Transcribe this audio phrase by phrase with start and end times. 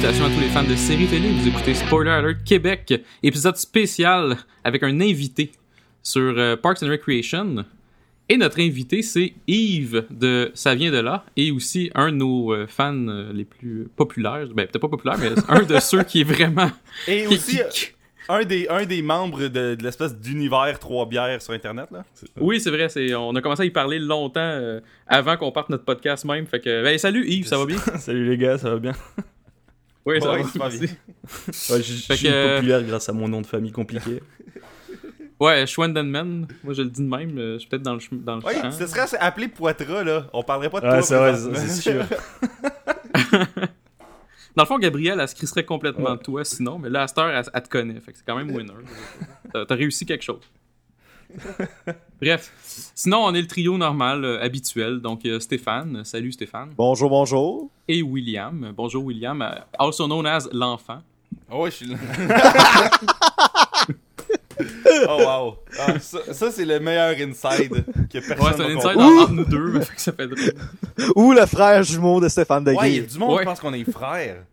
[0.00, 1.28] Salutations à tous les fans de séries télé.
[1.30, 5.52] Vous écoutez Spoiler Alert Québec, épisode spécial avec un invité
[6.02, 7.64] sur euh, Parks and Recreation.
[8.28, 12.52] Et notre invité, c'est Yves de Ça vient de là, et aussi un de nos
[12.54, 14.46] euh, fans euh, les plus populaires.
[14.54, 16.70] Ben, peut-être pas populaire, mais un de ceux qui est vraiment.
[17.08, 17.86] Et qui- aussi, qui-
[18.28, 22.04] un des, un des membres de, de l'espèce d'univers trois bières sur Internet, là.
[22.40, 22.88] Oui, c'est vrai.
[22.88, 23.14] C'est...
[23.14, 26.46] On a commencé à y parler longtemps euh, avant qu'on parte notre podcast même.
[26.46, 27.76] Fait que, ben, salut Yves, ça va bien?
[27.98, 28.92] Salut les gars, ça va bien?
[30.06, 30.68] Oui, ça Ouais, va.
[30.68, 30.70] Ouais,
[31.82, 34.22] je, suis que, populaire grâce à mon nom de famille compliqué.
[35.40, 36.46] Ouais, Schwendenman.
[36.62, 37.38] Moi, je le dis de même.
[37.38, 38.70] euh, Je suis peut-être dans le, dans le Ouais, champ.
[38.70, 40.26] ce serait appelé Poitras, là.
[40.34, 41.34] On parlerait pas de Ouais, toi.
[41.54, 42.04] c'est sûr.
[44.56, 46.16] Dans le fond, Gabrielle, elle se crisserait complètement Ouais.
[46.18, 48.00] de toi sinon, mais là, à cette heure, elle, elle te connaît.
[48.00, 48.72] Fait que c'est quand même winner.
[49.52, 50.42] T'as réussi quelque chose.
[52.20, 52.52] Bref.
[52.94, 55.00] Sinon, on est le trio normal, euh, habituel.
[55.00, 56.04] Donc, euh, Stéphane.
[56.04, 56.70] Salut Stéphane.
[56.76, 57.70] Bonjour, bonjour.
[57.88, 58.72] Et William.
[58.76, 59.40] Bonjour William.
[59.42, 60.98] euh, Also known as l'enfant.
[61.50, 61.96] Oh, ouais, je suis là.
[65.08, 65.56] oh, wow.
[65.78, 69.18] Ah, ça, ça, c'est le meilleur inside que personne Ouais, c'est un n'a inside compris.
[69.22, 70.52] entre nous deux, mais fait que ça fait drôle.
[71.16, 73.38] Ou le frère jumeau de Stéphane Ouais, il y a du monde Ouais.
[73.40, 74.44] qui pense qu'on est frères.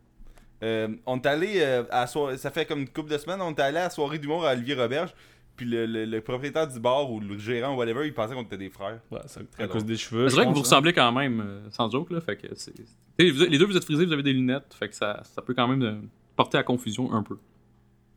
[0.64, 3.42] Euh, on est allé euh, à la soirée, ça fait comme une couple de semaines,
[3.42, 5.12] on est allé à la soirée d'humour à Olivier Roberge,
[5.58, 8.44] puis le, le- le propriétaire du bar ou le gérant ou whatever, il pensait qu'on
[8.44, 9.00] était des frères.
[9.12, 10.30] Ouais, c'est Très à cause des cheveux.
[10.30, 10.62] C'est vrai que vous hein.
[10.62, 12.22] ressemblez quand même, euh, sans joke, là.
[12.22, 12.74] Fait que c'est.
[13.20, 14.74] Les deux, vous êtes frisés, vous avez des lunettes.
[14.78, 15.96] Fait que ça, ça peut quand même euh,
[16.36, 17.38] porter à confusion un peu.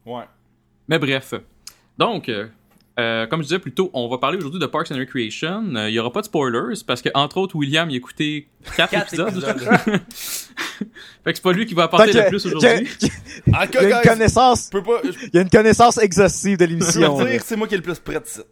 [0.07, 0.25] Ouais.
[0.89, 1.35] Mais bref.
[1.99, 2.31] Donc,
[2.99, 5.75] euh, euh, comme je disais plus tôt, on va parler aujourd'hui de Parks and Recreation.
[5.77, 8.49] Euh, Il y aura pas de spoilers parce que, entre autres, William y a écouté
[8.77, 9.29] 4 Quatre épisodes.
[9.29, 9.61] épisodes.
[11.25, 12.89] fait que c'est pas lui qui va apporter le plus y aujourd'hui.
[12.99, 17.19] qu'il y Ah, a une connaissance, il y a une connaissance exhaustive de l'émission.
[17.19, 17.31] te là.
[17.31, 18.43] dire, c'est moi qui ai le plus prêt de ça.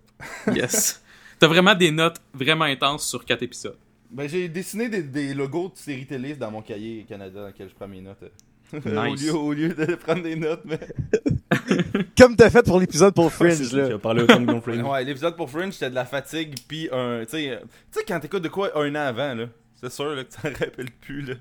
[0.55, 1.03] yes.
[1.39, 3.77] T'as vraiment des notes vraiment intenses sur 4 épisodes.
[4.11, 7.69] Ben, j'ai dessiné des, des logos de séries télé dans mon cahier Canada dans lequel
[7.69, 8.19] je prends mes notes.
[8.73, 9.23] Au, Nice.
[9.23, 10.79] lieu, au lieu de prendre des notes, mais.
[12.19, 13.89] Comme t'as fait pour l'épisode pour Ouais, Fringe, là.
[13.89, 14.87] Tu as parlé autant de Gonflame.
[14.87, 17.25] Ouais, l'épisode pour Fringe, c'était de la fatigue, puis un.
[17.25, 19.47] Tu sais, euh, tu sais, quand t'écoutes de quoi un an avant, là.
[19.81, 21.35] C'est sûr là, que t'en rappelles plus, là.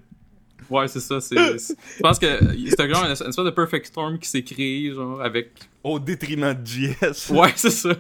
[0.70, 1.22] Ouais, c'est ça.
[1.22, 4.92] c'est Je pense que c'est genre une, une espèce de perfect storm qui s'est créé,
[4.92, 5.52] genre, avec
[5.84, 7.30] Au détriment de JS.
[7.32, 7.92] Ouais, c'est ça.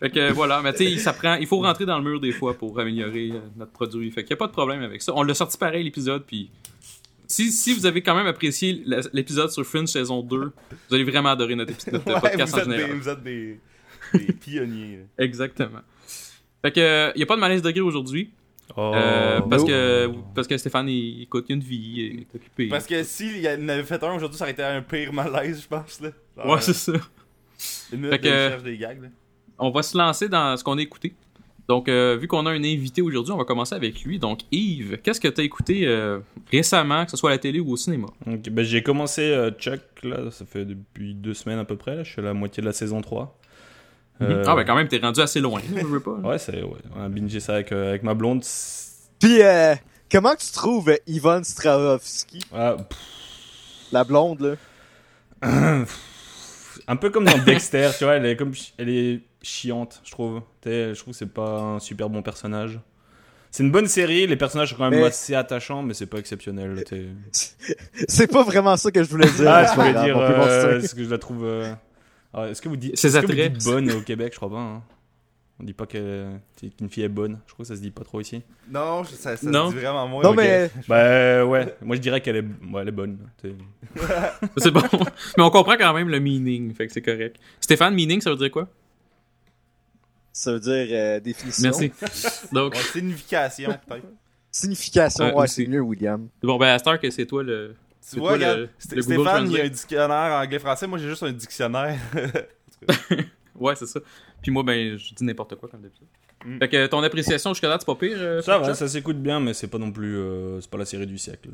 [0.00, 2.32] Fait que voilà, mais tu sais, ça prend, il faut rentrer dans le mur des
[2.32, 4.10] fois pour améliorer euh, notre produit.
[4.10, 5.12] Fait qu'il y a pas de problème avec ça.
[5.14, 6.50] On l'a sorti pareil l'épisode, puis
[7.26, 10.36] si, si vous avez quand même apprécié l'épisode sur Fringe saison 2,
[10.88, 12.96] vous allez vraiment adorer notre, épisode, notre Ouais, podcast vous, en êtes des, général.
[12.98, 13.60] vous êtes des,
[14.14, 14.96] des pionniers.
[14.98, 15.24] là.
[15.24, 15.80] Exactement.
[16.62, 18.30] Fait que euh, il y a pas de malaise degré aujourd'hui
[18.76, 19.68] Oh, euh, parce no.
[19.68, 22.68] que parce que Stéphane il, écoute, il a une vie, il est occupé.
[22.68, 25.60] Parce que s'il y en avait fait un aujourd'hui, ça aurait été un pire malaise,
[25.62, 26.08] je pense, là.
[26.34, 26.92] Genre, Ouais, c'est ça.
[27.92, 29.08] Une minute Fait de que- des gags, là.
[29.58, 31.14] On va se lancer dans ce qu'on a écouté.
[31.66, 34.18] Donc, euh, vu qu'on a un invité aujourd'hui, on va commencer avec lui.
[34.18, 36.18] Donc, Yves, qu'est-ce que tu as écouté euh,
[36.50, 38.08] récemment, que ce soit à la télé ou au cinéma?
[38.26, 41.96] Ok, ben, j'ai commencé euh, Chuck, là, ça fait depuis deux semaines à peu près.
[41.96, 42.02] Là.
[42.02, 43.38] Je suis à la moitié de la saison 3.
[44.22, 46.12] Euh, Ah, ben quand même, t'es rendu assez loin, je veux pas.
[46.22, 48.44] Ouais, c'est, ouais, on a bingé ça avec, euh, avec ma blonde.
[49.18, 49.74] Puis, euh,
[50.12, 52.76] comment tu trouves Yvonne Strahovski, Ah,
[53.90, 54.54] la blonde, là?
[56.86, 60.40] un peu comme dans Dexter, tu vois, elle est, comme, elle est chiante, je trouve.
[60.64, 62.80] Je trouve que c'est pas un super bon personnage.
[63.50, 66.18] C'est une bonne série, les personnages sont quand même Mais- assez attachants, mais c'est pas
[66.18, 66.82] exceptionnel.
[68.08, 69.48] C'est pas vraiment ça que je voulais dire.
[69.48, 71.44] Ah, je c'est pas voulais dire, on peut euh, est-ce que je la trouve.
[71.44, 71.72] euh,
[72.32, 74.56] ah, est-ce que vous dites, est-ce que vous dites bonne au Québec Je crois pas.
[74.58, 74.82] hein.
[75.60, 76.40] On dit pas qu'une
[76.90, 77.38] fille est bonne.
[77.46, 78.42] Je crois que ça se dit pas trop ici.
[78.72, 79.68] Non, je- ça, ça Non.
[79.70, 80.24] se dit vraiment moins.
[80.24, 82.40] Non, mais Bah ouais, moi je dirais qu'elle est,
[82.72, 83.18] ouais, elle est bonne.
[84.56, 84.82] C'est bon.
[85.36, 87.36] Mais on comprend quand même le meaning, fait que c'est correct.
[87.60, 88.66] Stéphane, meaning, ça veut dire quoi?
[90.34, 91.70] Ça veut dire euh, définition.
[91.70, 91.92] Merci.
[92.52, 94.04] Donc, Ouais, signification, peut-être.
[94.50, 96.28] Signification, Ouais, ouais, c'est mieux, William.
[96.42, 97.74] bon, ben, à cette heure que c'est toi le.
[98.02, 101.08] Tu C'est vois, toi le- le Stéphane, il y a un dictionnaire anglais-français, moi j'ai
[101.08, 101.98] juste un dictionnaire.
[103.54, 104.00] Ouais, c'est ça.
[104.42, 106.08] Puis moi, ben, je dis n'importe quoi comme d'habitude.
[106.44, 106.58] Mm.
[106.58, 109.38] Fait que ton appréciation jusqu'à là, c'est pas pire euh, Ça va, ça s'écoute bien,
[109.38, 111.50] mais c'est pas non plus, euh, c'est pas la série du siècle.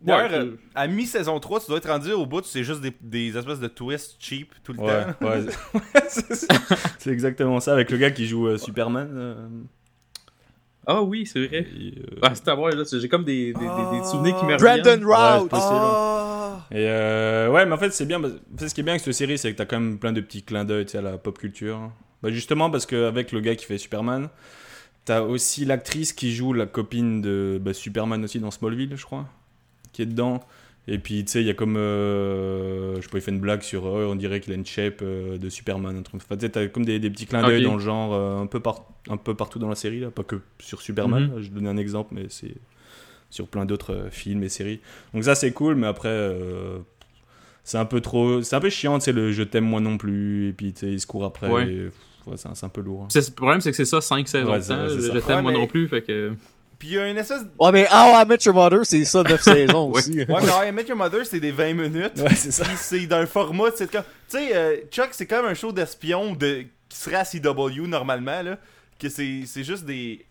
[0.00, 2.92] D'ailleurs, Ouais, euh, à mi-saison 3, tu dois être rendu au bout, c'est juste des,
[3.00, 5.26] des espèces de twists cheap tout le Ouais, temps.
[5.26, 5.46] ouais,
[6.08, 6.54] c'est ça.
[6.98, 9.08] c'est exactement ça avec le gars qui joue euh, Superman.
[9.12, 9.48] euh,
[10.86, 11.66] Ah oui, c'est vrai.
[11.78, 12.82] et, euh, Ah, c'est à voir, là.
[12.90, 15.04] J'ai comme des, des, des- des souvenirs qui me Brandon reviennent.
[15.04, 15.52] Routh!
[15.52, 15.58] Ouais.
[15.60, 16.66] Ah!
[16.70, 18.20] Et euh, ouais, mais en fait, c'est bien.
[18.22, 20.42] ce qui est bien avec cette série, c'est que t'as quand même plein de petits
[20.42, 21.90] clins d'œil à la pop culture.
[22.22, 24.28] Bah, justement, parce qu'avec le gars qui fait Superman,
[25.04, 29.26] t'as aussi l'actrice qui joue la copine de bah, Superman aussi dans Smallville, je crois,
[29.98, 30.40] qui est dedans.
[30.86, 31.76] Et puis, tu sais, il y a comme.
[31.76, 33.86] euh, je sais pas, il fait une blague sur.
[33.86, 35.96] euh, on dirait qu'il a une shape euh, de Superman.
[35.96, 36.22] Un truc.
[36.24, 37.70] Enfin, tu sais, t'as comme des, des petits clins d'œil Ok.
[37.70, 40.10] dans le genre, euh, un, peu par- un peu partout dans la série, là.
[40.10, 41.30] Pas que sur Superman.
[41.34, 41.42] Mhm.
[41.42, 42.54] Je donnais un exemple, mais c'est.
[43.30, 44.80] sur plein d'autres euh, films et séries.
[45.12, 46.78] Donc ça c'est cool, mais après euh,
[47.64, 50.48] c'est un peu trop, c'est un peu chiant, c'est le je t'aime moi non plus,
[50.48, 51.50] et puis tu sais, il se court après.
[51.50, 51.90] Ouais.
[52.36, 53.02] c'est un, peu lourd.
[53.02, 53.08] hein.
[53.10, 54.88] C'est- Le problème, c'est que c'est ça, 5 saisons Ouais, Je ça.
[54.88, 56.32] je t'aime Ouais, moi mais- non plus, fait que.
[56.78, 57.42] Puis il y a une espèce.
[57.58, 60.18] Ouais, mais How I Met Your Mother, c'est ça, 9 saisons aussi.
[60.20, 62.12] Ouais, mais How I Met Your Mother, c'est des 20 minutes.
[62.18, 62.64] Ouais, c'est ça.
[62.64, 64.02] Puis c'est d'un format de sitcom.
[64.30, 66.66] Tu sais, euh, Chuck, c'est comme un show d'espion de...
[66.88, 68.58] qui serait à CW normalement, là.
[68.98, 70.24] Que c'est c'est juste des.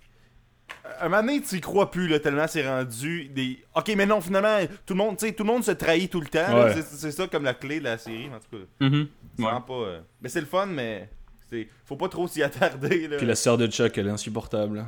[1.02, 3.64] Un moment donné, tu y crois plus, là, tellement c'est rendu des.
[3.76, 6.20] Ok, mais non, finalement, tout le monde, tu sais, tout le monde se trahit tout
[6.22, 6.64] le temps.
[6.64, 6.74] Ouais.
[6.74, 8.86] C'est- C'est ça comme la clé de la série, en tout cas.
[8.86, 8.94] Mhm.
[9.02, 9.08] Ouais.
[9.46, 9.74] vraiment pas.
[9.74, 11.10] euh, Mais c'est le fun, mais.
[11.50, 13.18] c'est- Faut pas trop s'y attarder, là.
[13.18, 14.86] Puis la sœur de Chuck, elle est insupportable.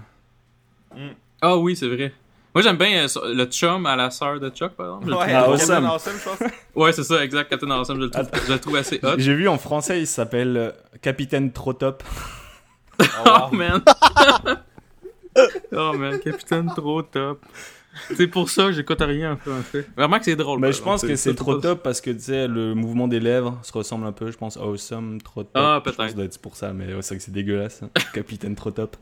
[1.41, 2.13] Ah oui, c'est vrai.
[2.55, 5.13] Moi, j'aime bien euh, le chum à la sœur de Chuck, par exemple.
[5.13, 5.67] Ouais, Ah, awesome.
[5.67, 6.51] Captain Awesome, je pense.
[6.75, 7.49] Ouais, c'est ça, exact.
[7.49, 9.15] Captain Awesome, je le trouve, je le trouve assez hot.
[9.17, 10.71] J'ai vu en français, il s'appelle euh,
[11.01, 12.03] Capitaine Trop Top.
[12.99, 13.55] Oh, Oh wow.
[13.55, 13.81] man.
[15.71, 17.45] oh man, capitaine trop top.
[18.15, 19.85] C'est pour ça que j'écoute rien en français.
[19.95, 20.59] Vraiment que c'est drôle.
[20.59, 23.57] Mais je pense que c'est trop top parce que tu sais, le mouvement des lèvres
[23.63, 24.31] se ressemble un peu.
[24.31, 25.51] Je pense awesome, trop top.
[25.55, 26.09] Ah, Je pense que peut-être.
[26.09, 27.83] ça doit être pour ça, mais c'est vrai que c'est dégueulasse.
[27.83, 27.89] hein.
[28.13, 28.97] Capitaine Trop Top.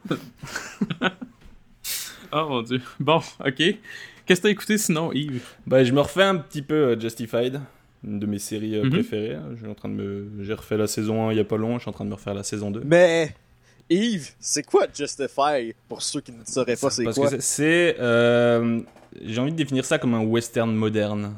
[2.32, 2.82] Oh mon dieu.
[3.00, 3.56] Bon, ok.
[3.56, 5.42] Qu'est-ce que t'as écouté sinon, Yves?
[5.66, 7.62] Bah, je me refais un petit peu euh, Justified,
[8.06, 8.90] une de mes séries euh, Mhm.
[8.92, 9.38] préférées.
[9.54, 10.28] Je suis en train de me...
[10.44, 12.10] J'ai refait la saison 1 il y a pas long, je suis en train de
[12.10, 12.82] me refaire la saison 2.
[12.86, 13.34] Mais,
[13.90, 17.30] Yves, c'est quoi Justify pour ceux qui ne sauraient pas c'est Parce quoi?
[17.32, 18.82] que c'est- euh,
[19.24, 21.36] J'ai envie de définir ça comme un western moderne.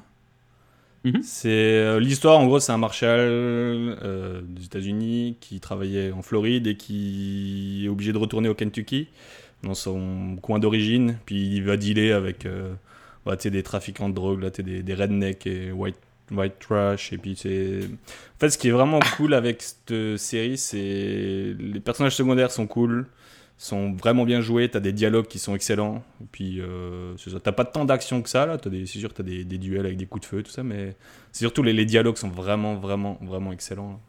[1.06, 1.22] Mhm.
[1.24, 6.68] C'est euh, l'histoire, en gros, c'est un marshal euh, des États-Unis qui travaillait en Floride
[6.68, 9.08] et qui est obligé de retourner au Kentucky
[9.64, 11.18] dans son coin d'origine.
[11.26, 12.74] Puis il va dealer avec euh,
[13.26, 15.98] bah, des trafiquants de drogue, là, des, des rednecks et white,
[16.32, 17.14] white trash.
[17.14, 17.82] Et puis c'est.
[17.86, 22.68] En fait, ce qui est vraiment cool avec cette série, c'est les personnages secondaires sont
[22.68, 23.08] cool
[23.60, 27.14] sont vraiment bien joués, t'as des dialogues qui sont excellents, et puis euh,
[27.44, 29.86] t'as pas tant d'action que ça, là, T'as des, c'est sûr t'as des, des duels
[29.86, 30.96] avec des coups de feu, tout ça, mais
[31.34, 33.92] c'est surtout les, les dialogues sont vraiment, vraiment, vraiment excellents.
[33.92, 34.00] là.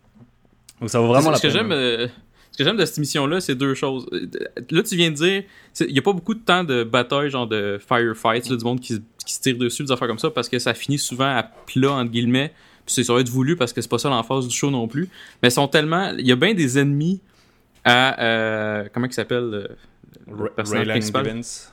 [0.80, 1.56] Donc ça vaut vraiment la ce que peine.
[1.56, 2.12] j'aime euh, ce
[2.60, 4.06] que j'aime de cette émission-là, c'est deux choses.
[4.12, 4.26] Euh,
[4.70, 5.42] Là, tu viens de dire,
[5.80, 8.80] il n'y a pas beaucoup de temps de bataille, genre de firefights, là, du monde
[8.80, 11.34] qui, se- qui se tire dessus, des affaires comme ça, parce que ça finit souvent
[11.36, 12.52] à plat, entre guillemets.
[12.86, 14.86] Puis c'est- ça va être voulu parce que c'est pas ça l'emphase du show non
[14.88, 15.08] plus.
[15.42, 16.12] Mais ils sont tellement.
[16.18, 17.20] Il y a bien des ennemis
[17.84, 18.22] à.
[18.22, 19.68] euh, comment il s'appelle
[20.26, 21.24] le personnage principal?
[21.24, 21.72] Givens.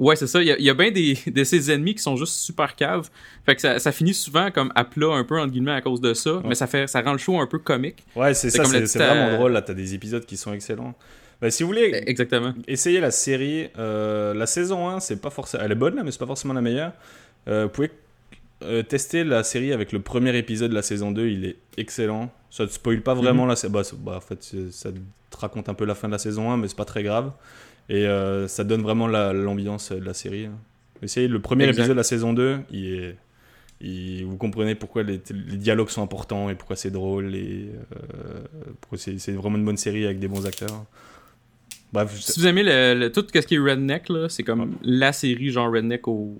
[0.00, 0.40] Ouais, c'est ça.
[0.40, 2.74] Il y a, il y a bien des, de ces ennemis qui sont juste super
[2.74, 3.08] caves.
[3.46, 6.00] Fait que ça, ça finit souvent comme à plat un peu, entre guillemets, à cause
[6.00, 6.40] de ça.
[6.44, 8.02] Mais ça, fait, ça rend le show un peu comique.
[8.16, 10.94] Ouais, c'est ça, c'est vraiment euh, drôle, là, t'as des épisodes qui sont excellents.
[11.40, 12.52] Bah, si vous voulez Exactement.
[12.66, 15.62] essayer la série, euh, la saison 1, c'est pas forcément...
[15.64, 16.92] Elle est bonne, là, mais c'est pas forcément la meilleure.
[17.48, 17.90] Euh, vous pouvez
[18.62, 22.30] euh, tester la série avec le premier épisode de la saison 2, il est excellent.
[22.50, 23.72] Ça te spoil pas vraiment la série.
[23.72, 24.90] Bah, c'est- bah, en fait, ça
[25.30, 27.32] te raconte un peu la fin de la saison 1, mais c'est pas très grave.
[27.90, 30.48] Et euh, ça donne vraiment la- l'ambiance de la série.
[31.02, 31.80] Essayez le premier Exact.
[31.80, 33.16] épisode de la saison 2, il est.
[33.82, 38.40] il- vous comprenez pourquoi les, les dialogues sont importants et pourquoi c'est drôle et euh,
[38.80, 40.84] pourquoi c'est c'est vraiment une bonne série avec des bons acteurs.
[41.92, 44.76] Bref, je- Si vous aimez le, le- tout ce qui est redneck, là, c'est comme
[44.82, 46.38] la série genre redneck au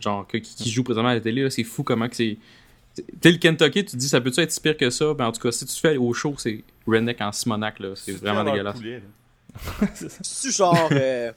[0.00, 1.48] genre que- qui, qui joue présentement à la télé.
[1.50, 2.38] C'est fou comment que c'est.
[3.20, 5.12] T'es le Kentucky, tu te dis ça peut-tu être pire que ça?
[5.12, 7.90] Ben en tout cas, si tu fais au show, c'est redneck en Simonac, là.
[7.94, 8.76] C'est vraiment dégueulasse.
[8.76, 9.00] poulet, là.
[10.22, 11.32] C'est genre, euh,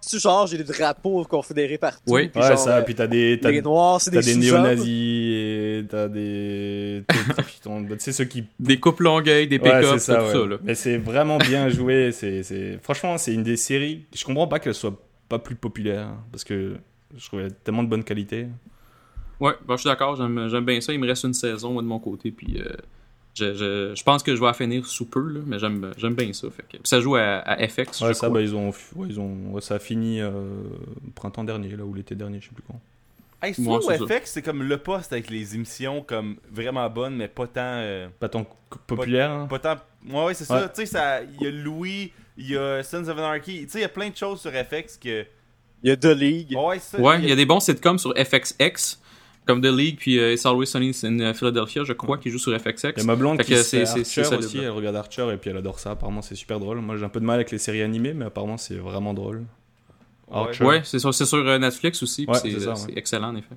[0.00, 2.02] c'est genre, j'ai des drapeaux confédérés partout.
[2.06, 2.28] Oui.
[2.28, 4.40] puis ouais, genre, ça, euh, puis t'as des, t'as, les noirs, c'est t'as des, des
[4.40, 4.86] néo-nazis
[5.34, 7.04] et t'as des.
[7.08, 10.32] Tu sais, ceux qui Des coupes longueuil, des Ouais, pick-ups, ça, tout ouais.
[10.32, 10.56] ça, là.
[10.62, 12.12] Mais c'est vraiment bien joué.
[12.12, 12.78] C'est, c'est...
[12.82, 14.04] Franchement, c'est une des séries.
[14.14, 14.96] Je comprends pas qu'elle soit
[15.28, 16.06] pas plus populaire.
[16.06, 16.76] hein, Parce que
[17.16, 18.46] je trouvais tellement de bonne qualité.
[19.40, 20.92] Ouais, ben, je suis d'accord, j'aime j'aime bien ça.
[20.92, 22.72] Il me reste une saison, moi, de mon côté, puis euh,
[23.38, 26.32] je, je, je pense que je vais finir sous peu, là, mais j'aime j'aime bien
[26.32, 26.48] ça.
[26.50, 28.28] Fait que, puis ça joue à, à FX, Ouais, je ça, crois.
[28.30, 30.30] bah, ils ont, ouais, ils ont, ouais, ça a fini euh,
[31.14, 32.80] printemps dernier, là, ou l'été dernier, je sais plus quand.
[33.40, 33.62] Hey, c'est.
[33.62, 37.60] FX, c'est comme le poste avec les émissions comme vraiment bonnes, mais pas tant.
[37.62, 38.44] euh, Pas tant
[38.86, 39.30] populaire.
[39.30, 39.46] hein.
[39.48, 39.76] pas tant.
[40.10, 40.68] Ouais, ouais, c'est ça.
[40.68, 43.62] Tu sais, ça- il y a Louis, il y a Sons of Anarchy.
[43.66, 45.24] Tu sais, il y a plein de choses sur FX que.
[45.84, 46.56] Il y a The League.
[46.58, 47.00] Ouais, c'est ça.
[47.02, 48.98] Ouais, il y a des bons sitcoms sur FXX,
[49.48, 52.52] comme The League, puis euh, It's Always Sunny in Philadelphia, je crois, qui joue sur
[52.56, 52.92] FXX.
[52.96, 55.56] Il y a ma blonde Fait qui c'est- aussi, elle regarde Archer et puis elle
[55.56, 55.92] adore ça.
[55.92, 56.78] Apparemment, c'est super drôle.
[56.80, 59.44] Moi, j'ai un peu de mal avec les séries animées, mais apparemment, c'est vraiment drôle.
[60.30, 60.64] Archer.
[60.64, 62.92] Ouais, c'est sur, c'est sur euh, Netflix aussi, Ouais, c'est euh, ouais.
[62.96, 63.56] excellent en effet.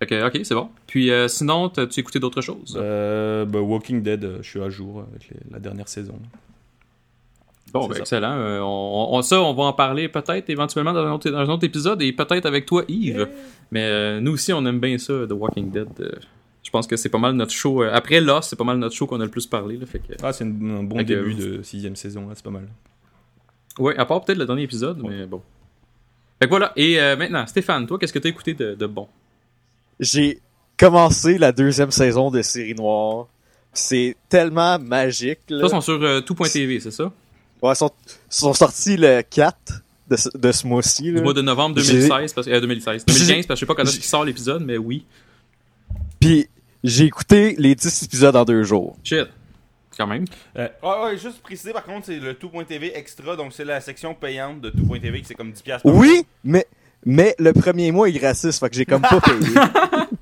[0.00, 0.68] Fait que, ok, c'est bon.
[0.86, 2.76] Puis euh, sinon, t'as-tu écouté d'autres choses?
[2.80, 6.18] Euh, bah, Walking Dead, euh, je suis à jour avec les- la dernière saison.
[7.72, 8.00] Bon, c'est ben, ça.
[8.00, 8.32] excellent.
[8.32, 11.48] Euh, on, on- ça, on va en parler peut-être éventuellement dans un autre, dans un
[11.48, 13.28] autre épisode et peut-être avec toi, Yves.
[13.70, 15.88] Mais euh, nous aussi, on aime bien ça, The Walking Dead.
[16.00, 16.10] Euh,
[16.62, 17.82] je pense que c'est pas mal notre show.
[17.82, 19.76] euh, après Lost, c'est pas mal notre show qu'on a le plus parlé.
[19.76, 20.48] Là, fait que, Ah, c'est un
[20.82, 22.68] bon que- début de sixième saison, là, c'est pas mal.
[23.78, 25.40] ouais, à part peut-être le dernier épisode, mais bon.
[26.40, 26.72] Fait que voilà.
[26.76, 29.08] Et euh, maintenant, Stéphane, toi, qu'est-ce que t'as écouté de, de bon?
[30.00, 30.38] J'ai
[30.78, 33.26] commencé la deuxième saison de Série Noire.
[33.72, 35.60] C'est tellement magique, là.
[35.60, 37.12] Ça, ils sont sur euh, tout.tv, c'est ça?
[37.62, 37.90] Ouais, ils sont,
[38.28, 41.12] sont sortis le 4 de ce, de ce mois-ci.
[41.12, 43.04] Du mois de novembre J'ai- 2016, parce que, euh, 2016.
[43.06, 45.04] 2015, parce que je sais pas quand est-ce qu'il sort l'épisode, mais oui.
[46.20, 46.48] Puis
[46.84, 48.96] j'ai écouté les 10 épisodes en deux jours.
[49.04, 49.26] Shit.
[49.96, 50.26] Quand même.
[50.54, 54.60] Ouais, ouais, juste préciser par contre, c'est le tout.tv extra, donc c'est la section payante
[54.60, 56.66] de tout.tv qui c'est comme 10$ piastres par Oui, mais,
[57.04, 59.36] mais le premier mois est gratis, fait que j'ai comme pas payé.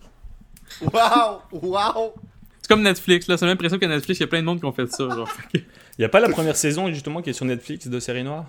[0.80, 1.40] Wow!
[1.52, 2.12] Wow!
[2.60, 3.36] C'est comme Netflix, là.
[3.36, 5.08] C'est même l'impression que Netflix, il y a plein de monde qui ont fait ça,
[5.08, 5.28] genre.
[5.98, 8.44] Il y a pas la première saison justement qui est sur Netflix de série noire?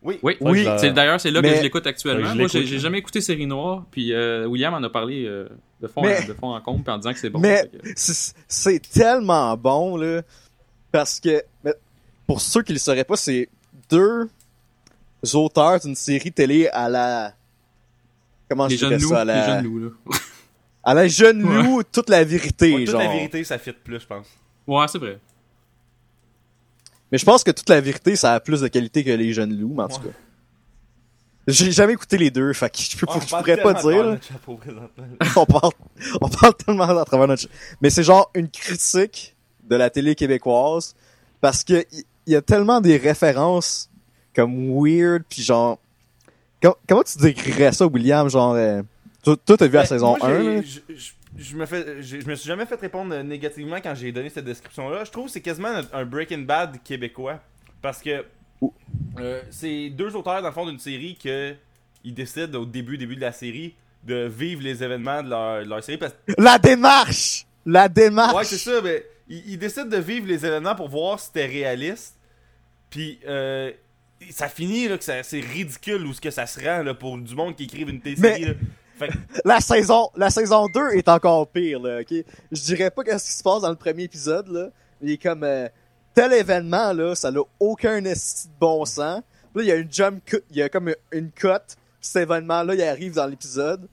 [0.00, 0.18] Oui.
[0.22, 0.36] Oui.
[0.40, 0.64] Oui.
[0.64, 2.28] la- d'ailleurs c'est là que je l'écoute actuellement.
[2.28, 5.48] Ouais, je Moi j'ai jamais écouté série noire puis euh, William en a parlé euh,
[5.82, 7.40] de fond Mais- de fond en comble puis en disant que c'est bon.
[7.40, 7.78] Mais- que-
[8.48, 10.22] C'est tellement bon, là.
[10.92, 11.74] Parce que, mais
[12.26, 13.48] pour ceux qui le sauraient pas, c'est
[13.90, 14.28] deux
[15.34, 17.34] auteurs d'une série télé à la.
[18.48, 19.20] Comment les je dirais loups, ça?
[19.20, 19.90] À la, les jeunes loups là.
[20.84, 21.62] à la jeune Ouais.
[21.62, 23.02] loup, toute la vérité, Ouais, toute genre.
[23.02, 24.26] la vérité, ça fit plus, je pense.
[24.66, 25.18] Ouais, c'est vrai.
[27.12, 29.58] Mais je pense que toute la vérité, ça a plus de qualité que les jeunes
[29.58, 30.10] loups, mais en tout cas.
[31.46, 33.72] J'ai jamais écouté les deux, fait que je, peux, Ouais, on je parle pourrais pas
[33.74, 34.04] dire.
[34.04, 34.18] là.
[34.20, 34.60] chapeau
[35.36, 35.72] on parle,
[36.20, 37.46] on parle tellement à travers notre...
[37.80, 39.34] Mais c'est genre une critique
[39.66, 40.94] de la télé québécoise
[41.40, 43.88] parce que il y, y a tellement des références
[44.36, 45.78] comme weird puis genre...
[46.62, 48.28] Com- comment tu décrirais ça, William?
[48.28, 48.52] Genre...
[48.54, 48.82] euh,
[49.22, 50.62] toi, t'as vu la Ben, saison moi, 1, j'ai- là?
[50.62, 54.10] je- je- Je me, fais, je, je me suis jamais fait répondre négativement quand j'ai
[54.10, 55.04] donné cette description-là.
[55.04, 57.40] Je trouve que c'est quasiment un, un Breaking Bad québécois.
[57.80, 58.24] Parce que
[59.20, 61.54] euh, c'est deux auteurs, dans le fond, d'une série que
[62.04, 65.68] ils décident au début, début de la série de vivre les événements de leur, de
[65.68, 65.98] leur série.
[65.98, 67.46] Parce La démarche!
[67.64, 68.34] La démarche!
[68.34, 71.46] Ouais, c'est ça, mais ils, ils décident de vivre les événements pour voir si c'était
[71.46, 72.16] réaliste.
[72.90, 73.70] Puis euh,
[74.30, 77.34] ça finit là, que c'est ridicule où ce que ça se rend là, pour du
[77.34, 78.56] monde qui écrive une télésérie.
[78.98, 79.10] Fait
[79.44, 82.12] La saison, la saison 2 est encore pire, là, ok?
[82.52, 84.68] Je dirais pas qu'est-ce qui se passe dans le premier épisode, là.
[85.00, 85.68] Il est comme, euh,
[86.14, 89.22] tel événement, là, ça n'a aucun esti de bon sens.
[89.54, 91.76] Puis Là, il y a une jump cut, il y a comme une cote.
[92.00, 93.88] Cet événement-là, il arrive dans l'épisode.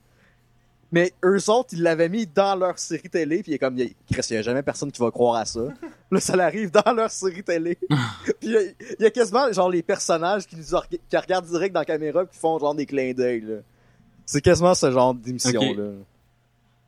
[0.92, 3.84] Mais eux autres, ils l'avaient mis dans leur série télé, puis il est comme, il
[3.84, 5.60] y a- Chris, il y a jamais personne qui va croire à ça.
[6.12, 7.76] là, ça l'arrive dans leur série télé.
[8.24, 11.00] puis il y, a, il y a quasiment, genre, les personnages qui nous or- qui
[11.18, 13.56] regardent direct dans la caméra, qui font, genre, des clins d'œil, là.
[14.26, 15.92] C'est quasiment ce genre d'émission-là.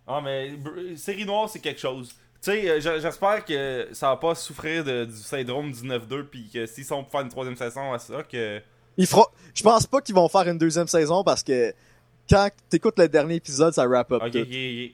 [0.08, 0.51] Ah, mais
[0.96, 2.10] série noire, c'est quelque chose.
[2.41, 6.50] Tu sais, euh, j'espère que ça va pas souffrir de- du syndrome du 9-2, puis
[6.53, 8.62] que s'ils sont pour faire une troisième saison à ça, que.
[8.96, 9.25] Ils feront...
[9.53, 11.74] Je pense pas qu'ils vont faire une deuxième saison parce que
[12.29, 14.39] quand t'écoutes le dernier épisode, ça wrap up Ok, tout.
[14.39, 14.91] ok, ok.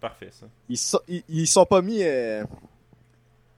[0.00, 0.46] Parfait, ça.
[0.68, 1.00] Ils, sont...
[1.08, 1.22] ils...
[1.28, 2.02] ils sont pas mis...
[2.02, 2.44] euh,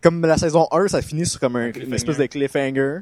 [0.00, 1.72] Comme la saison 1, ça finit sur comme un...
[1.72, 2.98] une espèce de cliffhanger.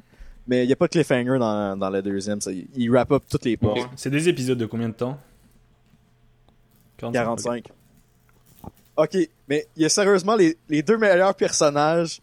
[0.47, 2.41] Mais il y a pas de cliffhanger dans, dans le deuxième.
[2.41, 2.51] Ça...
[2.53, 3.79] Ils wrap up toutes les portes.
[3.97, 5.19] C'est des épisodes de combien de temps?
[6.99, 7.69] 45.
[8.97, 9.17] Ok,
[9.49, 12.21] mais il y a sérieusement les, les deux meilleurs personnages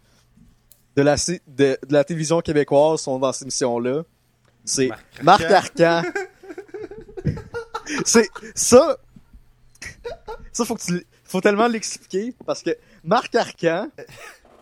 [0.96, 4.04] de la, de, de la télévision québécoise sont dans cette émission-là.
[4.66, 4.90] C'est
[5.24, 6.04] Marc Arcan.
[8.06, 8.98] C'est ça.
[10.52, 12.72] Ça faut que tu, faut tellement l'expliquer parce que
[13.04, 13.90] Marc Arcan,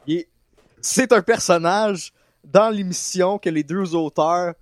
[0.07, 0.27] il est-
[0.81, 2.13] c'est un personnage
[2.45, 4.53] dans l'émission que les deux auteurs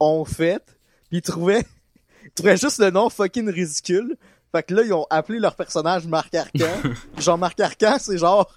[0.00, 0.64] ont fait.
[1.08, 1.64] Puis ils trouvaient,
[2.24, 4.16] ils trouvaient juste le nom fucking ridicule.
[4.52, 6.66] Fait que là ils ont appelé leur personnage Marc Arcan.
[7.18, 8.56] Genre Marc Arcan, c'est genre,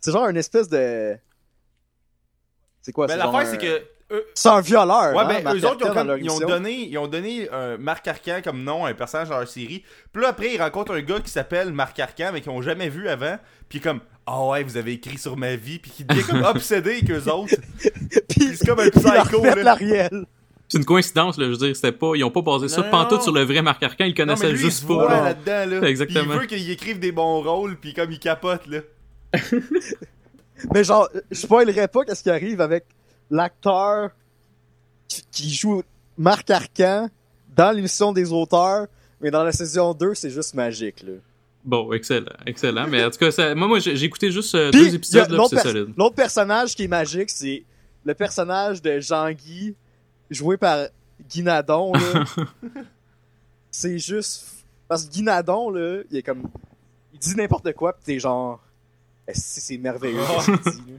[0.00, 1.16] c'est genre une espèce de,
[2.82, 3.82] c'est quoi Ben, genre l'affaire, un- c'est que.
[4.10, 5.14] Eux- c'est un violeur.
[5.14, 8.06] Ouais, hein, ben, eux autres, ils ont, comme- ils donné, ils ont donné un Marc
[8.08, 9.84] Arcan comme nom à un personnage dans leur série.
[10.12, 12.88] Puis là, après, ils rencontrent un gars qui s'appelle Marc Arcan, mais qu'ils ont jamais
[12.88, 13.38] vu avant.
[13.68, 15.78] Puis comme, ah ouais, vous avez écrit sur ma vie.
[15.78, 17.54] Puis qui devient comme obsédé avec eux autres.
[18.28, 19.76] Puis c'est comme un psycho, là.
[20.72, 22.90] C'est une coïncidence là, je veux dire, c'était pas ils ont pas basé ça Non,
[22.90, 23.24] pantoute non.
[23.24, 24.94] sur le vrai Marc Arcan, ils Non, mais connaissaient lui, il juste se pas.
[24.94, 25.24] voit là.
[25.24, 25.88] là-dedans, là.
[25.88, 26.20] Exactement.
[26.20, 28.78] Puis il veut qu'ils écrivent des bons rôles, puis comme il capote, là.
[30.74, 32.84] Mais genre, je spoilerais pas qu'est-ce qui arrive avec
[33.30, 34.10] l'acteur
[35.08, 35.82] qui, qui joue
[36.16, 37.08] Marc Arcan
[37.56, 38.86] dans l'émission des auteurs,
[39.20, 41.12] mais dans la saison 2, c'est juste magique, là.
[41.64, 42.86] Bon, excellent, excellent.
[42.86, 45.30] Mais en tout cas, ça- moi, moi j'ai écouté juste euh, Puis, deux a épisodes
[45.30, 45.92] là, c'est solide.
[45.96, 47.64] L'autre personnage qui est magique, c'est
[48.04, 49.74] le personnage de Jean-Guy,
[50.30, 50.86] joué par
[51.28, 52.24] Guy Nadon, là.
[53.70, 54.46] c'est juste...
[54.88, 56.44] Parce que Guy Nadon, là, il est comme...
[57.12, 58.60] Il dit n'importe quoi, pis t'es genre...
[59.26, 60.98] Que c'est merveilleux ce qu'il dit, là?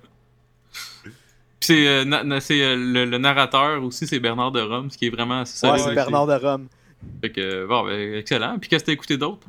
[1.61, 5.05] Puis c'est euh, c'est, euh, le, le narrateur aussi, c'est Bernard de Rome, ce qui
[5.07, 6.67] est vraiment c'est Ouais, c'est Bernard de Rome.
[7.21, 8.57] Fait que bon, ben, excellent.
[8.59, 9.47] Puis qu'est-ce que t'as écouté d'autre?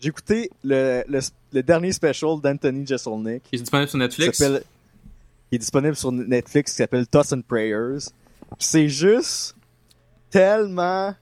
[0.00, 1.20] J'ai écouté le, le,
[1.52, 3.42] le dernier special d'Anthony Jeselnik.
[3.44, 4.38] Qui est disponible sur qui Netflix.
[4.38, 4.62] s'appelle-
[5.48, 8.10] qui est disponible sur Netflix, qui s'appelle Thoughts and Prayers.
[8.50, 9.56] Puis C'est juste
[10.30, 11.14] tellement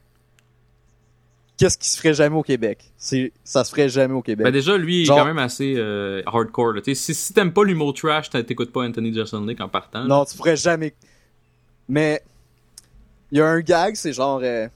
[1.64, 2.92] qu'est-ce qui se ferait jamais au Québec?
[2.98, 4.44] C'est ça se ferait jamais au Québec.
[4.44, 6.72] Ben déjà, lui, il est Genre- quand même assez euh, hardcore.
[6.74, 6.82] là.
[6.82, 10.00] T'sais, si si t'aimes pas l'humour trash, t'écoutes pas Anthony Jeselnik en partant.
[10.00, 10.06] là.
[10.06, 10.94] Non, tu pourrais jamais.
[11.88, 12.20] Mais
[13.32, 14.68] il y a un gag, c'est genre euh,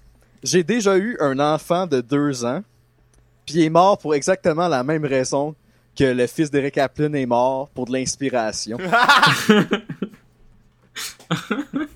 [0.43, 2.63] j'ai déjà eu un enfant de deux ans,
[3.45, 5.55] puis il est mort pour exactement la même raison
[5.95, 8.79] que le fils d'Eric Kaplan est mort pour de l'inspiration.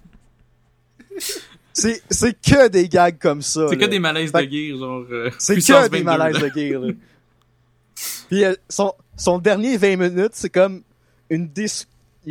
[1.72, 3.66] c'est c'est que des gags comme ça.
[3.68, 5.04] C'est que des malaises de gear, genre.
[5.10, 6.48] euh, C'est que des 22, malaises là.
[6.50, 6.80] de gear.
[6.82, 6.92] là.
[8.28, 10.82] Puis euh, son, son dernier 20 minutes, c'est comme
[11.30, 11.48] une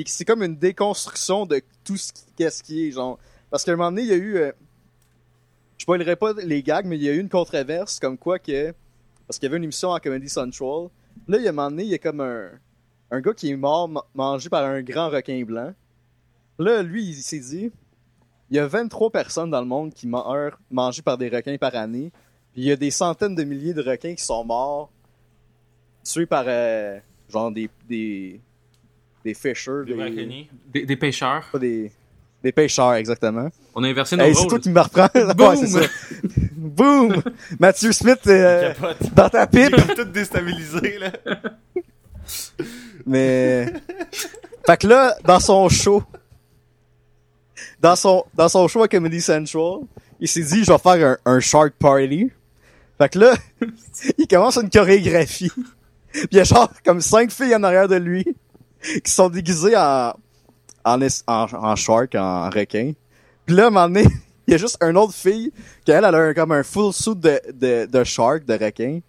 [0.06, 3.20] c'est comme une déconstruction de tout ce qui, qu'est-ce qui est genre
[3.50, 4.52] parce qu'à un moment donné, il y a eu euh,
[5.78, 8.74] je spoilerai pas les gags, mais il y a eu une controverse comme quoi que
[9.28, 10.88] parce qu'il y avait une émission à Comedy Central.
[11.28, 12.50] Là, il y a un moment donné, il y a comme un
[13.14, 15.74] un gars qui est mort ma- mangé par un grand requin blanc.
[16.60, 17.72] Là, lui, il s'est dit
[18.52, 21.74] il y a 23 personnes dans le monde qui meurent mangées par des requins par
[21.76, 22.12] année.
[22.54, 24.92] Puis il y a des centaines de milliers de requins qui sont morts,
[26.04, 27.00] tués par euh,
[27.32, 28.42] genre des des
[29.24, 30.48] des fishers, Des des.
[30.74, 31.46] Des, des pêcheurs.
[31.52, 31.92] pas des
[32.44, 33.50] des pêcheurs exactement.
[33.76, 34.50] On a inversé nos Hey, c'est rôles.
[34.50, 35.08] toi qui me reprends.
[35.16, 35.56] Ouais, Boom!
[35.56, 35.80] c'est ça.
[36.56, 37.22] Boom.
[37.60, 38.74] Mathieu Smith euh,
[39.16, 41.12] dans ta pipe, Comme tout déstabilisé, là.
[43.06, 43.68] mais
[44.66, 46.04] fait que là dans son show
[47.82, 49.80] dans son dans son show à Comedy Central,
[50.20, 52.32] il s'est dit je vais faire un, un shark party.
[52.98, 53.34] Fait que là,
[54.18, 55.52] il commence une chorégraphie.
[56.14, 58.26] Puis il y a genre comme cinq filles en arrière de lui
[59.04, 60.14] qui sont déguisées en
[60.84, 62.94] en, en, shark, en requin.
[63.46, 64.04] Puis là, à un moment donné,
[64.48, 65.52] il y a juste une autre fille
[65.86, 69.00] qui elle, elle a un- comme un full suit de, de, de shark, de requin.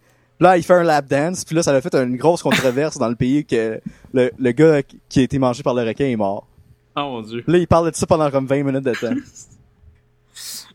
[0.41, 1.45] Là, il fait un lap dance.
[1.45, 3.81] Puis là, ça a fait une grosse controverse dans le pays que
[4.13, 6.47] le, le gars qui a été mangé par le requin est mort.
[6.97, 7.45] Oh mon dieu.
[7.47, 9.15] Là, il parle de ça pendant comme 20 minutes de temps.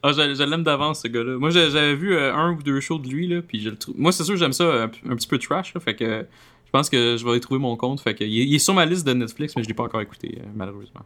[0.03, 1.37] Ah, je, je l'aime d'avance, ce gars-là.
[1.39, 3.95] Moi, j'avais vu euh, un ou deux shows de lui, là, puis je le trouve.
[3.97, 6.27] Moi, c'est sûr, j'aime ça un, un petit peu trash, là, fait que
[6.67, 8.01] je pense que je vais y trouver mon compte.
[8.01, 9.83] Fait que il est, il est sur ma liste de Netflix, mais je l'ai pas
[9.83, 11.01] encore écouté, euh, malheureusement.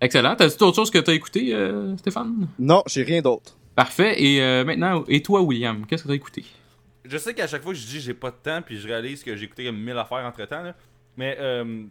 [0.00, 0.34] Excellent.
[0.34, 2.48] T'as-tu d'autres choses que t'as écouté, euh, Stéphane?
[2.58, 3.56] Non, j'ai rien d'autre.
[3.76, 4.22] Parfait.
[4.22, 6.44] Et euh, maintenant, et toi, William, qu'est-ce que t'as écouté?
[7.04, 9.22] Je sais qu'à chaque fois que je dis j'ai pas de temps, puis je réalise
[9.22, 10.74] que j'ai écouté comme 1000 affaires entre temps, là.
[11.16, 11.84] Mais, euh.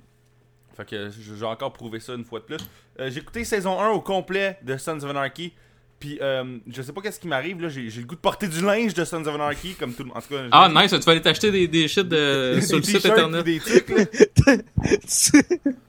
[0.80, 2.58] Fait que je- j'ai encore prouvé ça une fois de plus.
[3.00, 5.52] Euh, j'ai écouté saison 1 au complet de Sons of Anarchy.
[6.00, 7.68] Puis, euh, je sais pas qu'est-ce qui m'arrive, là.
[7.68, 10.18] J'ai le goût de porter du linge de Sons of Anarchy, comme tout le monde.
[10.18, 10.92] En tout cas, Ah, nice.
[10.92, 13.44] Tu vas aller t'acheter des, des shit de, des sur le site internet.
[13.44, 14.06] puis des trucs, là.
[14.86, 15.44] tu,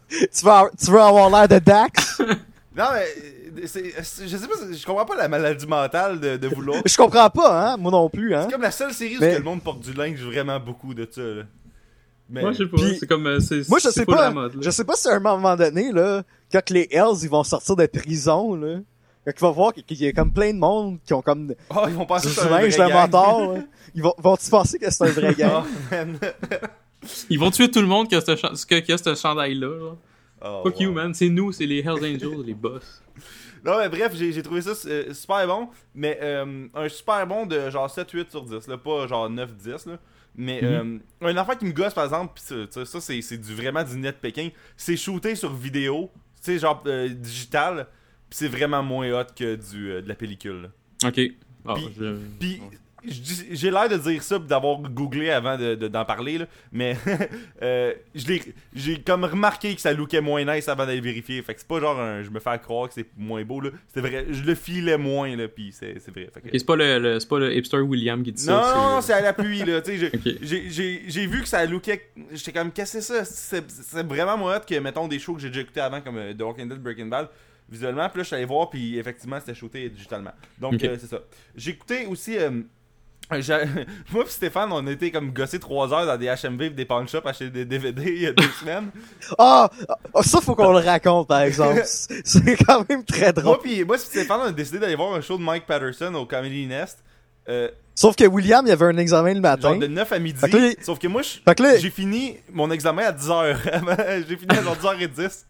[0.09, 2.20] tu veux, avoir- tu veux avoir l'air de Dax?
[2.76, 3.62] Non, mais.
[3.62, 3.92] euh, c'est-
[4.29, 6.81] je sais pas, je comprends pas la maladie mentale de, de vouloir.
[6.87, 7.76] Je comprends pas, hein?
[7.76, 8.42] Moi non plus, hein?
[8.46, 11.07] C'est comme la seule série où que le monde porte du linge vraiment beaucoup de
[11.11, 11.42] ça, là.
[12.30, 12.40] Mais.
[12.42, 12.76] Moi, je sais pas.
[12.98, 13.26] C'est comme.
[13.26, 14.22] euh, c'est- Moi, je c'est sais pas.
[14.22, 14.60] la mode, là.
[14.62, 17.74] je sais pas si à un moment donné, là, quand les Hells, ils vont sortir
[17.76, 18.78] de prison, là,
[19.26, 21.82] quand tu vas voir qu'il y a comme plein de monde qui ont comme Oh,
[21.88, 22.92] ils vont penser que c'est un vrai gang.
[22.92, 23.58] mentor.
[23.94, 25.64] Ils vont, vont-tu penser que c'est un vrai gars?
[25.92, 27.06] Oh.
[27.30, 29.14] Ils vont tuer tout le monde qui a ce, cha- qui a- qui a ce
[29.14, 29.94] chandail-là.
[30.44, 30.94] Oh, Fuck you, wow.
[30.94, 31.14] man.
[31.14, 33.02] C'est nous, c'est les Hells Angels, les boss.
[33.64, 35.68] Non, mais bref, j'ai j'ai trouvé ça euh, super bon.
[35.94, 38.66] Mais euh, un super bon de genre 7-8 sur 10.
[38.68, 39.98] Là, pas genre 9-10.
[40.36, 43.82] Mais euh, un enfant qui me gosse, par exemple, pis ça, c'est c'est du, vraiment
[43.84, 44.48] du net Pékin.
[44.76, 46.10] C'est shooté sur vidéo.
[46.36, 47.86] Tu sais, genre euh, digital.
[48.30, 50.62] Pis c'est vraiment moins hot que du, euh, de la pellicule.
[50.62, 51.08] là.
[51.08, 51.14] Ok.
[51.14, 52.62] Puis- je- Puis dis-
[53.04, 56.96] j'ai l'air de dire ça d'avoir googlé avant de- de- d'en parler là, mais
[57.62, 57.94] euh,
[58.74, 61.40] j'ai comme remarqué que ça lookait moins nice avant d'aller vérifier.
[61.42, 63.62] Fait que c'est pas genre un, je me fais croire que c'est moins beau.
[63.88, 66.28] C'était vrai, je le filais moins là, puis c'est vrai.
[66.34, 68.74] Que- c'est pas le, pas le hipster William qui dit non, ça.
[68.76, 69.62] non, c'est à l'appui
[70.42, 72.10] j'ai- vu que ça lookait.
[72.32, 73.62] J'étais comme, qu'est-ce que c'est ça?
[73.68, 76.34] C'est vraiment moins hot que mettons des shows que j'ai déjà écouté avant comme euh,
[76.34, 77.28] The Walking Dead, Breaking Bad.
[77.68, 80.32] Visuellement, puis là, je suis allé voir, puis effectivement, c'était shooté digitalement.
[80.58, 81.20] Donc, euh, c'est ça.
[81.54, 82.36] J'ai écouté aussi.
[82.36, 82.62] euh,
[84.12, 86.84] Moi pis Stéphane, on a été comme gossé 3 heures dans des HMV et des
[86.84, 88.90] pawn shops acheter des DVD il y a deux semaines.
[89.38, 89.70] Ah!
[90.14, 91.82] ah, ça, faut qu'on le raconte, par exemple.
[91.84, 93.44] C'est quand même très drôle.
[93.44, 96.14] moi pis moi pis Stéphane, on a décidé d'aller voir un show de Mike Patterson
[96.14, 96.98] au Comedy Nest.
[97.48, 99.70] euh, Sauf que William, il y avait un examen le matin.
[99.70, 100.40] genre de 9 à midi.
[100.40, 104.24] Fait que là, Sauf que moi, j'ai fini mon examen à 10h.
[104.26, 105.44] j'ai fini à genre 10h10.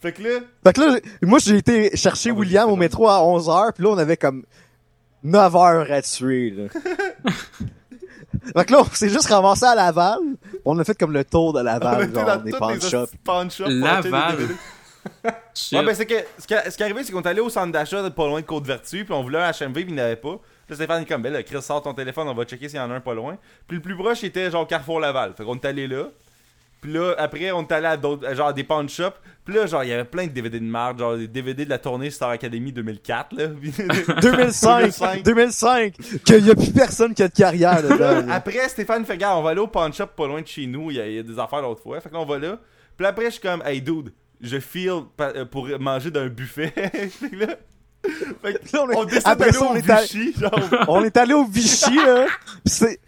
[0.00, 3.18] Fait que là, fait que là, moi, j'ai été chercher Ah William au métro à
[3.18, 4.44] 11h, puis là, on avait comme
[5.22, 6.68] 9 heures à tuer, là.
[8.54, 10.18] fait que là, on s'est juste ramassé à Laval.
[10.64, 12.52] On a fait comme le tour de on Laval, était genre, dans des
[13.24, 13.68] pawn shops.
[13.68, 14.36] Laval.
[15.72, 17.48] Ouais, ben c'est que ce qui, ce qui est arrivé, c'est qu'on est allé au
[17.48, 20.00] centre d'achat de pas loin de Côte-Vertu, puis on voulait un HMV, puis il n'y
[20.00, 20.36] en avait pas.
[20.66, 22.78] Puis là, Stéphane est comme, ben là, Chris, sort ton téléphone, on va checker s'il
[22.78, 23.36] y en a un pas loin.
[23.66, 25.32] Puis le plus proche, était genre Carrefour Laval.
[25.36, 26.08] Fait qu'on est allé là.
[26.80, 29.14] Puis là, après, on est allé à d'autres, genre à des pawn shops.
[29.46, 31.70] Puis là, genre, il y avait plein de DVD de marde, genre des DVD de
[31.70, 33.46] la tournée Star Academy 2004, là.
[34.20, 39.16] 2005, 2005, qu'il y a plus personne qui a de carrière Là, après, Stéphane fait,
[39.16, 40.90] gars, on va aller au pawn shop pas loin de chez nous.
[40.90, 42.00] Il y a, il y a des affaires l'autre fois.
[42.00, 42.58] Fait que là, on va là.
[42.96, 46.72] Puis après, je suis comme, hey dude, je feel euh, pour manger d'un buffet.
[47.08, 47.46] fait que là,
[48.42, 50.60] fait que Là, on est- on après ça, on est Vichy, genre.
[50.88, 52.26] On est allé au Vichy, là.
[52.64, 52.98] c'est,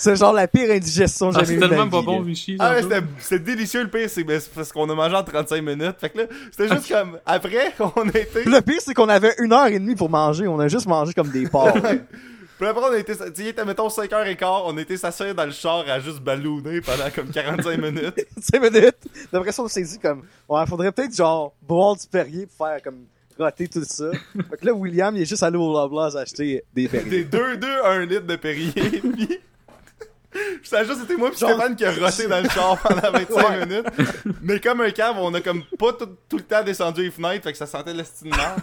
[0.00, 2.22] c'est genre la pire indigestion que Ah, j'ai jamais eue de tellement pas bon.
[2.22, 2.56] Vichy.
[2.58, 5.22] Ah ouais, c'était c'était délicieux le pire, c'est ben, c'est parce qu'on a mangé en
[5.22, 5.96] 35 minutes.
[5.98, 8.44] Fait que là, c'était juste comme, après, on a été...
[8.44, 10.48] Le pire, c'est qu'on avait une heure et demie pour manger.
[10.48, 11.74] On a juste mangé comme des porcs.
[12.58, 15.34] Puis après, on a été, tu sais, il était, mettons, 5h15, on a été s'asseoir
[15.34, 18.26] dans le char à juste ballonner pendant comme 45 minutes.
[18.38, 18.96] 5 minutes.
[19.32, 22.82] D'après ça, on s'est dit comme, ouais, faudrait peut-être genre boire du Perrier pour faire
[22.82, 23.04] comme
[23.38, 24.10] roter tout ça.
[24.50, 27.10] Fait que là, William, il est juste allé au Loblaws acheter des Perrier.
[27.10, 28.72] Des 2, 2, 1 litre de Perrier.
[28.72, 29.38] Puis,
[30.62, 33.10] ça a juste été moi pis Genre- Stéphane qui a roté dans le char pendant
[33.18, 33.86] 25 minutes.
[34.42, 37.44] Mais comme un cave, on a comme pas tout, tout le temps descendu les fenêtres,
[37.44, 38.60] fait que ça sentait l'estime de merde.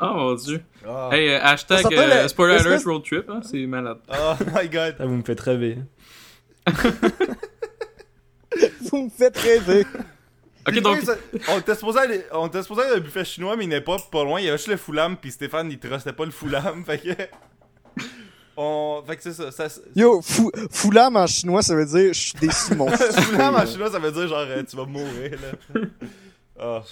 [0.00, 0.60] Oh mon dieu.
[0.88, 1.08] Oh.
[1.12, 3.98] Hey, euh, hashtag Ça euh, euh, spoiler alert road trip, hein, c'est malade.
[4.10, 4.96] Oh my god.
[4.98, 5.78] Ah, vous me faites rêver.
[8.90, 9.86] Vous me faites rêver.
[10.66, 11.16] Ok, Puis, donc, ça-
[11.48, 13.80] on était supposé aller, on était supposé aller à un buffet chinois, mais il n'est
[13.80, 14.38] pas pas loin.
[14.40, 16.84] Il y avait juste le foulam, puis Stéphane, il trustait pas le foulam.
[16.84, 17.08] Fait que.
[18.56, 19.02] On...
[19.06, 19.50] Fait que c'est ça.
[19.50, 23.66] ça Yo, fou, foulam en chinois, ça veut dire je suis déçu, mon foulam en
[23.66, 25.80] chinois, ça veut dire genre euh, tu vas mourir, là.
[26.60, 26.82] Ah.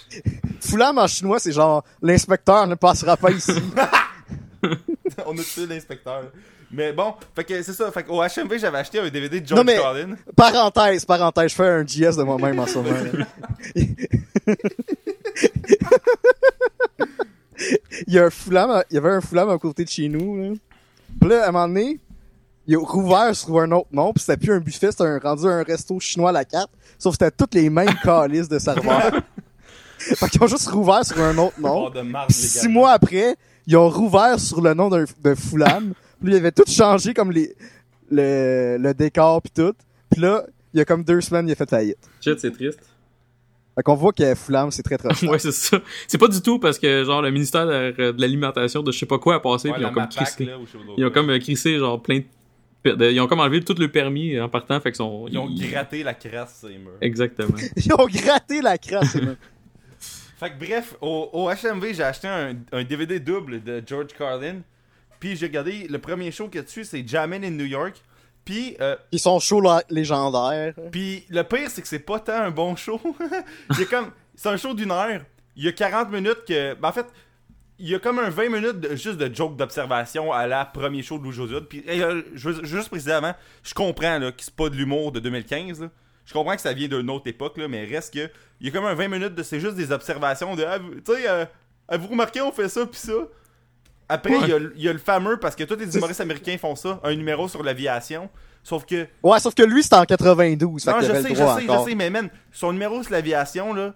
[0.59, 3.53] Foulam en chinois, c'est genre l'inspecteur ne passera pas ici.
[5.25, 6.23] on a tué l'inspecteur.
[6.71, 7.91] Mais bon, fait que c'est ça.
[7.91, 10.15] Fait qu'au HMV, j'avais acheté un DVD de George Non, mais- Carlin.
[10.35, 12.89] Parenthèse, parenthèse, je fais un JS de moi-même en ce moment.
[18.07, 20.37] il y a un foulam, il y avait un foulam à côté de chez nous,
[20.41, 20.53] là.
[21.21, 21.99] Puis là, à un moment donné,
[22.67, 25.45] il a rouvert sur un autre nom, pis c'était plus un buffet, c'était un, rendu
[25.45, 29.21] un resto chinois à la carte, sauf que c'était toutes les mêmes calices de serveurs.
[29.97, 31.87] fait qu'ils ont juste rouvert sur un autre nom.
[31.87, 31.91] Oh,
[32.27, 33.35] Puis six mois après,
[33.67, 35.93] ils ont rouvert sur le nom d'un de Foulam.
[36.19, 37.55] puis là, ils avaient tout changé comme les
[38.09, 39.73] le, le décor puis tout.
[40.09, 41.97] Puis là, il y a comme deux semaines, il a fait faillite.
[42.19, 42.79] shit, c'est triste.
[43.81, 45.81] Fait qu'on voit que Foulam, c'est très très ouais, c'est ça.
[46.07, 49.07] C'est pas du tout parce que, genre, le ministère de, de l'alimentation de je sais
[49.07, 50.45] pas quoi a passé, Ouais, puis ils ont comme crissé.
[50.45, 50.57] là,
[50.97, 52.19] Ils ont comme euh, crissé, genre, plein
[52.85, 53.09] de...
[53.11, 55.25] Ils ont comme enlevé tout le permis en partant, fait qu'ils sont...
[55.31, 56.91] Ils ont gratté la crasse, ces murs.
[57.01, 57.55] Exactement.
[57.75, 59.17] Ils ont gratté la crasse.
[60.39, 64.57] Fait que bref, au, au HMV, j'ai acheté un, un DVD double de George Carlin.
[65.19, 67.95] Puis j'ai regardé le premier show qu'il y a dessus, c'est Jammin' in New York.
[68.45, 70.73] Puis, euh, Ils sont chauds là, légendaires.
[70.91, 72.99] puis le pire, c'est que c'est pas tant un bon show.
[73.69, 75.21] A comme, c'est un show d'une heure.
[75.55, 76.73] Il y a 40 minutes que.
[76.75, 77.05] ben, en fait,
[77.77, 81.01] il y a comme un 20 minutes de- juste de joke d'observation à la premier
[81.03, 81.55] show de Lou José.
[81.67, 84.75] Puis hey, euh, je veux juste préciser avant, je comprends là, que c'est pas de
[84.75, 85.81] l'humour de 2015.
[85.81, 85.89] là.
[86.25, 88.29] Je comprends que ça vient d'une autre époque, là, mais reste que.
[88.59, 89.43] Il y a comme un 20 minutes de.
[89.43, 90.63] C'est juste des observations de.
[90.63, 91.45] ah, vous- tu sais, euh,
[91.87, 93.13] avez-vous remarqué, on fait ça, puis ça?
[94.11, 96.21] Après, il y a le- il y, a le fameux, parce que tous les humoristes
[96.21, 98.29] américains font ça, un numéro sur l'aviation.
[98.63, 99.07] Sauf que.
[99.23, 100.83] Ouais, sauf que lui, c'était en 92.
[100.83, 101.85] Fait Non, je sais, le je sais, encore.
[101.85, 103.95] je sais, mais man, son numéro sur l'aviation, là,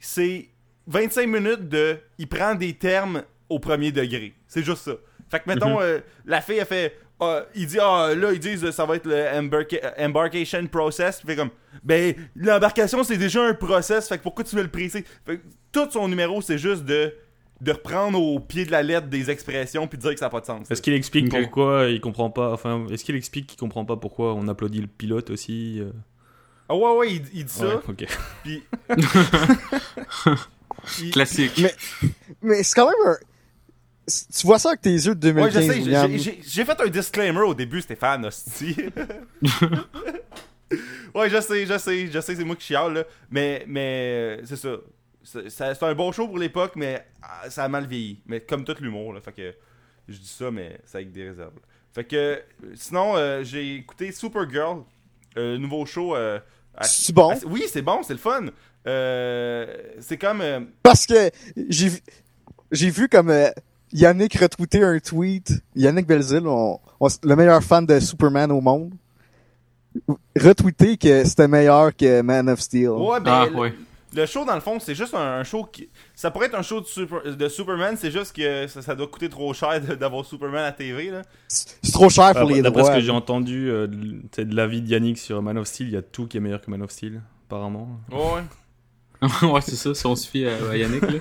[0.00, 0.48] c'est
[0.86, 1.98] 25 minutes de.
[2.18, 4.34] Il prend des termes au premier degré.
[4.46, 4.92] C'est juste ça.
[5.30, 6.98] Fait que, mettons, euh, la fille, elle fait.
[7.20, 11.18] ah, il dit, ah, là, ils disent, ça va être le embarca- embarkation process.
[11.20, 11.50] Puis fait comme,
[11.82, 14.08] ben, l'embarcation, c'est déjà un process.
[14.08, 15.04] Fait que pourquoi tu veux le presser?
[15.24, 17.14] Fait que tout son numéro, c'est juste de.
[17.60, 20.30] De reprendre au pied de la lettre des expressions puis de dire que ça n'a
[20.30, 20.70] pas de sens.
[20.70, 24.34] Est-ce qu'il explique pourquoi il comprend pas Enfin, est-ce qu'il explique qu'il comprend pas pourquoi
[24.34, 25.90] on applaudit le pilote aussi euh?
[26.68, 27.76] Ah ouais, ouais, il, il dit ça.
[27.76, 27.96] Ouais.
[28.42, 28.62] Puis.
[31.02, 31.62] il- Classique.
[32.42, 33.16] Mais c'est quand même un...
[34.08, 36.10] Tu vois ça avec tes yeux de Ouais, 2015, je sais, j'ai- William.
[36.12, 38.76] j'ai- j'ai j'ai fait un disclaimer au début, Stéphane, hostie.
[41.14, 43.04] ouais, je sais, je sais, je sais, c'est moi qui chiale, là.
[43.30, 44.76] Mais, mais, c'est ça.
[45.48, 48.20] C'est un bon show pour l'époque, mais ah, ça a mal vieilli.
[48.26, 49.20] Mais comme tout l'humour, là.
[49.20, 49.54] Fait que,
[50.08, 51.52] je dis ça, mais c'est avec des réserves.
[51.92, 52.38] Fait que, euh,
[52.74, 54.82] sinon, euh, j'ai écouté Supergirl,
[55.36, 56.14] euh, nouveau show.
[56.14, 56.38] euh,
[56.76, 57.30] à- C'est bon?
[57.30, 58.46] à- oui, c'est bon, c'est le fun.
[58.86, 59.66] Euh,
[60.00, 60.40] c'est comme.
[60.42, 61.30] euh, Parce que
[61.68, 61.98] j'ai vu,
[62.70, 63.48] j'ai vu comme euh,
[63.92, 65.52] Yannick retweeter un tweet.
[65.74, 68.92] Yannick Belzil, on- on- le meilleur fan de Superman au monde,
[70.38, 72.90] retweeter que c'était meilleur que Man of Steel.
[72.90, 73.74] Ouais, ben, Ah, ouais.
[74.16, 75.88] Le show, dans le fond, c'est juste un, un show qui.
[76.14, 79.06] Ça pourrait être un show de, Super- de Superman, c'est juste que ça, ça doit
[79.06, 81.22] coûter trop cher d'avoir Superman à TV, là.
[81.48, 84.88] C'est trop cher pour Après, les D'après ce que j'ai entendu, euh, de- l'avis de
[84.88, 86.90] Yannick sur Man of Steel, il y a tout qui est meilleur que Man of
[86.90, 88.00] Steel, apparemment.
[88.10, 88.42] Ouais.
[89.48, 91.18] ouais, c'est ça, si on se fie à, à Yannick, là.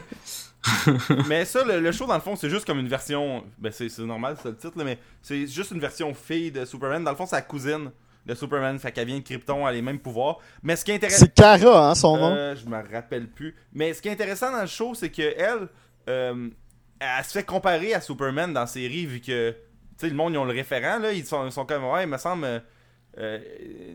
[1.27, 3.43] mais ça, le, le show, dans le fond, c'est juste comme une version.
[3.59, 6.65] Ben, c'est c'est normal, c'est le titre, là, mais c'est juste une version fille de
[6.65, 7.03] Superman.
[7.03, 7.91] Dans le fond, c'est la cousine
[8.25, 8.77] de Superman.
[8.79, 10.39] Fait qu'elle vient de Krypton, elle a les mêmes pouvoirs.
[10.63, 11.25] Mais ce qui est intéressant.
[11.25, 12.33] C'est Kara, hein, son nom.
[12.35, 13.55] Euh, je me rappelle plus.
[13.73, 15.67] Mais ce qui est intéressant dans le show, c'est que elle,
[16.09, 16.49] euh,
[16.99, 19.57] elle se fait comparer à Superman dans la série, vu que tu
[19.97, 21.11] sais, le monde, ils ont le référent, là.
[21.13, 22.45] Ils sont, ils sont comme, ouais, il me semble.
[22.45, 22.59] euh,
[23.17, 23.39] euh,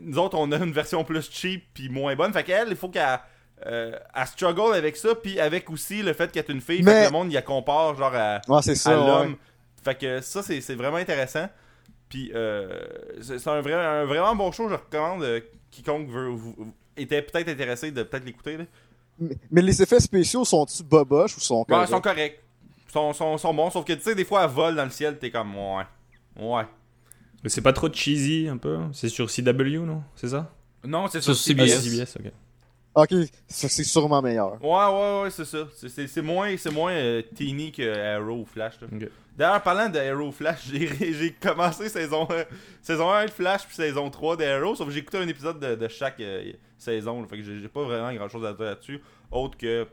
[0.01, 2.33] nous autres, on a une version plus cheap puis moins bonne.
[2.33, 3.19] Fait qu'elle, il faut qu'elle.
[3.67, 6.91] euh, elle struggle avec ça, puis avec aussi le fait qu'elle est une fille, Mais-
[6.91, 8.95] fait que le monde, il la compare, genre, à, Ouais, à ouais.
[9.07, 9.35] l'homme.
[9.83, 11.47] Fait que ça, c'est c'est vraiment intéressant.
[12.11, 12.69] Puis euh,
[13.21, 15.23] c'est un, vrai, un vraiment bon show, je recommande.
[15.23, 15.39] euh,
[15.71, 18.57] quiconque veut, vous- vous- était peut-être intéressé de peut-être l'écouter.
[18.57, 18.65] là.
[19.17, 21.87] Mais, mais les effets spéciaux sont-tu boboches ou sont corrects?
[21.87, 22.39] ils sont corrects?
[22.87, 24.89] Ils sont, sont, sont bons, sauf que tu sais, des fois, elle vole dans le
[24.91, 25.83] ciel, t'es comme, ouais.
[26.37, 26.63] Ouais.
[27.43, 28.77] Mais c'est pas trop cheesy un peu?
[28.91, 30.03] C'est sur CW, non?
[30.15, 30.53] C'est ça?
[30.83, 31.81] Non, c'est Sur sur Ah, CBS.
[31.81, 32.17] CBS,
[32.95, 33.09] ok.
[33.47, 34.53] C'est sûrement meilleur.
[34.63, 35.67] Ouais, ouais, ouais, c'est ça.
[35.75, 38.75] C'est- moins, c'est moins euh, teeny que Arrow ou Flash.
[39.37, 42.43] D'ailleurs, parlant de Arrow ou Flash, j'ai commencé saison, euh,
[42.81, 45.59] saison 1 de Flash puis saison 3 de Arrow, sauf que j'ai écouté un épisode
[45.59, 47.21] de, de chaque euh, saison.
[47.21, 47.27] là.
[47.27, 49.01] fait que j'ai pas vraiment grand chose à dire là-dessus.
[49.31, 49.87] Autre que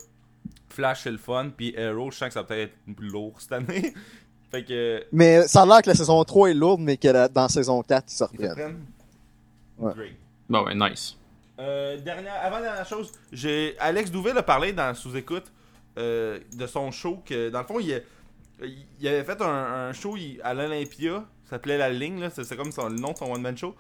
[0.69, 3.35] Flash, c'est le fun, puis Arrow, je sens que ça va peut-être être plus lourd
[3.39, 3.95] cette année.
[4.51, 5.05] fait que.
[5.13, 7.49] Mais ça a l'air que la saison 3 est lourde, mais que la- dans la
[7.49, 8.55] saison 4, ils se Ils se reprennent.
[8.55, 8.87] prennent.
[9.79, 9.93] Ouais.
[9.95, 10.13] Great.
[10.49, 11.17] Bon, ouais, nice.
[11.59, 15.53] Euh, dernière, avant dernière chose, j'ai Alex Douville a parlé dans sous-écoute
[15.99, 18.01] euh, de son show que dans le fond il,
[19.01, 22.95] il avait fait un, show il- à l'Olympia, s'appelait La Ligne, c'est comme son, le
[22.97, 23.75] nom de son one man show.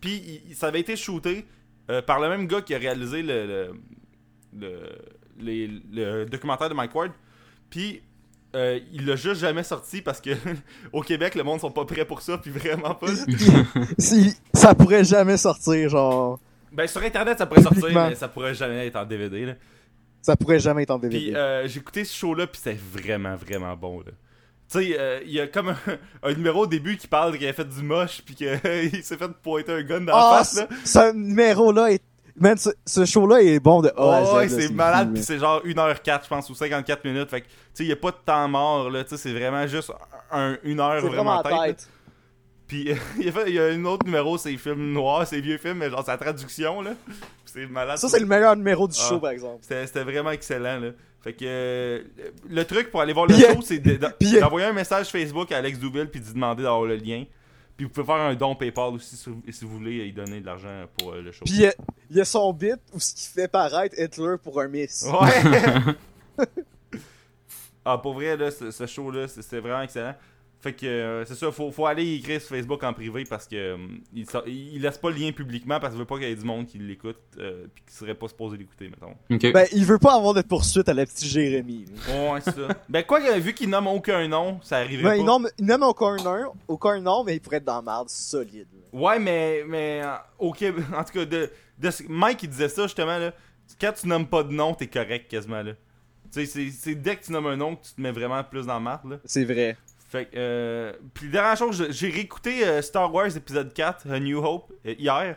[0.00, 1.44] Puis ça avait été shooté
[1.90, 3.72] euh, par le même gars qui a réalisé le
[4.56, 4.78] le,
[5.40, 7.10] le, documentaire de Mike Ward.
[7.70, 8.00] Puis
[8.54, 10.30] il l'a juste jamais sorti parce que
[10.92, 13.08] au Québec le monde sont pas prêts pour ça, puis vraiment pas.
[13.98, 16.38] Si- ça pourrait jamais sortir, genre.
[16.74, 19.52] Ben sur internet ça pourrait sortir, mais ça pourrait jamais être en DVD là.
[20.22, 21.18] Ça pourrait jamais être en DVD.
[21.26, 24.00] Puis euh, j'ai écouté ce show-là, puis c'était vraiment, vraiment bon.
[24.00, 24.12] là.
[24.72, 25.76] Tu sais, euh, il y a comme un,
[26.22, 28.48] un numéro au début qui parle qu'il a fait du moche, puis qu'il
[29.02, 30.56] s'est fait pointer un gun dans la Ah, face.
[30.56, 30.68] Là.
[30.84, 32.02] ce numéro-là est.
[32.36, 33.92] Man, ce, ce show-là est bon de.
[33.96, 37.30] Oh, ouais, c'est malade, puis c'est genre 1h04, je pense, ou 54 minutes.
[37.30, 39.04] Fait que, tu sais, il n'y a pas de temps mort, là.
[39.04, 39.92] Tu sais, c'est vraiment juste
[40.32, 41.52] un, une heure vraiment, vraiment tête.
[41.52, 41.66] là.
[41.66, 41.88] tête.
[42.74, 45.40] Puis il, y a fait- il y a un autre numéro, c'est films noirs, c'est
[45.40, 46.94] vieux films, mais genre, la traduction, là.
[47.44, 47.98] C'est malade.
[47.98, 49.08] Ça, c'est le meilleur numéro du Ah.
[49.08, 49.58] show, par exemple.
[49.62, 50.90] C'était vraiment excellent, là.
[51.22, 52.02] Fait que euh,
[52.50, 53.78] le truc pour aller voir le show, c'est
[54.18, 57.24] puis, d'envoyer un message Facebook à Alex Douville puis d'y demander d'avoir le lien.
[57.76, 60.84] Puis vous pouvez faire un don PayPal aussi si, vous voulez y donner de l'argent
[60.98, 61.44] pour euh, le show.
[61.44, 61.74] Puis il y a-
[62.10, 65.06] il y, a son bit où ce qui fait paraître Hitler pour un miss.
[65.08, 66.46] Ouais!
[67.84, 70.14] ah, pour vrai, là, ce, ce show-là, c'est vraiment excellent.
[70.64, 73.46] Fait que euh, c'est ça, faut, faut aller y écrire sur Facebook en privé parce
[73.46, 73.76] que euh,
[74.14, 76.32] il, sort- il, il laisse pas le lien publiquement parce qu'il veut pas qu'il y
[76.32, 79.14] ait du monde qui l'écoute euh, puis qui serait pas supposé l'écouter, mettons.
[79.30, 79.52] Ok.
[79.52, 81.84] Ben, il veut pas avoir de poursuite à la petite Jérémy.
[82.08, 82.68] Ouais, c'est ça.
[82.88, 85.16] ben, quoi que, vu qu'il nomme aucun nom, ça arriverait Ben, pas.
[85.18, 88.08] il nomme, il nomme aucun nom, aucun nom, mais il pourrait être dans la merde
[88.08, 88.66] solide.
[88.72, 88.98] là.
[88.98, 92.84] Ouais, mais, mais euh, au Québec, en tout cas, de, de, Mike il disait ça
[92.84, 93.34] justement là.
[93.78, 95.72] Quand tu nommes pas de nom, t'es correct quasiment là.
[96.32, 98.42] Tu sais, c'est- c'est dès que tu nommes un nom que tu te mets vraiment
[98.42, 99.16] plus dans le marde là.
[99.26, 99.76] C'est vrai.
[100.14, 104.38] Fait que, euh, puis dernière chose, j'ai réécouté euh, Star Wars épisode 4, A New
[104.38, 105.34] Hope, euh, hier.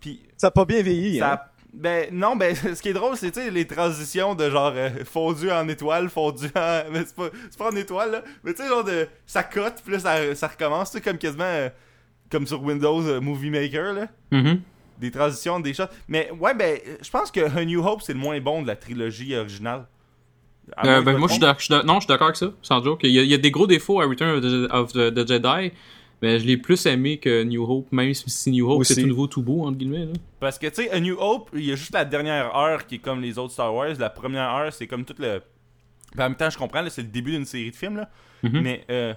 [0.00, 1.38] Puis Ça a pas bien vieilli, hein?
[1.74, 4.88] Ben non, ben ce qui est drôle, c'est tu sais, les transitions de genre euh,
[5.04, 6.82] fondu en étoile, fondu en.
[6.90, 8.22] Mais c'est pas, c'est pas en étoile là.
[8.42, 9.06] Mais tu sais, genre de.
[9.26, 11.44] Ça cote, puis là ça, ça recommence, tu sais, comme quasiment.
[11.44, 11.68] euh,
[12.30, 14.06] comme sur Windows euh, Movie Maker là.
[14.30, 14.62] Mhm.
[14.98, 15.84] Des transitions, des shots.
[16.08, 18.76] Mais ouais, ben je pense que A New Hope c'est le moins bon de la
[18.76, 19.84] trilogie originale.
[20.84, 21.40] Euh, ben, moi, je suis
[22.08, 23.00] d'accord avec ça, sans joke.
[23.04, 25.14] Il y, a, il y a des gros défauts à Return of the, of the-
[25.14, 25.72] the Jedi,
[26.22, 29.26] mais je l'ai plus aimé que New Hope, même si New Hope c'est tout nouveau,
[29.28, 30.06] tout beau, entre guillemets.
[30.06, 30.12] Là.
[30.40, 32.96] Parce que, tu sais, A New Hope, il y a juste la dernière heure qui
[32.96, 33.94] est comme les autres Star Wars.
[33.98, 35.40] La première heure, c'est comme tout le.
[36.16, 38.08] Ben, en même temps, je comprends, c'est le début d'une série de films, là.
[38.42, 38.60] Mhm.
[38.60, 39.14] Mais euh,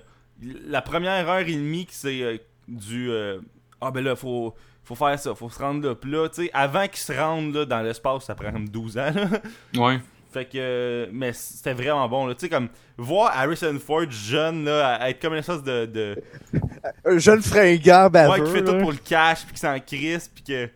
[0.68, 3.10] la première heure et demie, que c'est euh, du.
[3.10, 3.40] euh,
[3.82, 4.54] ah, ben là, faut.
[4.84, 5.94] Faut faire ça, faut se rendre là.
[5.94, 8.98] Puis là, tu sais, avant qu'ils se rendent là, dans l'espace, ça prend comme 12
[8.98, 9.12] ans.
[9.14, 9.30] Là.
[9.78, 10.00] Ouais.
[10.32, 11.10] Fait que.
[11.12, 12.36] mais c'était vraiment bon, là.
[12.36, 12.70] Tu sais, comme.
[12.98, 15.86] Voir Harrison Ford jeune, là, à, être comme une espèce de.
[15.86, 16.22] de
[17.06, 18.32] Un jeune fringant baveux.
[18.32, 18.74] ouais, qui fait là.
[18.74, 20.70] tout pour le cash, puis qui s'en crisse, puis que.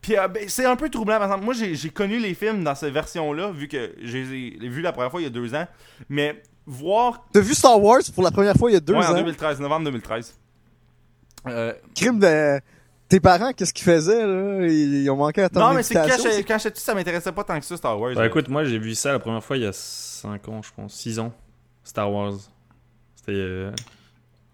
[0.00, 1.44] Puis euh, ben, c'est un peu troublant, par exemple.
[1.44, 5.20] Moi, j'ai connu les films dans cette version-là, vu que j'ai vu la première fois
[5.20, 5.66] il y a deux ans.
[6.08, 7.26] Mais voir.
[7.32, 9.18] T'as vu Star Wars pour la première fois il y a deux ouais, en ans?
[9.18, 10.34] 2013, novembre 2013.
[11.46, 12.60] Euh, Crime de...
[13.08, 14.66] Tes parents, qu'est-ce qu'ils faisaient, là?
[14.66, 17.32] Ils, ils ont manqué à ton non, mais c'est que quand j'étais- petit, ça m'intéressait
[17.32, 18.14] pas tant que ça, Star Wars.
[18.14, 18.26] Bah là.
[18.26, 20.92] écoute, moi j'ai vu ça la première fois il y a 5 ans, je pense,
[20.94, 21.32] 6 ans.
[21.84, 22.34] Star Wars.
[23.16, 23.32] C'était.
[23.32, 23.70] euh,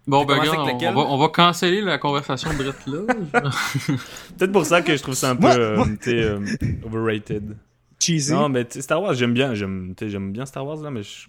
[0.07, 3.41] Bon, ben, gars, on, va, on va canceller la conversation de Brett là.
[4.37, 6.39] Peut-être pour ça que je trouve ça un peu euh, sais, euh,
[6.85, 7.57] overrated.
[7.99, 8.31] Cheesy.
[8.31, 11.01] Non, mais tu sais, Star Wars, j'aime bien, j'aime sais, bien Star Wars là, mais
[11.01, 11.27] je-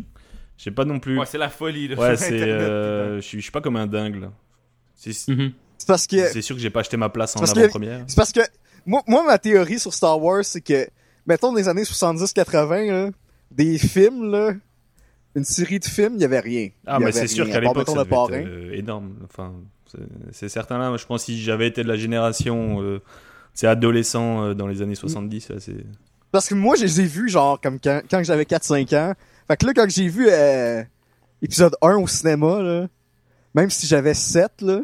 [0.59, 1.19] j'ai pas non plus.
[1.19, 1.97] Ouais, c'est la folie, là.
[1.97, 2.41] Ouais, c'est.
[2.43, 4.31] Euh, Je suis je suis pas comme un dingue là.
[4.95, 5.53] C'est- Mhm.
[5.87, 8.05] C'est parce que C'est sûr que j'ai pas acheté ma place en avant-première.
[8.09, 8.41] C'est parce que
[8.85, 10.89] moi, moi, ma théorie sur Star Wars, c'est que,
[11.27, 13.11] mettons, dans les années 70-80, là,
[13.53, 14.53] des films, là,
[15.37, 16.71] une série de films, il y avait rien.
[16.87, 19.15] Ah, mais c'est sûr qu'à l'époque, être euh, énorme.
[19.25, 19.55] Enfin,
[19.93, 19.99] c'est-
[20.33, 20.89] c'est certain là.
[20.89, 23.01] Moi, je pense que si j'avais été de la génération, euh,
[23.55, 25.77] c'est adolescent euh, dans les années 70, là, c'est.
[26.33, 29.15] Parce que moi, je les ai vus, genre, comme quand, quand j'avais 4-5 ans.
[29.47, 30.83] Fait que là, quand j'ai vu euh,
[31.43, 32.89] épisode 1 au cinéma, là,
[33.55, 34.81] même si j'avais 7, là,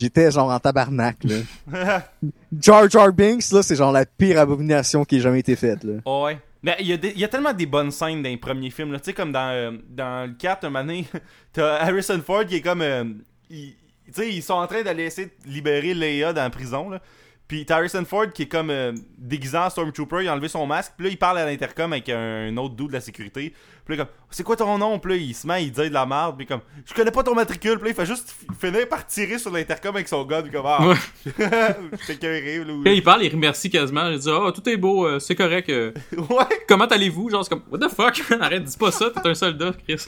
[0.00, 2.02] j'étais genre en tabarnak, là.
[2.60, 5.94] Jar Jar Binks, là, c'est genre la pire abomination qui ait jamais été faite, là.
[6.04, 6.38] Oh, ouais.
[6.62, 8.70] Mais il y, a des- il y a tellement des bonnes scènes dans les premiers
[8.70, 8.92] films.
[8.92, 8.98] là.
[8.98, 11.06] Tu sais, comme dans, euh, dans le 4, un moment donné,
[11.52, 12.82] t'as Harrison Ford qui est comme.
[12.82, 13.04] euh,
[13.48, 13.74] tu
[14.12, 16.90] sais, ils sont en train d'aller essayer de libérer Leia dans la prison.
[16.90, 17.00] Là.
[17.48, 20.94] Puis Harrison Ford qui est comme euh, déguisé en Stormtrooper, il a enlevé son masque.
[20.96, 23.54] Puis là, il parle à l'intercom avec un, autre dude de la sécurité.
[23.84, 24.98] Puis là, comme, c'est quoi ton nom?
[24.98, 26.36] Puis là, il se met, il dit de la merde.
[26.36, 27.78] Puis comme, je connais pas ton matricule.
[27.78, 30.42] Puis là, il fait juste finir par tirer sur l'intercom avec son gun.
[30.42, 32.64] Puis comme, ah, j'étais carré.
[32.84, 34.08] Là, il parle, il remercie quasiment.
[34.08, 35.68] Il dit Ah, tout est beau, euh, c'est correct.
[35.68, 36.64] euh, ouais.
[36.68, 37.30] comment allez-vous?
[37.30, 38.20] Genre, c'est comme What the fuck?
[38.40, 40.04] Arrête, dis pas ça, t'es un soldat, Chris.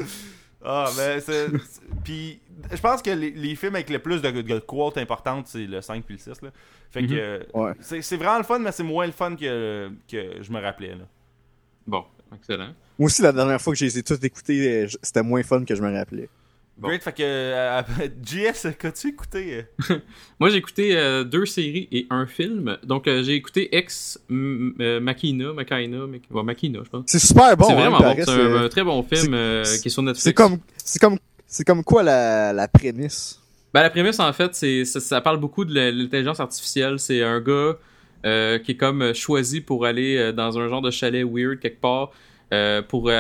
[0.65, 1.47] Ah, ben, c'est.
[1.51, 2.41] c'est- Puis,
[2.73, 5.81] je pense que les, les films avec le plus de, de quotes importantes, c'est le
[5.81, 6.43] 5 puis le 6.
[6.43, 6.51] Là.
[6.91, 7.07] Fait que.
[7.13, 7.19] Mhm.
[7.19, 7.73] euh, Ouais.
[7.81, 10.91] c'est c'est vraiment le fun, mais c'est moins le fun que, que je me rappelais.
[10.97, 11.05] Là.
[11.87, 12.75] Bon, excellent.
[12.99, 15.65] Moi aussi, la dernière fois que je les ai tous écoutés, euh, c'était moins fun
[15.65, 16.29] que je me rappelais.
[16.77, 16.89] Bon.
[16.89, 17.23] Great, fait que.
[17.25, 17.83] euh,
[18.25, 19.99] JS, qu'as-tu écouté euh?
[20.39, 22.79] Moi, j'ai écouté euh, deux séries et un film.
[22.85, 27.05] Donc, euh, j'ai écouté Ex Machina, Machina, Machina, je pense.
[27.07, 28.15] C'est super bon, c'est hein, vraiment bon.
[28.17, 30.23] C'est un, un très bon film c'est- euh, qui est sur Netflix.
[30.25, 31.19] C'est comme, c'est comme,
[31.49, 33.41] c'est comme quoi la, la prémisse?
[33.75, 36.99] Ben, la prémisse, en fait, c'est ça, parle beaucoup de l'intelligence artificielle.
[36.99, 37.77] C'est un gars
[38.27, 41.59] euh, qui est comme euh, choisi pour aller euh, dans un genre de chalet weird
[41.59, 42.13] quelque part
[42.89, 43.11] pour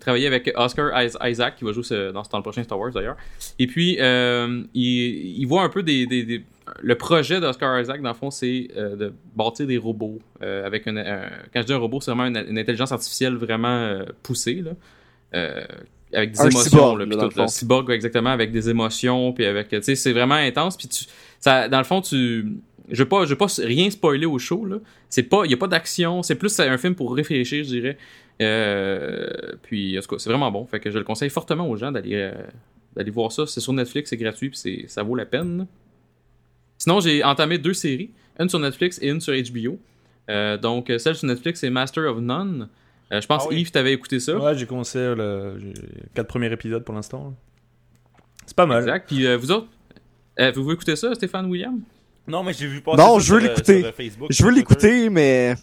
[0.00, 3.18] travailler avec Oscar Is- Isaac, qui va jouer ce- dans, le prochain Star Wars d'ailleurs.
[3.58, 6.06] Et puis, il, voit un peu des...
[6.06, 6.42] des-
[6.82, 10.18] le projet d'Oscar Isaac, dans le fond, c'est de bâtir des robots.
[10.40, 14.62] avec quand je dis un robot, c'est vraiment une, une intelligence artificielle vraiment poussée.
[14.64, 14.72] Là.
[16.12, 17.48] Avec des Un émotions, cyborg, là, puis tout, le là.
[17.48, 21.04] cyborg exactement avec des émotions, puis avec, tu sais, c'est vraiment intense, puis tu,
[21.38, 22.46] ça, dans le fond, tu,
[22.90, 24.78] je veux pas, je veux pas rien spoiler au show là.
[25.08, 27.98] C'est pas, y a pas d'action, c'est plus un film pour réfléchir, je dirais.
[28.40, 29.28] Euh,
[29.62, 31.92] puis en tout cas, c'est vraiment bon, fait que je le conseille fortement aux gens
[31.92, 32.32] d'aller, euh,
[32.96, 33.46] d'aller voir ça.
[33.46, 35.66] C'est sur Netflix, c'est gratuit, puis c'est, ça vaut la peine.
[36.78, 39.78] Sinon, j'ai entamé deux séries, une sur Netflix et une sur HBO.
[40.30, 42.68] Euh, donc, celle sur Netflix, c'est Master of None.
[43.12, 43.60] Euh, je pense Ah oui.
[43.60, 44.36] Yves, t'avais écouté ça?
[44.38, 45.72] Ouais, j'ai commencé le j'ai
[46.14, 47.34] quatre premiers épisodes pour l'instant.
[48.46, 48.82] C'est pas mal.
[48.82, 49.06] Exact.
[49.08, 49.68] Puis euh, vous autres,
[50.40, 51.80] euh, vous écouter ça, Stéphane William?
[52.26, 53.84] Non, mais j'ai vu passer Non, je veux euh, l'écouter.
[53.84, 55.54] euh, Je veux l'écouter, mais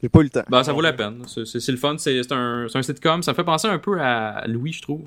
[0.00, 0.44] j'ai pas eu le temps.
[0.48, 1.22] Ben, ça vaut la peine.
[1.26, 1.96] C'est, le fun.
[1.98, 3.22] C'est, un, c'est un sitcom.
[3.24, 5.06] Ça me fait penser un peu à Louis, je trouve.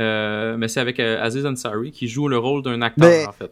[0.00, 3.32] Euh, mais c'est avec euh, Aziz Ansari qui joue le rôle d'un acteur, Mais- en
[3.32, 3.50] fait.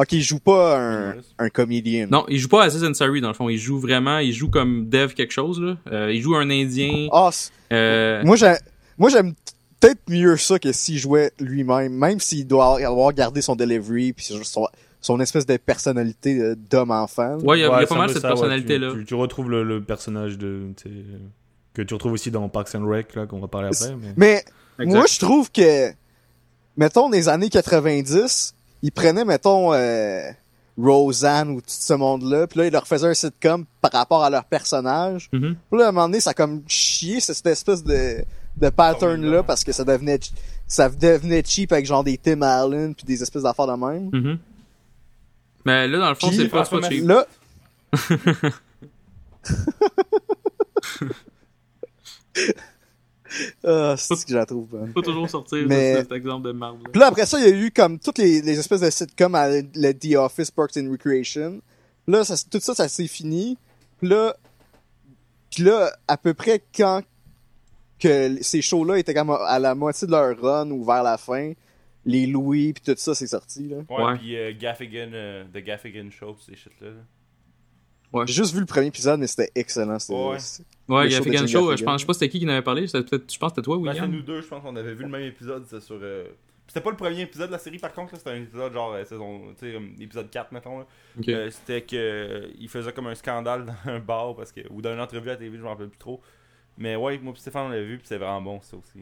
[0.00, 2.06] Ok, il joue pas un, un comédien.
[2.10, 3.48] Non, il joue pas Aziz Ansari, dans le fond.
[3.48, 5.76] Il joue vraiment, il joue comme Dev quelque chose, là.
[5.92, 7.08] Euh, il joue un Indien.
[7.12, 7.30] Ah,
[7.72, 8.56] Euh, moi, j'ai-
[8.96, 9.34] moi, j'aime
[9.78, 14.24] peut-être mieux ça que s'il jouait lui-même, même s'il doit avoir gardé son delivery puis
[14.24, 14.66] son,
[15.02, 17.36] son espèce de personnalité euh, d'homme-enfant.
[17.40, 18.34] ouais, il y a, il y a Ouais, pas mal cette ça, ouais.
[18.34, 18.92] personnalité-là.
[18.92, 20.68] Tu, tu- tu retrouves le, le personnage de.
[20.76, 20.94] tu sais,
[21.74, 23.94] Que tu retrouves aussi dans Parks and Rec, là, qu'on va parler après.
[24.16, 24.42] Mais...
[24.78, 25.90] Mais moi, je trouve que,
[26.76, 30.30] mettons, des années 90, ils prenaient, mettons, euh,
[30.78, 34.30] Roseanne ou tout ce monde-là, puis là, ils leur faisaient un sitcom par rapport à
[34.30, 35.28] leur personnage.
[35.32, 35.56] Mhm.
[35.70, 38.24] Puis là, à un moment donné, ça a comme chié cette espèce de,
[38.56, 40.20] de pattern-là parce que ça devenait,
[40.66, 44.10] ça devenait cheap avec genre des Tim Allen puis des espèces d'affaires de même.
[44.12, 44.38] Mhm.
[45.66, 47.06] Mais là, dans le fond, c'est pas, François cheap.
[47.06, 47.26] Là.
[53.64, 54.92] Ah, c'est ce que je la trouve bonne.
[54.92, 56.82] Faut toujours sortir Mais- de cet exemple de marbre.
[56.90, 59.34] Puis là, après ça, il y a eu comme toutes les, les espèces de sitcoms
[59.34, 61.60] à le The Office, Parks and Recreation.
[62.08, 63.56] Là, ça, tout ça, ça s'est fini.
[63.98, 64.34] Puis là,
[65.54, 67.02] puis là, à peu près quand
[67.98, 71.52] que ces shows-là étaient comme à la moitié de leur run ou vers la fin,
[72.06, 73.76] les Louis puis tout ça, c'est sorti, là.
[73.90, 74.16] Ouais, Ouais.
[74.18, 76.88] puis euh, Gaffigan, euh, The Gaffigan Show, ces shit-là.
[76.88, 76.94] là.
[78.26, 79.98] J'ai juste vu le premier épisode, mais c'était excellent.
[79.98, 80.36] C'était, Ouais.
[80.88, 82.48] Ouais, il y a Jim Show, je pense, je sais pas c'était qui qui en
[82.48, 84.10] avait parlé, c'était je pense que c'était toi, Ben, William.
[84.10, 85.98] nous deux, je pense qu'on avait vu le même épisode, c'est sur...
[86.02, 86.26] euh,
[86.66, 88.92] C'était pas le premier épisode de la série, par contre, là, c'était un épisode genre,
[88.94, 90.86] euh, saison, tu sais, épisode 4, mettons, là.
[91.20, 91.28] Ok.
[91.28, 94.82] Euh, c'était que euh, il faisait comme un scandale dans un bar, parce que, ou
[94.82, 96.20] dans une entrevue à la TV, je m'en rappelle plus trop.
[96.78, 98.98] Mais ouais, moi pis Stéphane, on l'a vu, pis c'est vraiment bon, ça aussi.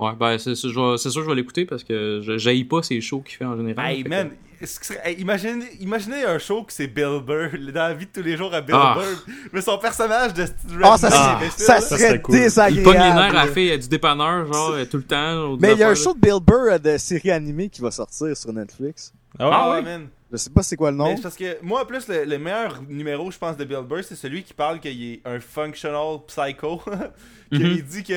[0.00, 3.36] Ouais, ben c'est sûr que je vais l'écouter parce que je pas ces shows qu'il
[3.36, 3.86] fait en général.
[3.92, 4.30] Hey man,
[4.60, 8.06] est-ce que serait- hey, imaginez, imaginez un show que c'est Bill Burr, dans la vie
[8.06, 8.96] de tous les jours à Bill Ah.
[8.98, 12.34] Burr, mais son personnage de Steve Ah, ça, imbécile, ça serait serait cool.
[12.34, 12.80] désagréable.
[12.80, 13.44] Il pogne les nerfs à là.
[13.44, 15.56] la fille du dépanneur, genre, tout le temps.
[15.60, 17.90] Mais il y a un show de Bill Burr euh, de série animée qui va
[17.90, 19.12] sortir sur Netflix.
[19.38, 19.82] Ah ouais?
[19.82, 20.08] man.
[20.32, 21.16] Je sais pas c'est quoi le Mais nom.
[21.16, 24.04] c'est parce que moi, en plus, le, le meilleur numéro, je pense, de Bill Burr,
[24.04, 26.80] c'est celui qui parle qu'il est un functional psycho.
[27.52, 27.80] qu'il Mhm.
[27.82, 28.14] dit que.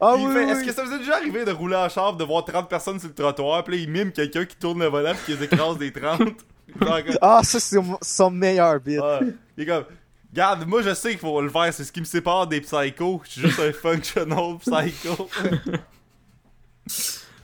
[0.00, 2.14] Ah oui, fait- oui, Est-ce que ça vous est déjà arrivé de rouler en char,
[2.16, 4.86] de voir 30 personnes sur le trottoir, puis là, il mime quelqu'un qui tourne le
[4.86, 6.20] volant, puis qui les écrase des 30
[6.80, 9.00] Genre comme- Ah, ça, c'est son meilleur bit.
[9.02, 9.20] Ah,
[9.56, 9.84] il est comme.
[10.32, 13.20] Regarde, moi je sais qu'il faut le faire, c'est ce qui me sépare des psychos.
[13.24, 15.28] Je suis juste un functional psycho.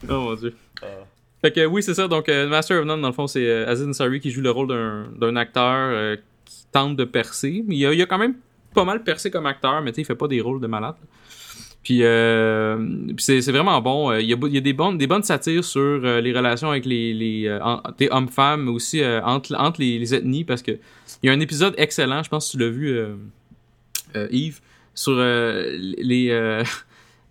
[0.09, 0.55] Oh mon dieu.
[0.81, 0.85] Ah.
[1.41, 2.07] Fait que oui, c'est ça.
[2.07, 4.51] Donc, euh, Master of None, dans le fond, c'est euh, Aziz Ansari qui joue le
[4.51, 4.67] rôle
[5.19, 6.15] d'un acteur euh,
[6.45, 7.63] qui tente de percer.
[7.67, 8.35] Il a, il a quand même
[8.73, 10.95] pas mal percé comme acteur, mais tu sais, il fait pas des rôles de malade.
[11.83, 12.77] Puis, euh,
[13.17, 14.11] c'est vraiment bon.
[14.13, 16.85] Il y a, il y a des, bonnes, des bonnes satires sur les relations avec
[16.85, 17.59] les, les
[18.11, 20.71] hommes-femmes, mais aussi entre, entre les, ethnies, parce que
[21.23, 22.99] il y a un épisode excellent, je pense que tu l'as vu,
[24.31, 24.59] Yves,
[24.93, 26.63] sur les...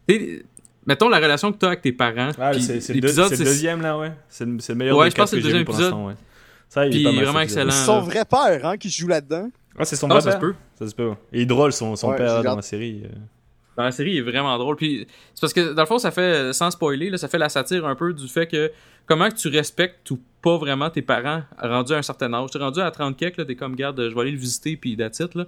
[0.87, 2.31] tu mettons la relation que tu as avec tes parents.
[2.39, 4.13] Ah, c'est le, le deuxième là, ouais.
[4.29, 5.65] C'est le, c'est le meilleur Ouais, des je pense que c'est le j'ai vu deuxième
[5.65, 6.15] pour l'instant, ouais.
[6.69, 7.59] Ça, il Puis est pas mal, vraiment épisode.
[7.69, 7.81] excellent.
[7.81, 9.51] C'est son vrai père, hein, qui joue là-dedans.
[9.79, 10.41] Ah, c'est son Ah, vrai ça se père?
[10.41, 10.55] peut.
[10.79, 11.13] Ça se peut.
[11.33, 13.03] Il est drôle, son, son Ouais, père dans la série.
[13.05, 13.09] euh.
[13.77, 14.77] Dans la série, il est vraiment drôle.
[14.77, 17.49] Puis c'est parce que dans le fond, ça fait, sans spoiler, là, ça fait la
[17.51, 18.73] satire un peu du fait que
[19.05, 22.51] comment que tu respectes ou pas vraiment tes parents rendus à un certain âge.
[22.51, 24.97] T'es rendu à 30 quelques, là, t'es comme, garde, je vais aller le visiter, puis
[24.97, 25.45] that's it, là.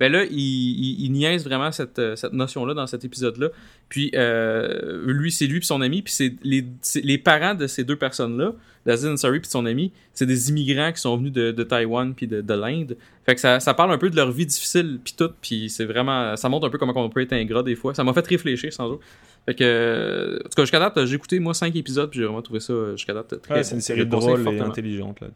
[0.00, 3.48] Ben là, il, il, il niaise vraiment cette, euh, cette notion-là dans cet épisode-là.
[3.88, 6.64] Puis euh, lui, c'est lui puis son ami, puis c'est les,
[7.02, 8.52] les parents de ces deux personnes-là,
[8.86, 12.14] d'Aziz Ansari puis de son ami, c'est des immigrants qui sont venus de, de Taïwan
[12.14, 12.96] puis de, de l'Inde.
[13.24, 15.84] Fait que ça, ça parle un peu de leur vie difficile puis tout, puis c'est
[15.84, 17.94] vraiment, ça montre un peu comment on peut être ingrat des fois.
[17.94, 19.00] Ça m'a fait réfléchir sans doute.
[19.46, 22.24] Fait que, euh, en tout cas, jusqu'à date, j'ai écouté moi cinq épisodes puis j'ai
[22.24, 25.28] vraiment trouvé ça jusqu'à date très Ouais, c'est une série drôle et intelligente là.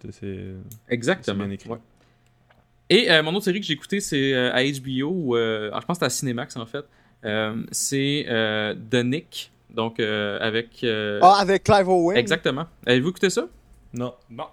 [0.88, 1.44] Exactement.
[1.44, 1.68] bien écrit.
[1.68, 1.78] Ouais.
[2.91, 5.80] Et euh, mon autre série que j'ai écouté, c'est euh, à HBO, ou euh, alors,
[5.82, 6.84] je pense que c'est à Cinemax en fait.
[7.24, 10.82] Euh, c'est euh, The Nick, donc euh, avec.
[10.84, 12.16] euh, Ah, avec Clive Owen?
[12.16, 12.66] Exactement.
[12.86, 13.47] Avez-vous écouté ça?
[13.93, 14.14] Non.
[14.30, 14.45] Non.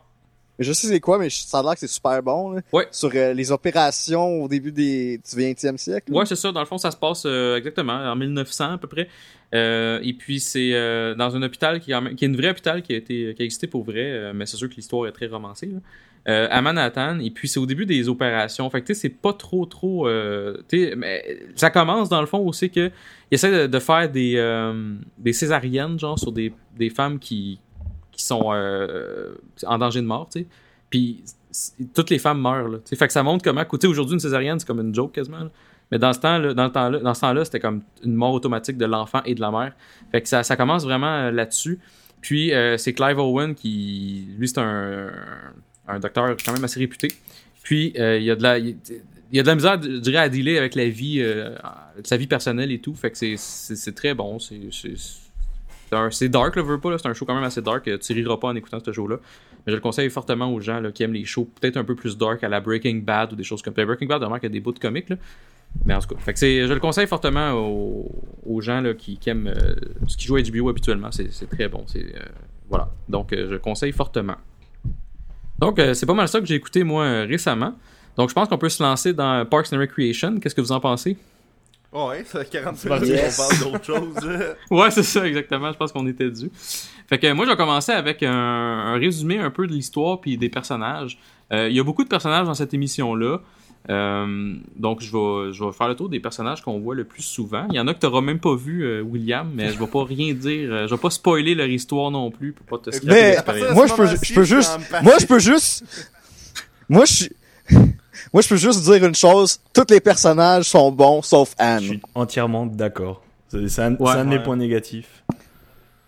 [0.57, 2.51] Je sais c'est quoi, mais ça a l'air que c'est super bon.
[2.51, 2.61] Là.
[2.71, 2.88] Ouais.
[2.89, 6.11] Sur euh, les opérations au début des, du 20e siècle.
[6.13, 6.19] là.
[6.19, 6.51] Ouais, c'est ça.
[6.53, 9.09] Dans le fond, ça se passe euh, exactement en 1900 à peu près.
[9.53, 12.38] Euh, et puis c'est euh, dans un hôpital qui est, quand même- qui est une
[12.38, 14.75] vraie hôpital qui a été qui a existé pour vrai, euh, mais c'est sûr que
[14.75, 15.65] l'histoire est très romancée.
[15.67, 15.79] là.
[16.28, 17.19] Euh, à Manhattan.
[17.19, 18.67] Et puis c'est au début des opérations.
[18.71, 20.07] Fait que tu sais, c'est pas trop trop.
[20.07, 20.57] euh,
[20.97, 22.88] mais ça commence dans le fond aussi que
[23.30, 27.59] il essaie de, faire des euh, des césariennes genre sur des des femmes qui
[28.11, 29.36] qui sont euh,
[29.67, 30.47] en danger de mort, tu sais.
[30.89, 31.23] Puis
[31.93, 32.78] toutes les femmes meurent là.
[32.84, 33.63] Fait que ça montre comment.
[33.63, 35.41] Tu sais, aujourd'hui une césarienne c'est comme une joke quasiment.
[35.41, 35.51] là.
[35.91, 38.78] Mais dans ce temps-là, dans le temps-là, dans ce temps-là, c'était comme une mort automatique
[38.78, 39.73] de l'enfant et de la mère.
[40.11, 41.80] Fait que ça, ça commence vraiment euh, là-dessus.
[42.21, 45.11] Puis euh, c'est Clive Owen qui, lui, c'est un,
[45.88, 47.09] un docteur quand même assez réputé.
[47.63, 48.77] Puis euh, il y a de la, il
[49.31, 51.55] y a de la misère, je dirais, à dealer avec la vie, euh,
[52.03, 52.93] sa vie personnelle et tout.
[52.93, 54.39] Fait que c'est, très bon.
[54.39, 54.59] C'est,
[56.11, 56.97] c'est, dark, là, veux pas.
[56.97, 57.89] C'est un show quand même assez dark.
[57.99, 59.17] Tu riras pas en écoutant ce show-là.
[59.65, 62.17] Mais je le conseille fortement aux gens qui aiment les shows peut-être un peu plus
[62.17, 63.83] dark à la Breaking Bad ou des choses comme ça.
[63.83, 65.17] Breaking Bad, vraiment, qu'il y a des bouts de comiques, là.
[65.83, 69.75] Mais en tout cas, fait que je le conseille fortement aux, gens qui, aiment euh,
[70.07, 71.11] ce qui joue à HBO habituellement.
[71.11, 71.83] C'est, très bon.
[72.69, 72.89] Voilà.
[73.09, 74.38] Donc, je le conseille fortement.
[75.59, 77.73] Donc, euh, c'est pas mal ça que j'ai écouté, moi, euh, récemment.
[78.17, 80.39] Donc, je pense qu'on peut se lancer dans Parks and Recreation.
[80.39, 81.17] Qu'est-ce que vous en pensez?
[81.91, 83.05] Oh, ouais, ça fait 40 parti.
[83.05, 83.37] minutes Yes.
[83.37, 84.29] qu'on parle d'autre chose.
[84.71, 85.71] Ouais, c'est ça, exactement.
[85.71, 86.49] Je pense qu'on était dû.
[87.07, 90.37] Fait que moi, je vais commencer avec un, un résumé un peu de l'histoire puis
[90.37, 91.17] des personnages.
[91.53, 93.39] Euh, Il y a beaucoup de personnages dans cette émission-là.
[93.89, 97.21] Euh, donc, je vais, je vais faire le tour des personnages qu'on voit le plus
[97.21, 97.67] souvent.
[97.69, 99.88] Il y en a que tu n'auras même pas vu, euh, William, mais je vais
[99.88, 100.71] pas rien dire.
[100.71, 103.86] euh, Je vais pas spoiler leur histoire non plus pour pas te scraper Mais- Moi,
[103.88, 105.83] je peux- je juste- Moi, je peux juste.
[106.89, 107.25] Moi, je.
[108.33, 109.59] Moi, je peux juste dire une chose.
[109.73, 111.79] Tous les personnages sont bons, sauf Je Anne.
[111.83, 113.21] suis entièrement d'accord.
[113.49, 114.43] C'est c'est un, Ouais, un de mes ouais.
[114.43, 115.23] points négatifs.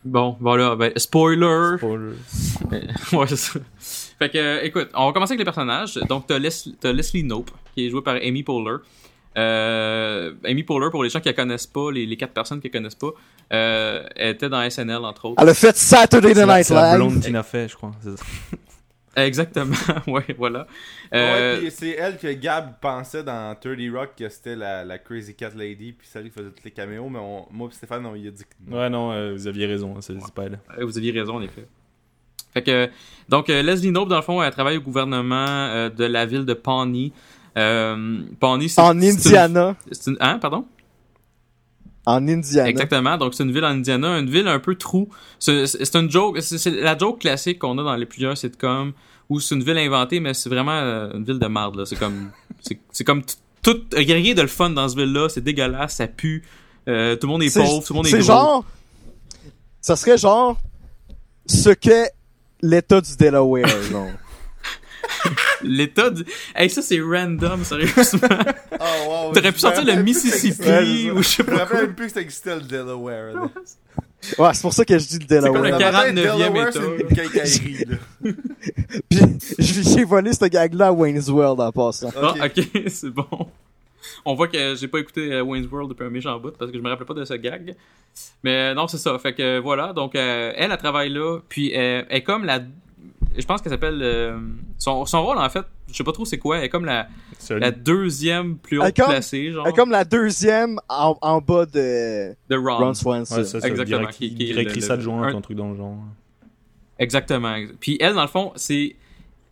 [0.04, 0.76] Bon, voilà.
[0.76, 1.78] Ben, spoiler.
[1.78, 2.14] Spoiler.
[3.14, 3.60] ouais, c'est ça.
[4.20, 5.96] Fait que, euh, écoute, on va commencer avec les personnages.
[6.10, 6.50] Donc, t'as Les-
[6.80, 8.78] t'as Leslie Knope, qui est jouée par Amy Poehler.
[9.38, 12.68] Euh, Amy Poehler, pour les gens qui la connaissent pas, les, les quatre personnes qui
[12.68, 13.12] la connaissent pas,
[13.54, 15.42] euh, elle était dans SNL, entre autres.
[15.42, 16.98] Elle a fait Saturday C'est Night la, c'est la Live.
[17.08, 17.92] blonde Tina Fey, je crois.
[18.02, 18.26] C'est ça.
[19.16, 19.74] Exactement,
[20.08, 20.68] ouais, voilà.
[21.14, 25.00] Euh, Ouais, puis c'est elle que Gab pensait dans 30 Rock que c'était la, la
[25.00, 28.06] Crazy Cat Lady, puis celle qui faisait tous les caméos, mais on- moi et Stéphane,
[28.06, 28.78] on lui a dit que non.
[28.78, 30.00] Ouais, non, euh, vous aviez raison.
[30.02, 30.60] C'est c'est pas elle.
[30.80, 31.66] Euh, Vous aviez raison, en effet.
[32.58, 32.90] Fait que,
[33.30, 36.44] donc, euh, Leslie Knope, dans le fond, elle travaille au gouvernement euh, de la ville
[36.46, 37.14] de Pawnee.
[37.58, 39.76] Euh, Pawnee, c'est En une- Indiana.
[39.92, 40.66] c'est une- Hein, pardon?
[42.06, 42.68] En Indiana.
[42.70, 43.18] Exactement.
[43.18, 45.10] Donc, c'est une ville en Indiana, une ville un peu trou.
[45.40, 48.94] C'est une joke, c'est la joke classique qu'on a dans les plusieurs sitcoms
[49.30, 50.72] où c'est une ville inventée, mais c'est vraiment
[51.14, 51.86] une ville de marde, là.
[51.86, 52.32] C'est comme,
[52.92, 53.22] c'est comme
[53.62, 55.28] tout, il y a rien de le fun dans ce ville-là.
[55.30, 56.44] C'est dégueulasse, ça pue.
[56.88, 58.64] Euh, tout le monde est pauvre, tout le monde est C'est genre.
[59.82, 60.58] Ça serait genre.
[61.46, 62.06] Ce que
[62.62, 64.10] l'état du Delaware, genre.
[65.64, 66.24] L'état du...
[66.56, 68.28] Hey, ça, c'est random, sérieusement.
[68.80, 68.84] Oh,
[69.28, 69.34] wow.
[69.34, 72.22] T'aurais pu sortir le Mississippi ou je sais Je me pas rappelle plus que ça
[72.22, 73.34] existait le Delaware.
[73.34, 73.42] là.
[74.40, 75.64] Ouais, c'est pour ça que je dis le comme Delaware.
[75.64, 76.80] le Dans ma tête, 49e Delaware, état.
[76.82, 77.98] c'est une quincaillerie, là.
[79.10, 82.12] Puis j'ai volé ce gag-là à Wayne's World en passant.
[82.16, 82.52] Ah, Ok.
[82.76, 83.28] ok, c'est bon.
[84.26, 86.78] On voit que j'ai pas écouté euh, Wayne's World depuis un méchant bout parce que
[86.78, 87.76] je me rappelais pas de ce gag.
[88.44, 89.18] Mais euh, non, c'est ça.
[89.20, 92.44] Fait que euh, voilà, donc euh, elle, elle travaille là, puis euh, elle est comme
[92.46, 92.62] la.
[93.38, 94.00] Je pense qu'elle s'appelle.
[94.02, 94.38] euh,
[94.80, 97.08] son, son rôle, en fait, je sais pas trop c'est quoi, elle est comme la,
[97.50, 101.66] la deuxième plus haute comme- placée, genre, Elle est comme la deuxième en, en bas
[101.66, 102.78] de de Ron.
[102.78, 103.36] Ron Swanson.
[103.38, 105.98] Ouais, ça, c'est Exactement, direct- qui- qui directrice le- un truc dans le genre.
[107.00, 107.56] Exactement.
[107.80, 108.96] Puis elle, dans le fond, c'est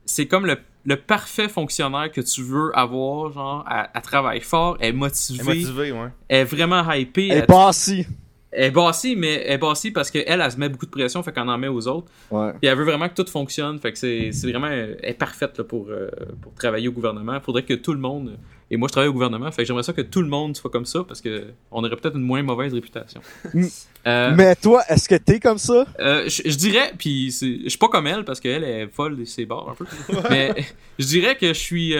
[0.06, 4.78] c'est comme le, le parfait fonctionnaire que tu veux avoir, genre, elle, elle travaille fort,
[4.80, 4.98] elle est
[5.42, 6.10] Elle est motivée, ouais.
[6.30, 8.08] elle est vraiment hypée, Elle est elle, bassée.
[8.56, 11.22] Elle est bassée, mais elle est bassée parce qu'elle, elle se met beaucoup de pression,
[11.24, 12.08] fait qu'on en met aux autres.
[12.32, 12.52] Ouais.
[12.62, 15.58] Puis elle veut vraiment que tout fonctionne, fait que c'est c'est vraiment, elle est parfaite
[15.58, 16.10] là, pour, euh,
[16.42, 17.40] pour travailler au gouvernement.
[17.42, 18.38] Faudrait que tout le monde,
[18.72, 20.72] et moi je travaille au gouvernement, fait que j'aimerais ça que tout le monde soit
[20.72, 23.22] comme ça parce que on aurait peut-être une moins mauvaise réputation.
[24.08, 25.84] Euh, Mais toi, est-ce que t'es comme ça?
[26.00, 29.18] euh, je, je dirais, puis c'est- je suis pas comme elle parce qu'elle est folle
[29.18, 29.86] de ses bords un peu.
[30.30, 30.54] mais
[31.00, 31.96] je dirais que je suis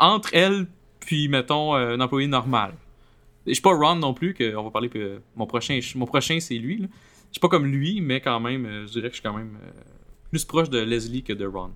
[0.00, 0.66] entre elle
[1.00, 2.72] puis mettons un employé normal.
[3.46, 6.38] Je suis pas Ron non plus que on va parler que mon prochain mon prochain
[6.40, 6.78] c'est lui.
[6.82, 6.86] là.
[7.30, 9.36] Je suis pas comme lui, mais quand même, euh, je dirais que je suis quand
[9.36, 9.70] même euh,
[10.30, 11.70] plus proche de Leslie que de Ron.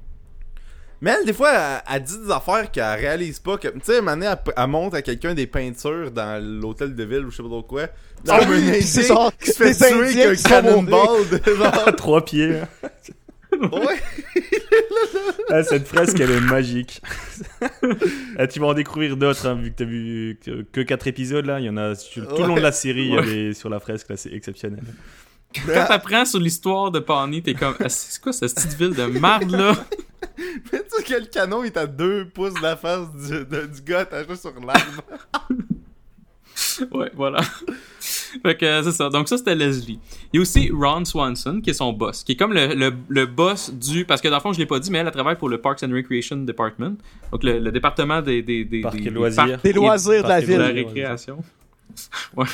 [1.00, 3.58] Mais elle, des fois, elle, elle dit des affaires qu'elle réalise pas.
[3.58, 7.04] que- Tu sais, une année, elle, elle montre à quelqu'un des peintures dans l'hôtel de
[7.04, 7.86] ville ou je sais pas trop quoi.
[8.28, 11.96] Ah oui, c'est genre qui se fait des tuer avec un cannonball de genre.
[11.96, 12.60] Trois pieds.
[13.60, 14.00] Ouais.
[15.48, 17.00] Ah, cette fresque, elle est magique.
[18.38, 21.46] Ah, tu vas en découvrir d'autres, hein, vu que t'as vu que, que 4 épisodes
[21.46, 21.60] là.
[21.60, 23.54] Il y en a sur- tout le long de la série, il y a des
[23.54, 24.82] sur la fresque là, c'est exceptionnel.
[25.66, 29.06] Quand t'apprends sur l'histoire de Pawnee, t'es comme Ah, c'est quoi cette petite ville de
[29.18, 29.72] marde là?
[30.72, 33.66] Mais tu sais que le canon est à deux pouces de la face du, de-
[33.66, 35.00] du gars attaché sur l'arme.
[36.92, 37.40] Ouais, voilà.
[38.40, 39.08] Fait que euh, c'est ça.
[39.08, 39.98] Donc ça, c'était Leslie.
[40.32, 42.92] Il y a aussi Ron Swanson, qui est son boss, qui est comme le, le,
[43.08, 44.04] le boss du...
[44.04, 45.60] Parce que dans le fond, je l'ai pas dit, mais elle, elle travaille pour le
[45.60, 46.96] Parks and Recreation Department.
[47.32, 48.42] Donc le, le département des...
[48.42, 48.80] des, des,
[49.10, 49.46] loisirs.
[49.46, 50.86] parcs Des loisirs de la et de la ville.
[50.86, 51.38] récréation.
[52.36, 52.46] ouais.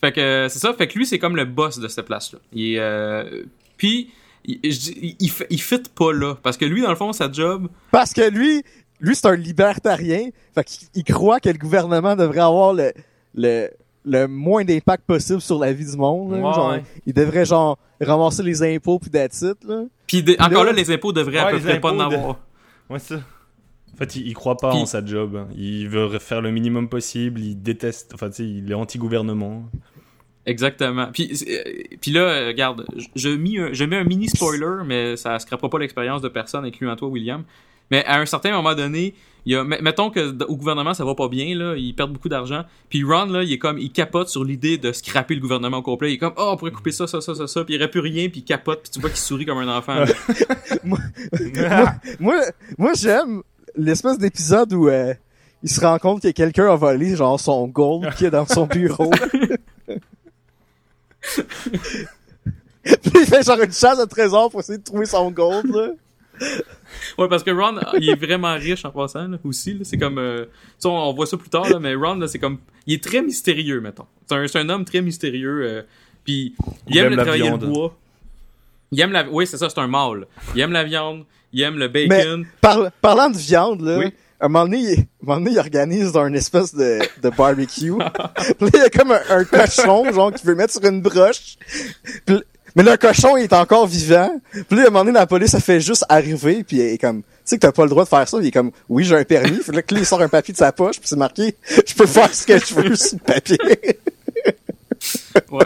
[0.00, 0.72] Fait que euh, c'est ça.
[0.74, 2.38] Fait que lui, c'est comme le boss de cette place-là.
[2.52, 3.42] Il euh,
[3.76, 4.10] Puis...
[4.42, 6.34] Il, il, il, fit pas là.
[6.42, 7.68] Parce que lui, dans le fond, sa job...
[7.90, 8.62] Parce que lui,
[8.98, 10.30] lui c'est un libertarien.
[10.54, 12.90] Fait qu'il il croit que le gouvernement devrait avoir le,
[13.34, 13.68] le,
[14.04, 16.32] le moins d'impact possible sur la vie du monde.
[16.32, 16.38] là.
[16.38, 16.82] Ouais, Genre, ouais.
[17.06, 19.84] Il devrait genre ramasser les impôts puis it, là.
[20.06, 22.38] Puis de- encore là- là, les impôts devraient à peu près pas en de- avoir.
[22.90, 23.16] Ouais, ça.
[23.94, 25.46] En fait, il, il croit pas Puis- en sa job.
[25.56, 27.40] Il veut faire le minimum possible.
[27.40, 28.12] Il déteste.
[28.14, 29.64] Enfin, tu sais, il est anti-gouvernement.
[30.46, 31.08] Exactement.
[31.12, 31.62] Puis, euh,
[32.00, 35.38] puis là, euh, regarde, je, je, mis un, je mets un mini spoiler, mais ça
[35.38, 37.44] scrapera pas l'expérience de personne, incluant toi, William.
[37.90, 39.14] Mais à un certain moment donné,
[39.46, 42.12] il y a, met- mettons que au gouvernement ça va pas bien là, ils perdent
[42.12, 42.62] beaucoup d'argent.
[42.88, 45.82] Puis Ron là, il est comme, il capote sur l'idée de scraper le gouvernement au
[45.82, 46.10] complet.
[46.10, 47.64] Il est comme, oh, on pourrait couper ça, ça, ça, ça, ça.
[47.64, 49.76] Puis il aurait plus rien, puis il capote, puis tu vois qu'il sourit comme un
[49.76, 50.04] enfant.
[52.20, 52.40] Moi,
[52.78, 53.42] moi j'aime
[53.76, 55.14] l'espèce d'épisode où euh,
[55.62, 58.66] il se rend compte que quelqu'un a volé genre son gold qui est dans son
[58.66, 59.10] bureau.
[62.82, 65.88] Puis il fait genre une chasse de trésor pour essayer de trouver son gold, là.
[67.18, 69.74] Ouais, parce que Ron, il est vraiment riche en passant là, aussi.
[69.74, 69.80] là.
[69.84, 72.28] C'est comme, euh, tu sais, on, on voit ça plus tard, là, mais Ron, là,
[72.28, 74.06] c'est comme, il est très mystérieux, mettons.
[74.26, 75.62] C'est un, c'est un homme très mystérieux.
[75.64, 75.82] euh,
[76.24, 76.54] puis
[76.88, 77.62] il, Il aime, aime le travailler viande.
[77.62, 77.96] le bois.
[78.92, 80.26] Il aime la, oui, c'est ça, c'est un mâle.
[80.54, 82.44] Il aime la viande, il aime le bacon.
[82.60, 84.12] Par- parlant de viande, là, Oui.
[84.40, 87.92] un moment donné, il, un moment donné, il organise un espèce de, de barbecue.
[87.98, 91.56] Là, il y a comme un, un cochon, genre, qui veut mettre sur une broche.
[92.26, 92.36] Puis
[92.76, 94.40] mais le cochon, il est encore vivant.
[94.52, 96.98] Puis là, à un moment donné, la police, ça fait juste arriver, puis il est
[96.98, 98.38] comme, tu sais que t'as pas le droit de faire ça.
[98.40, 99.58] Il est comme, oui, j'ai un permis.
[99.58, 101.54] Puis là, il sort un papier de sa poche, puis c'est marqué,
[101.86, 103.58] je peux faire ce que je veux sur le papier.
[105.50, 105.64] Ouais.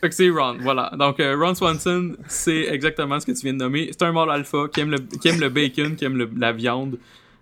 [0.00, 0.90] fait que c'est Ron, voilà.
[0.98, 3.88] Donc, euh, Ron Swanson, c'est exactement ce que tu viens de nommer.
[3.92, 6.52] C'est un mâle alpha qui aime le, qui aime le bacon, qui aime le- la
[6.52, 6.98] viande,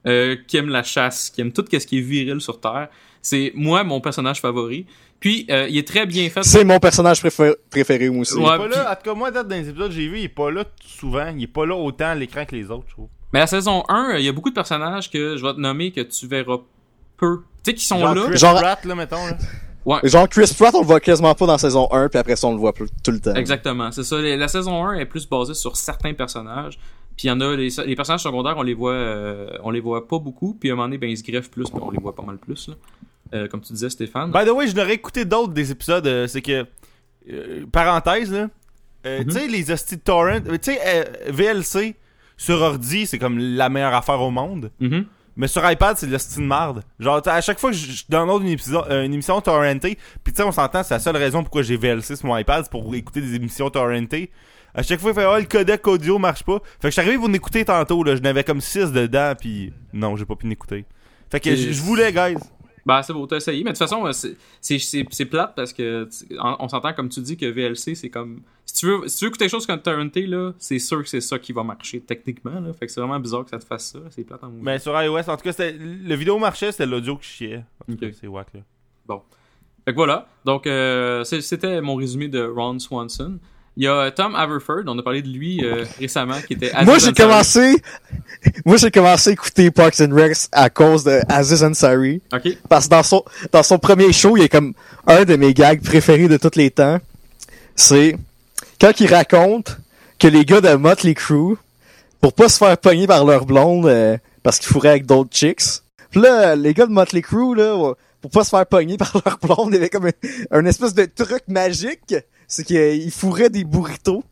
[0.06, 2.88] euh, qui aime la chasse, qui aime tout ce qui est viril sur Terre.
[3.22, 4.86] C'est moi, mon personnage favori.
[5.18, 6.42] Puis, euh, il est très bien fait.
[6.42, 8.34] c'est mon personnage préfé- préféré, moi aussi.
[8.36, 10.08] Il est Ouais, pas puis- là, en tout cas, moi, dans les épisodes que j'ai
[10.08, 11.28] vu, il est pas là souvent.
[11.36, 13.08] Il est pas là autant à l'écran que les autres, je trouve.
[13.32, 15.92] Mais la saison 1, il y a beaucoup de personnages que je vais te nommer
[15.92, 16.56] que tu verras
[17.18, 17.40] peu.
[17.62, 18.22] Tu sais, qui sont Genre là.
[18.28, 19.26] Chris Genre- Pratt, là, mettons.
[19.26, 19.36] Là.
[19.84, 19.98] Ouais.
[20.04, 22.52] Genre, Chris Pratt, on le voit quasiment pas dans saison 1, puis après ça, on
[22.52, 23.34] le voit plus- tout le temps.
[23.34, 24.18] Exactement, c'est ça.
[24.18, 26.78] La saison 1 est plus basée sur certains personnages.
[27.16, 29.80] Puis il y en a, les, les personnages secondaires, on les voit euh, on les
[29.80, 30.54] voit pas beaucoup.
[30.58, 32.22] Puis à un moment donné, ben, ils se greffent plus, puis on les voit pas
[32.22, 32.68] mal plus.
[32.68, 32.74] Là.
[33.34, 34.32] Euh, comme tu disais, Stéphane.
[34.32, 36.06] By the way, je n'aurais écouté d'autres des épisodes.
[36.06, 36.66] euh, c'est que.
[37.30, 38.48] euh, parenthèse, là.
[39.04, 39.24] Mhm.
[39.26, 40.40] Tu sais, les hosties de torrent.
[40.40, 41.96] Tu sais, VLC
[42.36, 44.70] sur ordi, c'est comme la meilleure affaire au monde.
[44.80, 45.06] Mhm.
[45.36, 46.82] Mais sur iPad, c'est de l'hostie de merde.
[46.98, 48.58] Genre, à chaque fois que je download une,
[48.90, 52.16] une émission torrentée, pis tu sais, on s'entend, c'est la seule raison pourquoi j'ai VLC
[52.16, 54.30] sur mon iPad, c'est pour écouter des émissions torrentées.
[54.74, 56.58] À chaque fois, il fait, oh, le codec audio marche pas.
[56.80, 58.16] Fait que je suis arrivé pour l'écouter tantôt, là.
[58.16, 60.84] Je n'avais comme 6 dedans, puis non, j'ai pas pu l'écouter.
[61.30, 62.36] Fait que je voulais, guys.
[62.86, 63.58] Ben, c'est beau, t'as essayé.
[63.64, 66.08] Mais de toute façon, euh, c'est- c'est- c'est c'est plate parce que
[66.38, 68.42] on, s'entend, comme tu dis, que VLC, c'est comme.
[68.64, 69.80] Si tu veux, si tu veux écouter quelque chose comme
[70.26, 72.60] là, c'est sûr que c'est ça qui va marcher techniquement.
[72.60, 72.72] Là.
[72.72, 73.98] Fait que c'est vraiment bizarre que ça te fasse ça.
[74.10, 74.62] C'est plate en mouvement.
[74.64, 77.64] Mais sur iOS, en tout cas, le vidéo marchait, c'était l'audio qui chiait.
[77.88, 78.14] En tout cas, Ok.
[78.20, 78.60] C'est wack, là.
[79.84, 80.28] Fait que voilà.
[80.44, 83.38] Donc, euh, c'était mon résumé de Ron Swanson.
[83.76, 86.96] Il y a Tom Haverford, on a parlé de lui euh, récemment, qui était Moi,
[86.96, 87.14] Aziz j'ai Ansari.
[87.14, 87.82] commencé,
[88.66, 92.20] moi, j'ai commencé à écouter Parks and Recs à cause de Aziz Ansari.
[92.68, 94.74] Parce que dans son, dans son premier show, il y a comme
[95.06, 96.98] un de mes gags préférés de tous les temps.
[97.76, 98.16] C'est
[98.80, 99.78] quand il raconte
[100.18, 101.56] que les gars de Motley Crue,
[102.20, 105.62] pour pas se faire pogner par leur blonde, euh, parce qu'ils fourraient avec d'autres chicks.
[106.10, 109.38] Puis là, les gars de Motley Crue, là, pour pas se faire pogner par leur
[109.38, 110.12] blonde, il y avait comme un,
[110.50, 112.14] un espèce de truc magique.
[112.46, 114.24] C'est qu'ils fourraient des burritos.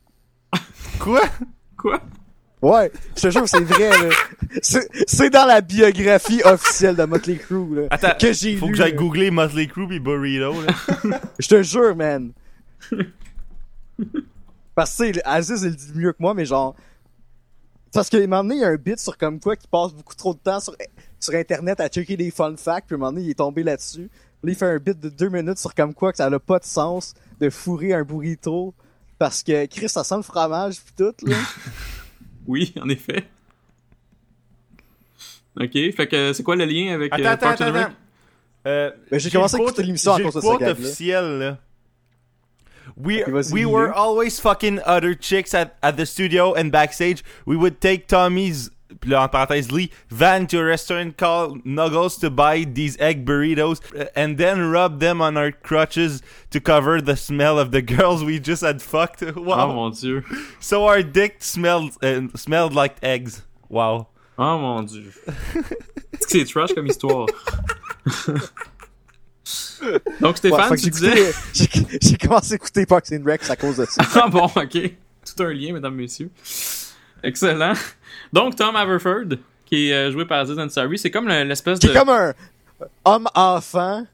[0.99, 1.23] Quoi?
[1.77, 2.01] Quoi?
[2.61, 4.15] Ouais, je te jure, c'est vrai, là.
[4.63, 7.83] C'est c'est dans la biographie officielle de Motley Crue, là.
[7.91, 11.21] Attends, que j'ai faut lu, que j'aille googler Motley Crue pis Burrito, là.
[11.39, 12.33] Je te jure, man.
[14.75, 16.75] Parce que, tu sais, Aziz, il le dit mieux que moi, mais genre...
[17.93, 19.93] Parce qu'à un moment donné, il y a un bit sur comme quoi qui passe
[19.93, 20.75] beaucoup trop de temps sur,
[21.21, 23.63] sur Internet à checker des fun facts, puis à un moment donné, il est tombé
[23.63, 24.11] là-dessus.
[24.43, 26.59] Là, il fait un bit de deux minutes sur comme quoi que ça n'a pas
[26.59, 28.75] de sens de fourrer un burrito
[29.19, 31.37] parce que Chris, ça sent le fromage pis tout, là.
[32.47, 33.25] Oui, en effet.
[35.61, 37.75] Ok, fait que c'est quoi le lien avec Attends, euh, attends, attends.
[37.75, 37.93] Attends.
[38.67, 41.59] Euh, Mais j'ai commencé à écouter l'émission à cause de ce officiel, là.
[42.97, 47.23] We, Ok, vas-y, we were always fucking other chicks at, at the studio and backstage.
[47.47, 48.71] We would take Tommy's,
[49.01, 53.25] puis là, en parenthèse, Lee, van to a restaurant called Nuggles to buy these egg
[53.27, 57.83] burritos uh, and then rub them on our crutches to cover the smell of the
[57.83, 59.23] girls we just had fucked.
[59.37, 59.73] Oh Wow.
[59.75, 60.23] mon dieu.
[60.61, 63.43] So our dick smelled, uh, smelled like eggs.
[63.69, 64.09] Wow.
[64.39, 65.13] Oh mon dieu.
[65.27, 67.27] Est-ce que c'est trash comme histoire?
[70.21, 71.33] Donc Ouais, Stéphane, que tu disais...
[72.03, 74.03] j'ai commencé à écouter Parks and Recs à cause de ça.
[74.15, 74.73] ah bon, ok.
[74.73, 76.31] Tout un lien, mesdames, messieurs.
[77.23, 77.73] Excellent.
[78.33, 81.89] Donc Tom Haverford, qui est euh, joué par Aziz Ansari, c'est comme le- l'espèce de...
[81.91, 82.33] est comme un
[83.05, 84.07] homme-enfant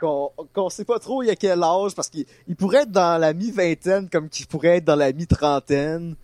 [0.00, 3.18] qu'on qu'on sait pas trop il a quel âge parce qu'il il pourrait être dans
[3.20, 6.14] la mi-vingtaine comme qu'il pourrait être dans la mi-trentaine.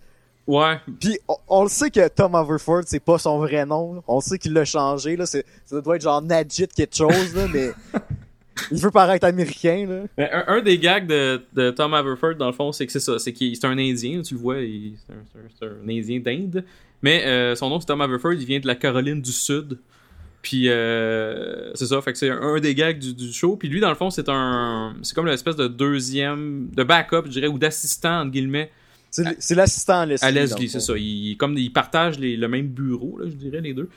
[0.47, 3.95] Ouais, Puis on, on le sait que Tom Haverford c'est pas son vrai nom.
[3.95, 4.01] là.
[4.07, 5.25] On sait qu'il l'a changé là.
[5.25, 7.71] C'est- Ça doit être genre Najit quelque chose là, mais
[8.71, 10.03] il veut paraître américain là.
[10.17, 12.99] Mais un, un des gags de, de Tom Haverford, dans le fond, c'est que c'est
[12.99, 13.19] ça.
[13.19, 14.93] C'est qu'il c'est un Indien, tu le vois, il-
[15.59, 16.63] c'est un, Indien d'Inde.
[17.01, 19.77] Mais euh, son nom, c'est Tom Haverford, il vient de la Caroline du Sud.
[20.41, 23.55] Puis euh, c'est ça, fait que c'est un, des gags du, du show.
[23.55, 24.95] Puis lui, dans le fond, c'est un.
[25.01, 26.69] C'est comme l'espèce de deuxième.
[26.75, 28.71] de backup, je dirais, ou d'assistant, entre guillemets,
[29.11, 30.27] C'est l'assistant à Leslie.
[30.27, 30.93] à Leslie, le c'est ça.
[30.97, 33.89] Ils, comme ils partagent les- le même bureau, là, je dirais, les deux.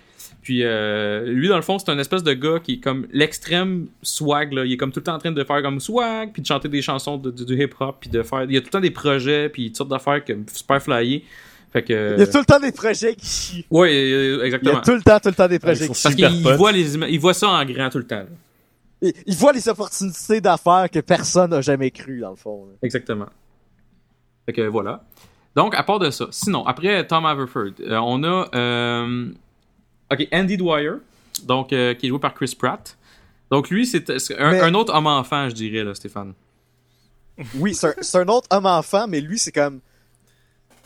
[0.43, 3.89] Puis euh, lui, dans le fond, c'est un espèce de gars qui est comme l'extrême
[4.03, 4.53] swag.
[4.53, 4.65] Là.
[4.65, 6.69] Il est comme tout le temps en train de faire comme swag, puis de chanter
[6.69, 8.45] des chansons de, de- du hip-hop, puis de faire.
[8.45, 11.25] Il y a tout le temps des projets, puis toutes sortes d'affaires comme super flyées.
[11.73, 12.15] Fait que.
[12.17, 13.67] Il y a tout le temps des projets qui chient.
[13.71, 14.79] Ouais, euh, Il y exactement.
[14.79, 16.03] a tout le temps, tout le temps des projets qui chient.
[16.03, 18.25] Parce qu'il voit, les il voit ça en grand tout le temps.
[19.03, 22.65] Il, il voit les opportunités d'affaires que personne n'a jamais cru dans le fond.
[22.67, 22.73] là.
[22.83, 23.27] Exactement.
[24.47, 25.05] Fait que voilà.
[25.55, 29.27] Donc, à part de ça, sinon, après Tom Haverford, euh, on a euh,
[30.13, 30.93] ok Andy Dwyer,
[31.45, 32.97] donc, euh, qui est joué par Chris Pratt.
[33.51, 36.35] Donc, lui, c'est un, Mais- un autre homme-enfant, je dirais, là, Stéphane.
[37.57, 39.81] Oui, c'est un, autre homme-enfant, mais lui, c'est comme...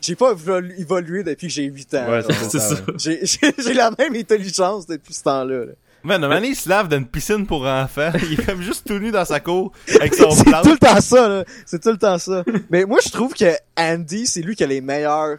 [0.00, 2.10] J'ai pas évolu- évolué depuis que j'ai 8 ans.
[2.10, 2.76] Ouais, c'est ça.
[3.58, 5.64] J'ai la même intelligence depuis ce temps-là.
[5.64, 5.72] là.
[6.02, 8.10] Man, un moment donné, il se lave dans une piscine pour enfants.
[8.24, 11.00] Il est comme juste tout nu dans sa cour avec son C'est tout le temps
[11.00, 11.44] ça, là.
[11.64, 12.42] C'est tout le temps ça.
[12.70, 15.38] Mais moi, je trouve que Andy, c'est lui qui a les meilleurs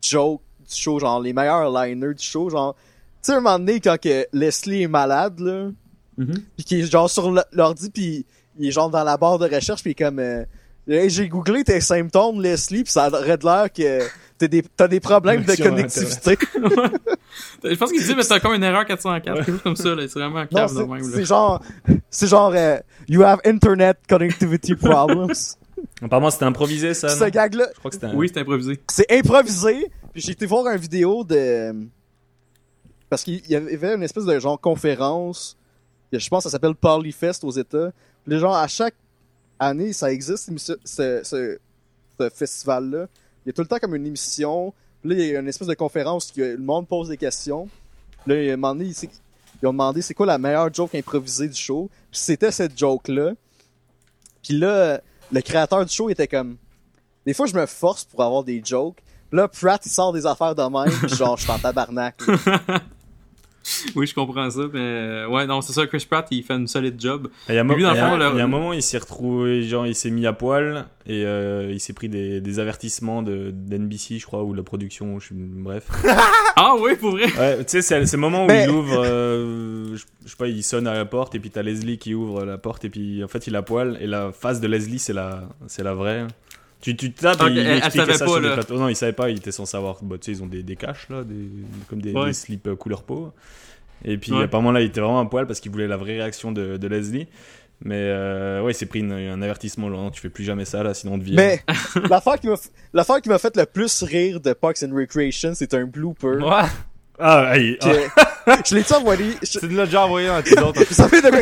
[0.00, 2.74] jokes du show, genre les meilleurs liners du show, genre...
[3.22, 5.70] Tu sais, un moment donné, quand que Leslie est malade, là,
[6.18, 6.34] Mhm.
[6.56, 8.26] pis qui est genre sur l'ordi, pis
[8.58, 10.18] il est genre dans la barre de recherche, pis il est comme...
[10.18, 10.44] euh,
[10.88, 14.00] Hey, j'ai googlé tes symptômes, Leslie, pis ça aurait de l'air que
[14.36, 16.36] t'as des, t'as des problèmes de connectivité.
[17.64, 20.02] Je pense qu'il dit, mais c'est comme une erreur 404, quelque chose comme ça, là.
[20.08, 21.62] C'est vraiment Non, câble de c'est même, c'est genre,
[22.10, 25.32] c'est genre, euh, you have internet connectivity problems.
[26.02, 27.08] Apparemment, c'était improvisé, ça.
[27.10, 28.14] Ce gag-là, Je crois que c'était un...
[28.14, 28.80] Oui, c'est improvisé.
[28.90, 29.86] c'est improvisé.
[30.12, 31.72] Puis j'ai été voir une vidéo de,
[33.12, 35.58] parce qu'il y avait une espèce de genre conférence.
[36.14, 37.92] Je pense que ça s'appelle Polyfest aux États.
[38.26, 38.94] Puis genre à chaque
[39.58, 40.50] année, ça existe,
[40.82, 41.58] ce,
[42.34, 43.08] festival-là.
[43.44, 44.72] Il y a tout le temps comme une émission.
[45.02, 47.68] Puis là, il y a une espèce de conférence où le monde pose des questions.
[48.26, 51.90] Là, il ils ont demandé c'est quoi la meilleure joke improvisée du show?
[52.10, 53.32] Puis c'était cette joke-là.
[54.42, 56.56] Puis là, le créateur du show était comme...
[57.26, 59.02] Des fois, je me force pour avoir des jokes.
[59.32, 60.98] Là, Pratt, il sort des affaires de même.
[60.98, 62.18] Puis genre, je suis en tabarnak.
[63.94, 66.66] Oui, je comprends ça, mais euh, ouais, non, c'est ça, Chris Pratt, il fait une
[66.66, 67.28] solide job.
[67.48, 68.40] Il y a, un mo- Lui, dans le il y a- fond, là- il y
[68.40, 71.78] a un moment, il s'est retrouvé, genre, il s'est mis à poil et euh, il
[71.80, 75.88] s'est pris des, des avertissements de d'NBC, je crois, ou de la production, je, bref.
[76.56, 77.24] Ah oui, pour vrai?
[77.38, 80.36] Ouais, tu sais, c'est c'est le moment où Mais- il ouvre, euh, je, je sais
[80.36, 82.90] pas, il sonne à la porte et puis t'as Leslie qui ouvre la porte et
[82.90, 85.94] puis en fait il a poil et la face de Leslie c'est la, c'est la
[85.94, 86.26] vraie.
[86.82, 88.54] Tu, tu tapes et il elle- expliquait savait ça pas, sur des là.
[88.54, 88.78] plateaux.
[88.78, 89.96] Non, il savait pas, il était sans savoir.
[90.02, 91.34] Bah, tu sais, ils ont des, des caches là, des,
[91.88, 92.26] comme des, Ouais.
[92.26, 93.32] des slips euh, couleur peau.
[94.04, 94.44] Et puis Ouais.
[94.44, 96.86] apparemment là, il était vraiment à poil parce qu'il voulait la vraie réaction de, de
[96.88, 97.28] Leslie.
[97.84, 100.64] Mais euh, ouais, il s'est pris une- un avertissement genre, non, tu fais plus jamais
[100.64, 101.34] ça là, sinon on te vire.
[101.36, 101.62] Mais
[102.10, 102.40] l'affaire
[103.20, 106.38] qui m'a fait le plus rire de Parks and Recreation, c'est un blooper.
[106.44, 106.68] Ouais.
[107.18, 107.78] Ah, hey,
[108.46, 109.34] ah, je l'ai-tu envoyé?
[109.42, 110.82] je- Tu nous l'as déjà envoyé dans tes autres.
[110.88, 111.40] Vous savez de quoi,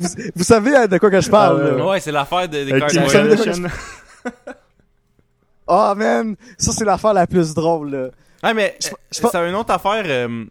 [0.00, 1.86] vous, vous savez de quoi que je parle, Ah, ouais, là?
[1.86, 3.68] Ouais, c'est l'affaire de- des Kim Kardashian.
[5.66, 8.08] Oh man, ça c'est l'affaire la plus drôle là.
[8.42, 10.02] Ah, mais Je- euh, je c'est une autre affaire.
[10.06, 10.44] euh,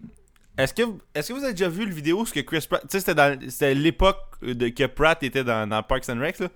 [0.58, 0.84] Est-ce que,
[1.16, 2.82] est-ce que vous avez déjà vu le vidéo ce que Chris Pratt.
[2.84, 6.40] Tu sais, c'était dans- c'était l'époque de, que Pratt était dans, dans Parks and Rec,
[6.40, 6.48] là.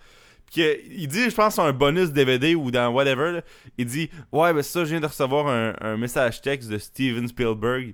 [0.52, 3.42] Puis que, il dit, je pense, sur un bonus DVD ou dans whatever, là,
[3.78, 7.28] il dit Ouais, ben ça, je viens de recevoir un, un message texte de Steven
[7.28, 7.94] Spielberg.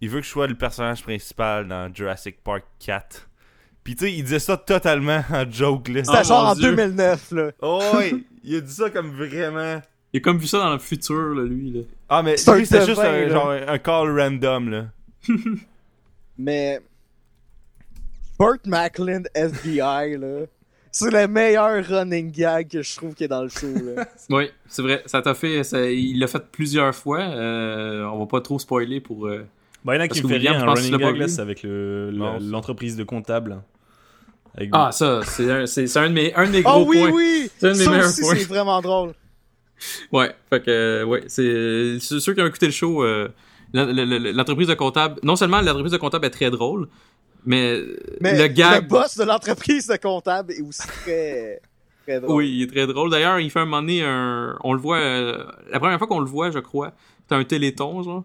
[0.00, 3.28] Il veut que je sois le personnage principal dans Jurassic Park 4.
[3.84, 6.02] Puis tu sais, il disait ça totalement en joke, là.
[6.04, 6.70] C'était Oh, genre en Dieu.
[6.74, 7.50] 2009 là.
[7.60, 8.14] Oh, ouais,
[8.44, 9.80] il a dit ça comme vraiment.
[10.12, 11.80] Il a comme vu ça dans le futur, là, lui, là.
[12.08, 13.28] Ah, mais lui, c'était juste un, là.
[13.28, 14.86] genre un call random, là.
[16.38, 16.80] Mais
[18.38, 20.46] Burt Macklin FBI là,
[20.90, 24.06] c'est le meilleur running gag que je trouve qu'il y a dans le show là.
[24.30, 25.02] Oui, c'est vrai.
[25.06, 25.62] Ça t'a fait.
[25.64, 27.20] ça- il l'a fait plusieurs fois.
[27.20, 29.26] Euh, on va pas trop spoiler pour.
[29.26, 29.46] euh,
[29.84, 31.40] Bah, il y en a Parce qui me fait rire, un running gag, là, c'est
[31.40, 33.60] avec le- Non, le- c'est- l'entreprise de comptable.
[34.56, 36.84] Avec- Ah, ça, c'est un, c'est, c'est un, de mes, un de mes Oh gros
[36.86, 37.10] oui points.
[37.12, 38.34] oui, C'est un de mes ça meilleurs aussi points.
[38.36, 39.12] c'est vraiment drôle.
[40.12, 43.28] Ouais, fait que, euh, ouais, c'est, c'est ceux qui ont écouté le show, euh,
[43.72, 46.88] la- la- la- l'entreprise de comptable, non seulement l'entreprise de comptable est très drôle,
[47.44, 47.80] mais,
[48.20, 51.60] Mais le gag, boss de l'entreprise de comptable est aussi très
[52.06, 52.36] très drôle.
[52.36, 53.10] oui, il est très drôle.
[53.10, 56.20] D'ailleurs, il fait un moment donné un, on le voit, euh, la première fois qu'on
[56.20, 56.92] le voit, je crois,
[57.28, 58.24] c'est un téléthon, genre.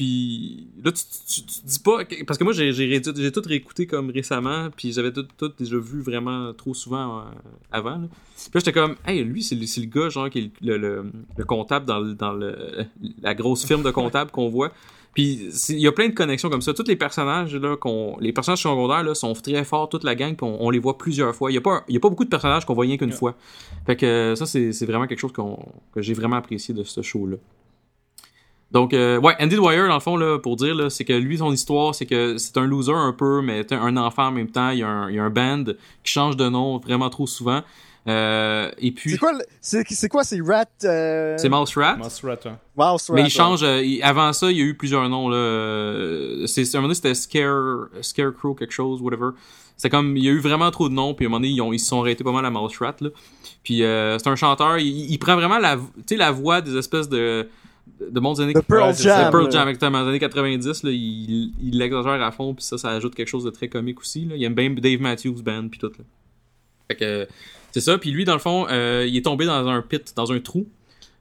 [0.00, 1.98] Puis là, tu, tu, tu te dis pas.
[2.26, 5.52] Parce que moi, j'ai, j'ai, réédu- j'ai tout réécouté comme récemment, puis j'avais tout, tout
[5.58, 7.22] déjà vu vraiment trop souvent euh,
[7.70, 7.98] avant.
[7.98, 8.08] Là.
[8.08, 10.78] Puis là, j'étais comme, hey, lui, c'est le, c'est le gars, genre, qui est le,
[10.78, 12.86] le, le comptable dans, le- dans le,
[13.20, 14.72] la grosse firme de comptable qu'on voit.
[15.12, 16.72] Puis il y a plein de connexions comme ça.
[16.72, 20.34] Tous les personnages, là, qu'on, les personnages secondaires, là, sont très forts, toute la gang,
[20.34, 21.50] puis on, on les voit plusieurs fois.
[21.50, 23.34] Il y a pas, y a pas beaucoup de personnages qu'on voit rien qu'une fois.
[23.86, 25.58] Fait que ça, c'est, c'est vraiment quelque chose qu'on,
[25.92, 27.36] que j'ai vraiment apprécié de ce show-là.
[28.72, 31.38] Donc, euh, ouais, Andy Dwyer, dans le fond, là, pour dire, là, c'est que lui,
[31.38, 34.70] son histoire, c'est que c'est un loser un peu, mais un enfant en même temps.
[34.70, 35.64] Il y a un, il y a un band
[36.04, 37.62] qui change de nom vraiment trop souvent.
[38.08, 41.36] Euh, et puis, C'est quoi le- c'est c'est quoi c'est Rat euh...
[41.36, 41.96] c'est Mouse Rat.
[41.96, 42.52] Mouse Rat, ouais.
[42.76, 43.28] Mouse Rat, Mais il ouais.
[43.30, 43.62] change.
[43.62, 45.28] euh, il- avant ça, il y a eu plusieurs noms.
[45.28, 45.36] Là.
[45.36, 49.30] Euh, C'est, c'est- à un moment donné, c'était Scare, Scarecrow, quelque chose, whatever.
[49.76, 51.52] C'est comme, il y a eu vraiment trop de noms, puis à un moment donné,
[51.52, 52.96] ils, ont- ils se sont arrêtés pas mal à Mouse Rat.
[53.00, 53.10] Là.
[53.62, 56.76] Puis euh, c'est un chanteur, il, il prend vraiment la, tu sais, la voix des
[56.76, 57.48] espèces de,
[58.10, 59.50] de mondes des années Pearl Ouais, Jam, Pearl.
[59.50, 59.98] Jam, exactement.
[59.98, 63.28] Dans les années 90, là, il, il l'exagère à fond, puis ça, ça ajoute quelque
[63.28, 64.24] chose de très comique aussi.
[64.24, 64.36] Là.
[64.36, 65.92] Il aime bien Dave Matthews Band, puis tout.
[65.98, 66.04] Là.
[66.88, 67.28] Fait que,
[67.72, 67.98] c'est ça.
[67.98, 70.66] Puis lui, dans le fond, euh, il est tombé dans un pit, dans un trou,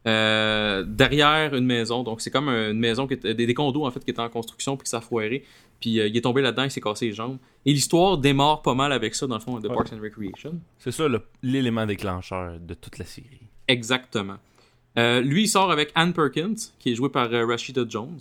[0.07, 2.03] euh, derrière une maison.
[2.03, 4.29] Donc, c'est comme une maison, qui était- des, des condos, en fait, qui étaient en
[4.29, 5.43] construction, puis qui s'est foiré.
[5.79, 7.37] Puis euh, il est tombé là-dedans, il s'est cassé les jambes.
[7.65, 9.75] Et l'histoire démarre pas mal avec ça, dans le fond, de Ouais.
[9.75, 10.59] Parks and Recreation.
[10.77, 11.05] C'est ça
[11.43, 13.41] l'élément déclencheur de toute la série.
[13.67, 14.37] Exactement.
[14.97, 18.19] Euh, lui, il sort avec Anne Perkins, qui est jouée par euh, Rashida Jones.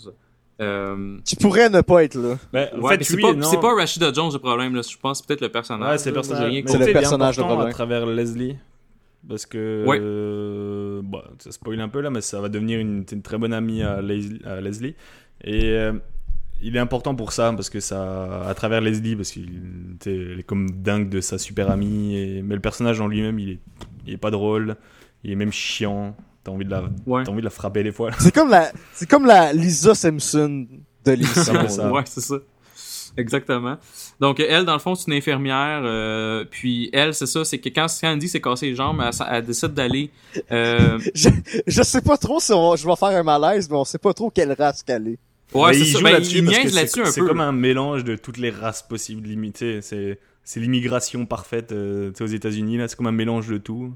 [0.60, 2.36] Euh, Tu pourrais ne pas être là.
[2.52, 3.76] Ben, en ouais, fait, mais c'est oui pas, non.
[3.76, 4.82] Rashida Jones le problème, là.
[4.82, 5.88] je pense peut-être le personnage.
[5.92, 6.20] Ouais, c'est le là.
[6.22, 6.62] personnage.
[6.66, 7.68] C'est le personnage de important problème.
[7.70, 8.56] à travers Leslie.
[9.28, 9.84] Parce que.
[9.86, 9.98] Ouais.
[10.00, 13.52] euh, bah, ça spoil un peu là, mais ça va devenir une, une très bonne
[13.52, 14.94] amie à, Leslie- à Leslie.
[15.44, 15.92] Et euh,
[16.60, 18.46] il est important pour ça, parce que ça.
[18.48, 19.48] À travers Leslie, parce qu'il
[20.06, 22.16] est comme dingue de sa super amie.
[22.16, 23.58] Et, mais le personnage en lui-même, il est,
[24.06, 24.76] il est pas drôle.
[25.24, 26.16] Il est même chiant.
[26.48, 27.24] T'as envie, de la, Ouais.
[27.24, 28.10] t'as envie de la frapper des fois.
[28.10, 28.16] là.
[28.18, 30.66] C'est comme la c'est comme la Lisa Simpson
[31.04, 31.54] de l'émission.
[31.62, 31.92] C'est ça.
[31.92, 32.36] Ouais, c'est ça.
[33.16, 33.76] Exactement.
[34.20, 35.82] Donc, elle, dans le fond, c'est une infirmière.
[35.84, 39.44] euh, puis, elle, c'est ça, c'est que quand Sandy s'est cassé les jambes, elle, elle
[39.44, 40.10] décide d'aller.
[40.52, 41.28] euh, je,
[41.66, 44.12] je sais pas trop si on- je vais faire un malaise, mais on sait pas
[44.14, 45.18] trop quelle race qu'elle est.
[45.54, 45.98] ouais, Mais c'est il ça.
[45.98, 47.26] joue Ben, là-dessus il niaise c'est- là-dessus un C'est peu.
[47.28, 49.80] comme un mélange de toutes les races possibles limitées.
[49.82, 52.88] C'est c'est l'immigration parfaite euh, tu sais, aux États-Unis là.
[52.88, 53.92] C'est comme un mélange de tout.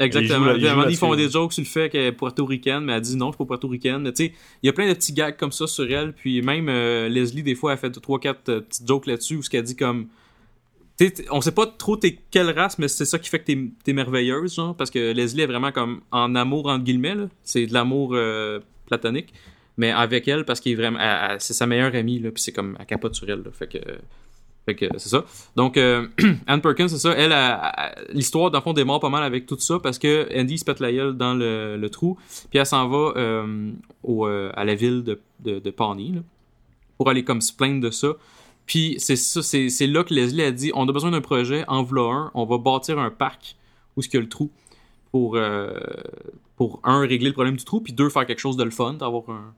[0.00, 0.54] Exactement.
[0.54, 3.26] Ils ils font des jokes sur le fait qu'elle est portoricaine, mais elle dit non,
[3.26, 4.02] je suis pas portoricaine.
[4.02, 4.32] Mais tu sais,
[4.62, 6.12] il y a plein de petits gags comme ça sur elle.
[6.14, 9.62] Puis même euh, Leslie, des fois, elle fait 3-4 petites jokes là-dessus où ce qu'elle
[9.64, 10.08] dit comme.
[10.98, 13.38] Tu sais, t- on sait pas trop t'es quelle race, mais c'est ça qui fait
[13.40, 14.74] que t'es t'es merveilleuse, genre.
[14.74, 17.16] Parce que Leslie est vraiment comme en amour, entre guillemets.
[17.42, 19.32] C'est de l'amour euh, platonique.
[19.76, 20.98] Mais avec elle, parce qu'il est vraiment.
[21.38, 22.30] c'est sa meilleure amie, là.
[22.30, 22.76] Puis c'est comme.
[22.78, 23.50] Elle capote sur elle, là.
[23.52, 23.78] Fait que.
[24.78, 25.24] C'est ça.
[25.56, 26.08] Donc, euh,
[26.46, 27.12] Anne Perkins, c'est ça.
[27.12, 27.34] Elle,
[28.12, 30.80] l'histoire, dans le fond, démarre pas mal avec tout ça parce que Andy se pète
[30.80, 32.18] la gueule dans le, trou.
[32.50, 33.72] Puis elle s'en va euh,
[34.08, 35.20] euh, à la ville de,
[35.58, 36.22] de, Pawnee
[36.96, 38.08] pour aller comme se plaindre de ça.
[38.66, 41.82] Puis c'est ça, c'est, là que Leslie a dit on a besoin d'un projet, en
[41.82, 43.56] un, on va bâtir un parc
[43.96, 44.50] où est-ce qu'il y a le trou
[45.10, 45.36] pour,
[46.56, 48.92] pour un, régler le problème du trou, puis deux, faire quelque chose de le fun,
[48.94, 49.52] d'avoir un,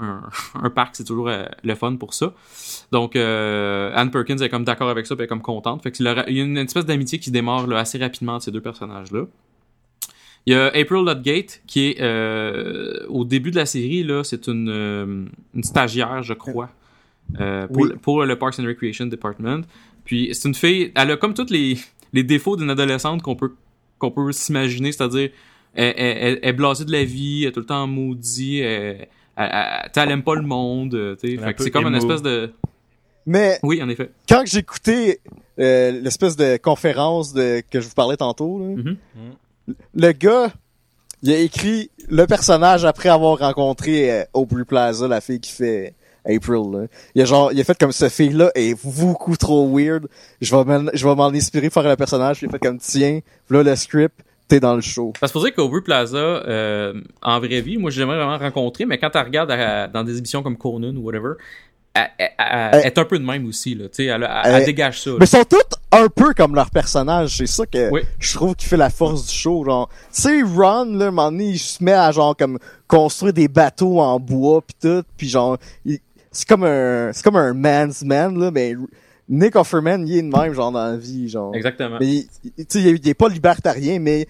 [0.00, 0.22] un,
[0.62, 2.32] un parc, c'est toujours euh, le fun pour ça.
[2.92, 5.82] Donc, euh, Anne Perkins est comme d'accord avec ça, puis elle est comme contente.
[5.82, 7.98] Fait que il y a il y a une espèce d'amitié qui démarre là, assez
[7.98, 9.24] rapidement entre ces deux personnages-là.
[10.46, 14.46] Il y a April Ludgate, qui est euh, au début de la série, là, c'est
[14.46, 16.68] une, une stagiaire, je crois,
[17.38, 17.38] pour,
[17.70, 17.88] Oui.
[17.88, 19.62] le- pour le Parks and Recreation Department.
[20.04, 21.78] Puis c'est une fille, elle a comme tous les,
[22.12, 23.52] les défauts d'une adolescente qu'on peut,
[23.98, 25.30] qu'on peut s'imaginer, c'est-à-dire
[25.72, 28.60] elle, elle, elle- elle est blasée de la vie, elle est tout le temps maudite,
[28.60, 31.54] elle, elle, elle, aime pas le monde, euh, tu sais.
[31.58, 32.52] C'est comme une espèce de...
[33.26, 34.10] Mais Oui, en effet.
[34.28, 35.20] quand j'écoutais
[35.58, 38.96] euh, l'espèce de conférence de, que je vous parlais tantôt, là, Mhm.
[39.94, 40.52] le gars,
[41.22, 45.94] il a écrit le personnage après avoir rencontré euh, Aubrey Plaza, la fille qui fait
[46.26, 46.70] April.
[46.72, 46.86] Là.
[47.14, 50.06] Il a genre, il a fait comme ce fille-là est beaucoup trop weird.
[50.42, 52.38] Je vais m'en, je vais m'en inspirer pour faire le personnage.
[52.38, 55.12] Puis il a fait comme tiens, là le script, t'es dans le show.
[55.20, 58.98] Parce qu'il faut dire qu'Aubrey Plaza, euh, en vraie vie, moi, j'aimerais vraiment rencontrer, mais
[58.98, 61.34] quand tu regardes à- dans des émissions comme Conan ou whatever,
[61.94, 63.84] elle, elle- elle- elle est un peu de même aussi, là.
[63.84, 65.10] Tu sais, elle, Elle- dégage ça.
[65.10, 65.16] là.
[65.20, 67.36] Mais ils sont tous un peu comme leur personnage.
[67.36, 68.00] C'est ça que Oui.
[68.18, 69.64] je trouve qui fait la force du show.
[69.64, 73.32] Genre, tu sais, Ron, là, un moment donné, il se met à genre comme construire
[73.32, 76.00] des bateaux en bois pis tout, puis genre, il-
[76.32, 78.74] c'est comme un, c'est comme un man's man là, mais
[79.28, 81.54] Nick Offerman, il est de même genre dans la vie, genre.
[81.54, 81.96] Exactement.
[82.00, 84.26] Mais tu sais, il, est- pas libertarien, mais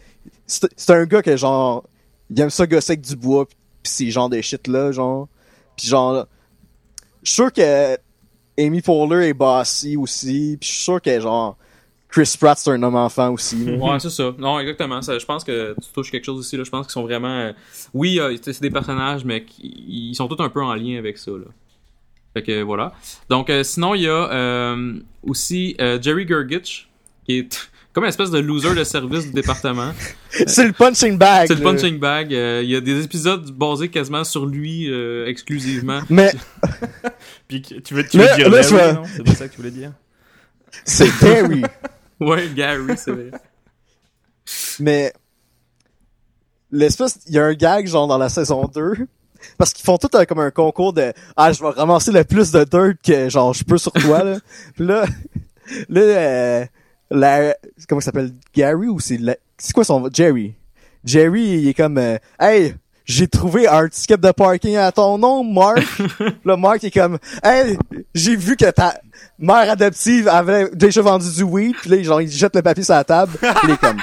[0.46, 1.82] c'est un gars que genre,
[2.30, 5.28] il aime ça gosser avec du bois pis, pis ces genres de shit là, genre.
[5.76, 6.26] Pis genre,
[7.22, 7.96] je suis sûr que
[8.58, 11.56] Amy Poehler est bossy aussi, pis je suis sûr que genre
[12.08, 13.64] Chris Pratt c'est un homme enfant aussi.
[13.64, 13.72] là.
[13.76, 14.32] Ouais, c'est ça.
[14.38, 15.02] Non, exactement.
[15.02, 16.56] Ça, je pense que tu touches quelque chose ici.
[16.56, 16.62] Là.
[16.62, 17.26] Je pense qu'ils sont vraiment.
[17.40, 17.52] euh,
[17.92, 21.32] Oui, euh, c'est des personnages, mais ils sont tous un peu en lien avec ça.
[21.32, 21.46] Là.
[22.34, 22.92] Fait que voilà.
[23.30, 26.88] Donc, euh, sinon, il y a euh, aussi euh, Jerry Gergich,
[27.24, 29.92] qui est comme une espèce de loser de service du département.
[30.46, 31.46] c'est le punching bag.
[31.46, 32.34] C'est le punching bag.
[32.34, 36.00] euh, Il y a des épisodes basés quasiment sur lui euh, exclusivement.
[36.10, 36.32] Mais
[37.46, 39.04] Puis tu veux, tu veux dire Larry, non?
[39.14, 39.92] C'est pas ça que tu voulais dire?
[40.84, 41.62] C'est Terry.
[42.18, 43.30] Ouais, Gary, c'est vrai.
[44.80, 45.12] Mais
[46.72, 49.06] l'espèce, il y a un gag genre dans la saison 2
[49.58, 52.50] parce qu'ils font tout un- comme un concours de ah je vais ramasser le plus
[52.52, 54.36] de dirt que genre je peux sur toi là.
[54.76, 55.04] Puis là
[55.88, 56.64] là euh,
[57.10, 57.54] la
[57.88, 58.32] comment il s'appelle?
[58.54, 59.18] Gary ou c'est
[59.58, 60.54] c'est quoi son Jerry?
[61.04, 62.74] Jerry il est comme euh, hey
[63.06, 65.78] j'ai trouvé un ticket de parking à ton nom, Mark.
[66.42, 67.76] là, Mark est comme, hey,
[68.14, 68.94] j'ai vu que ta
[69.38, 71.76] mère adoptive avait déjà vendu du weed.
[71.82, 73.32] Puis là, genre, il jette le papier sur la table.
[73.38, 73.98] Puis il est comme,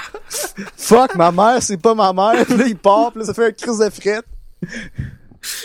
[0.78, 2.46] fuck, ma mère, c'est pas ma mère.
[2.46, 3.10] Puis là, il part.
[3.12, 4.26] Puis là, ça fait un crise de frette.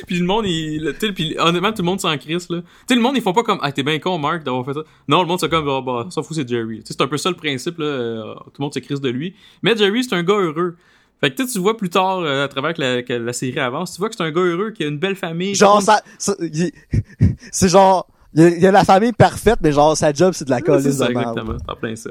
[0.07, 2.61] Puis le monde, il, puis honnêtement, tout le monde s'en crisse, là.
[2.63, 4.73] Tu sais, le monde, ils font pas comme, ah, t'es bien con, Mark, d'avoir fait
[4.75, 4.81] ça.
[5.09, 6.83] Non, le monde, c'est comme, ah, bah, s'en fout, c'est Jerry.
[6.85, 7.85] C'est un peu ça le principe, là.
[7.85, 9.35] euh, tout le monde se crisse de lui.
[9.63, 10.77] Mais Jerry, c'est un gars heureux.
[11.21, 13.93] Fait que tu vois plus tard, euh, à travers que la, que la série avance,
[13.95, 15.55] tu vois que c'est un gars heureux, qui a une belle famille.
[15.55, 16.37] Genre, ça, ça-
[17.53, 18.07] c'est genre,
[18.37, 20.51] il y, a, il y a la famille parfaite, mais genre, sa job, c'est de
[20.51, 21.31] la Ouais, c'est ça, merde.
[21.37, 21.57] exactement.
[21.59, 22.11] C'est en plein ça.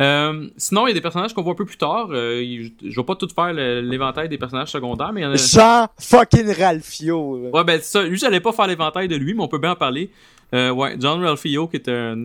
[0.00, 2.08] Euh, sinon, il y a des personnages qu'on voit un peu plus tard.
[2.12, 2.42] Euh,
[2.84, 5.36] je vais pas tout faire l'éventail des personnages secondaires, mais il y en a...
[5.36, 7.42] Jean fucking Ralphio.
[7.44, 7.50] là.
[7.50, 9.76] Ouais, ben ça, lui, j'allais pas faire l'éventail de lui, mais on peut bien en
[9.76, 10.10] parler.
[10.52, 12.22] Euh, ouais, John Ralphio, qui est un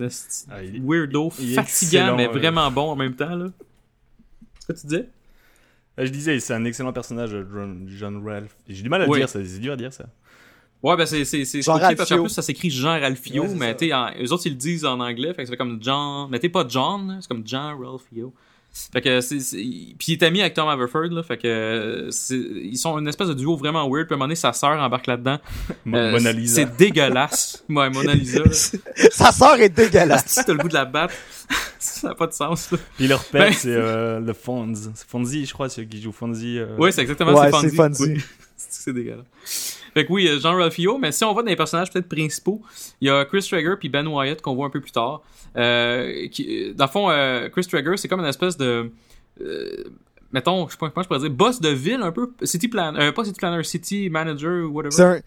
[0.50, 2.32] Ah, il weirdo, il fatigant, mais euh.
[2.32, 3.46] vraiment bon en même temps, là.
[4.58, 5.08] C'est ce que tu disais?
[5.98, 7.30] Je disais, c'est un excellent personnage,
[7.98, 8.54] John, Ralph.
[8.68, 9.18] J'ai du mal à le Oui.
[9.18, 10.04] dire, ça, c'est dur à dire ça.
[10.82, 13.86] Ouais, ben c'est c'est c'est parce qu'en plus ça s'écrit Jean Ralphio, Ouais, mais tu
[13.90, 16.48] eux autres ils le disent en anglais, fait que ça fait comme John, mais t'es
[16.48, 18.32] pas John, c'est comme Jean Ralphio.
[18.92, 19.36] Fait que c'est
[19.98, 23.26] puis il est ami avec Tom Haverford là, fait que c'est- ils sont une espèce
[23.28, 25.38] de duo vraiment weird, puis à un moment donné sa sœur embarque là-dedans.
[25.88, 26.54] Euh, Mona Lisa.
[26.62, 27.64] C'est dégueulasse.
[27.68, 28.44] Ouais, Mona Lisa.
[29.10, 30.36] Sa sœur est dégueulasse.
[30.46, 31.12] T'as le goût de la battre,
[31.80, 32.70] ça n'a pas de sens.
[32.70, 32.78] Là.
[32.96, 34.92] Puis leur père, Ben- c'est euh, le Fonz.
[34.94, 36.58] C'est Fonzie, je crois, c'est qui joue Fonzie.
[36.60, 36.76] euh.
[36.76, 37.98] Ouais, c'est exactement Ouais, c'est c'est Fonzie.
[38.04, 38.12] Fonzie.
[38.14, 38.22] Oui.
[38.56, 39.69] c'est dégueulasse.
[39.94, 42.62] Fait que oui, euh, Jean Ralphio, mais si on va dans les personnages peut-être principaux,
[43.00, 45.22] il y a Chris Traeger puis Ben Wyatt qu'on voit un peu plus tard.
[45.56, 48.90] Euh, qui, dans le fond, euh, Chris Traeger, c'est comme une espèce de...
[49.40, 49.84] euh,
[50.32, 52.94] mettons, je sais pas comment je pourrais dire, boss de ville un peu, city plan,
[52.96, 54.92] euh, pas city planner, city manager ou whatever.
[54.94, 55.20] C'est un.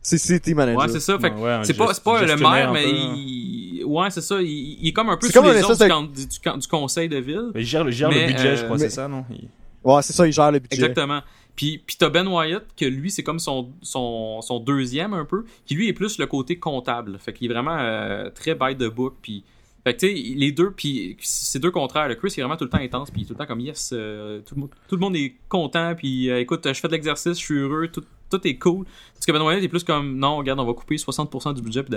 [0.00, 0.80] C'est City Manager.
[0.80, 1.18] Ouais, c'est ça.
[1.18, 2.88] Fait que Ouais, c'est pas, pas le maire, mais peu.
[2.90, 4.40] il, ouais, c'est ça.
[4.40, 4.48] Il,
[4.80, 6.66] il est comme un peu C'est sous comme les ordres du, du, du can- du
[6.66, 7.50] conseil de ville.
[7.54, 9.26] Mais il gère, le- gère Mais, le budget, euh, je crois, mais- c'est ça, non?
[9.28, 9.48] Il-
[9.84, 10.76] Ouais, c'est ça, il gère le budget.
[10.76, 11.20] Exactement.
[11.56, 15.74] Puis, puis t'as Ben Wyatt, que lui, c'est comme son, son, deuxième un peu, qui
[15.74, 17.18] lui est plus le côté comptable.
[17.18, 19.14] Fait qu'il est vraiment euh, très by the book.
[19.22, 19.42] Puis,
[19.82, 22.08] fait que tu sais, les deux, puis c'est deux contraires.
[22.08, 24.40] Le Chris est vraiment tout le temps intense, puis tout le temps comme yes, euh,
[24.44, 27.38] tout, le monde, tout le monde est content, puis euh, écoute, je fais de l'exercice,
[27.38, 28.84] je suis heureux, tout, tout est cool.
[29.14, 31.84] Parce que Ben Wyatt est plus comme non, regarde, on va couper 60% du budget,
[31.84, 31.94] puis.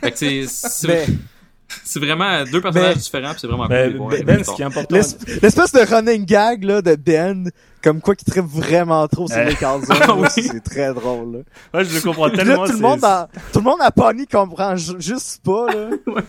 [0.00, 1.06] Fait que c'est-
[1.84, 4.10] c'est vraiment deux personnages Mais- différents, puis c'est vraiment Ben, cool.
[4.10, 4.94] Ben, Ben, ce qui est important.
[4.96, 7.50] l'es- l'espèce de running gag là, de Ben,
[7.82, 9.46] comme quoi qui tripe vraiment trop sur Eh.
[9.46, 10.28] les Carlson, Ah oui.
[10.30, 11.32] c'est très drôle.
[11.32, 11.38] Là.
[11.78, 12.66] Ouais, je le comprends Puis là, tellement.
[12.66, 15.90] tout le monde à, tout le monde à Pony comprend ju- juste pas là.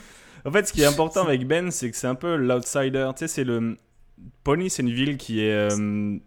[0.46, 3.10] En fait, ce qui est important avec Ben, c'est que c'est un peu l'outsider.
[3.16, 3.76] Tu sais, c'est le.
[4.46, 5.52] Pony, c'est une ville qui est.
[5.52, 6.22] euh, tu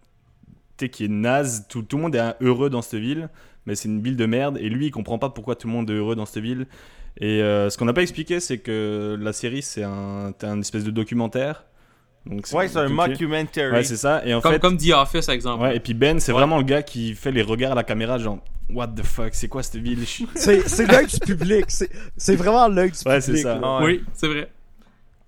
[0.78, 1.64] sais, qui est naze.
[1.70, 3.30] Tout, tout le monde est heureux dans cette ville,
[3.64, 4.58] mais c'est une ville de merde.
[4.60, 6.66] Et lui, il comprend pas pourquoi tout le monde est heureux dans cette ville.
[7.18, 10.90] Et euh, ce qu'on n'a pas expliqué, c'est que la série, c'est un, espèce de
[10.90, 11.64] documentaire.
[12.26, 13.70] Donc Ouais, c'est un mockumentary.
[13.72, 14.22] Ouais, c'est ça.
[14.26, 15.62] Et en Comme, fait, comme The Office, par exemple.
[15.62, 16.38] ouais, et puis Ben, c'est Ouais.
[16.38, 18.38] vraiment le gars qui fait les regards à la caméra, genre,
[18.68, 20.04] what the fuck, c'est quoi cette ville?
[20.06, 21.66] Je- C'est c'est l'œil du public.
[22.16, 23.42] C'est vraiment l'œil du Ouais, c'est public.
[23.42, 23.58] ça.
[23.58, 23.84] Ouais.
[23.84, 24.50] Oui, c'est vrai.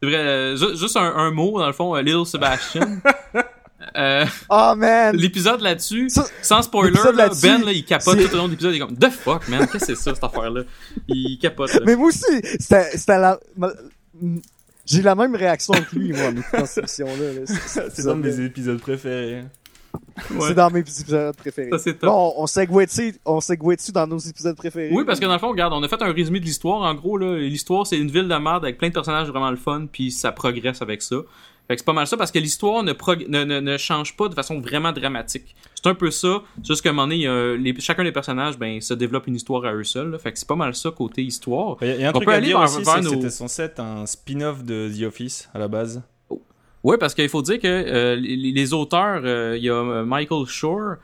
[0.02, 0.18] C'est vrai.
[0.18, 2.98] euh, ju- juste un, un mot, dans le fond, euh, Little Sebastian.
[3.96, 5.16] Euh, Oh man!
[5.16, 6.08] l'épisode là-dessus,
[6.42, 8.72] sans spoiler, là, Ben, là, il capote tout au long de l'épisode.
[8.74, 10.62] Il est comme, The fuck, man, qu'est-ce que c'est ça, cette affaire-là?
[11.08, 11.80] Il capote, là.
[11.86, 12.24] Mais moi aussi,
[12.58, 13.38] c'était la.
[14.84, 17.32] J'ai la même réaction que lui, moi, écoutant cette émission-là.
[17.34, 17.40] là.
[17.90, 19.44] C'est- de mes épisodes préférés.
[20.30, 20.48] Ouais.
[20.48, 21.70] C'est dans mes épisodes préférés.
[21.70, 22.02] Ça, c'est top.
[22.04, 24.90] Là, on, on segue dessus, on segue dessus dans nos épisodes préférés?
[24.92, 26.80] Oui, parce que dans le fond, regarde, on a fait un résumé de l'histoire.
[26.80, 29.56] En gros, là, l'histoire, c'est une ville de merde avec plein de personnages vraiment le
[29.56, 31.16] fun, puis ça progresse avec ça.
[31.68, 34.16] Fait que c'est pas mal ça parce que l'histoire ne, prog- ne, ne, ne change
[34.16, 35.54] pas de façon vraiment dramatique.
[35.74, 38.58] C'est un peu ça, c'est juste qu'à un moment donné, a les, chacun des personnages
[38.58, 40.10] ben, se développe une histoire à eux seuls.
[40.10, 40.18] là.
[40.18, 41.76] Fait que c'est pas mal ça côté histoire.
[41.80, 42.82] Il y a- il y a un On truc peut à aller dire vers- aussi,
[42.82, 46.02] vers c'est que nos- c'était censé être un spin-off de The Office à la base.
[46.84, 50.04] Oui, parce qu'il faut dire que euh, les, les auteurs, euh, il y a euh,
[50.04, 50.94] Michael Shore,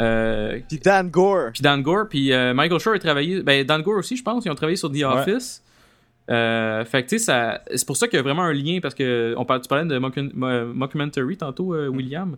[0.00, 1.50] euh, Puis Dan Gore.
[1.54, 4.44] puis Dan Gore, puis euh, Michael Shore a travaillé, ben Dan Gore aussi, je pense,
[4.44, 5.62] ils ont travaillé sur The Office.
[6.30, 8.78] Euh, fait que tu sais, ça, c'est pour ça qu'il y a vraiment un lien
[8.80, 12.36] parce que on parle, tu parlais de mockum- mo- mockumentary tantôt, euh, William.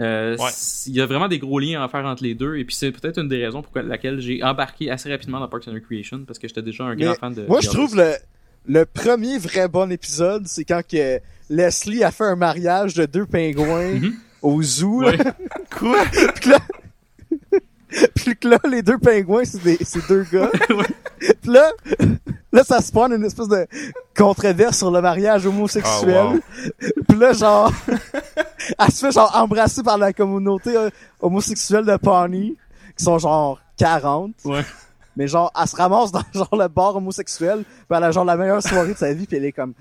[0.00, 0.50] Euh, Ouais.
[0.86, 2.92] Il y a vraiment des gros liens à faire entre les deux, et puis c'est
[2.92, 6.38] peut-être une des raisons pour laquelle j'ai embarqué assez rapidement dans Parks and Recreation parce
[6.38, 7.46] que j'étais déjà un grand Mais fan de.
[7.46, 8.12] Moi, je trouve le,
[8.66, 11.18] le premier vrai bon épisode, c'est quand que
[11.50, 14.12] Leslie a fait un mariage de deux pingouins Mhm.
[14.42, 15.02] au zoo.
[15.04, 15.16] Ouais.
[15.78, 16.04] Quoi?
[16.10, 16.58] Puis que là,
[18.14, 20.50] puis que là, les deux pingouins, c'est des, c'est deux gars.
[21.18, 21.70] Puis là,
[22.56, 23.66] là, ça se prend une espèce de
[24.16, 26.16] controverse sur le mariage homosexuel.
[26.16, 26.40] Ah, wow.
[27.08, 27.72] Puis là, genre,
[28.78, 30.90] elle se fait genre embrasser par la communauté euh,
[31.20, 32.56] homosexuelle de Pawnee,
[32.96, 34.32] qui sont genre 40.
[34.46, 34.62] Ouais.
[35.16, 38.36] Mais genre, elle se ramasse dans genre le bar homosexuel, puis elle a genre la
[38.36, 39.74] meilleure soirée de sa vie, puis elle est comme,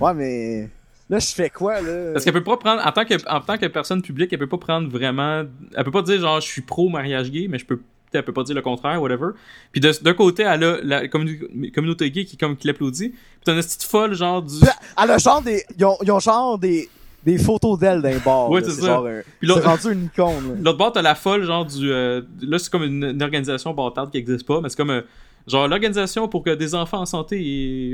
[0.00, 0.70] ouais, mais
[1.10, 2.12] là, je fais quoi, là?
[2.14, 4.48] Parce qu'elle peut pas prendre, en tant que, en tant que personne publique, elle peut
[4.48, 5.44] pas prendre vraiment,
[5.76, 7.80] elle peut pas dire genre je suis pro mariage gay, mais je peux,
[8.16, 9.28] elle peut pas dire le contraire, whatever.
[9.72, 13.10] Puis d'un côté, elle a la communauté gay qui, comme, qui l'applaudit.
[13.10, 14.54] Puis t'as une petite folle, genre du.
[15.02, 16.88] Elle a genre des, ils ont, ils ont genre des,
[17.24, 18.50] des photos d'elle les bars.
[18.50, 18.98] Ouais, c'est ça.
[18.98, 20.58] un- Puis l'autre- rendu une icône.
[20.62, 21.90] L'autre bord, t'as la folle, genre du.
[21.92, 24.90] euh, là, c'est comme une, une organisation bâtarde qui existe pas, mais c'est comme.
[24.90, 25.02] euh,
[25.46, 27.40] genre l'organisation pour que des enfants en santé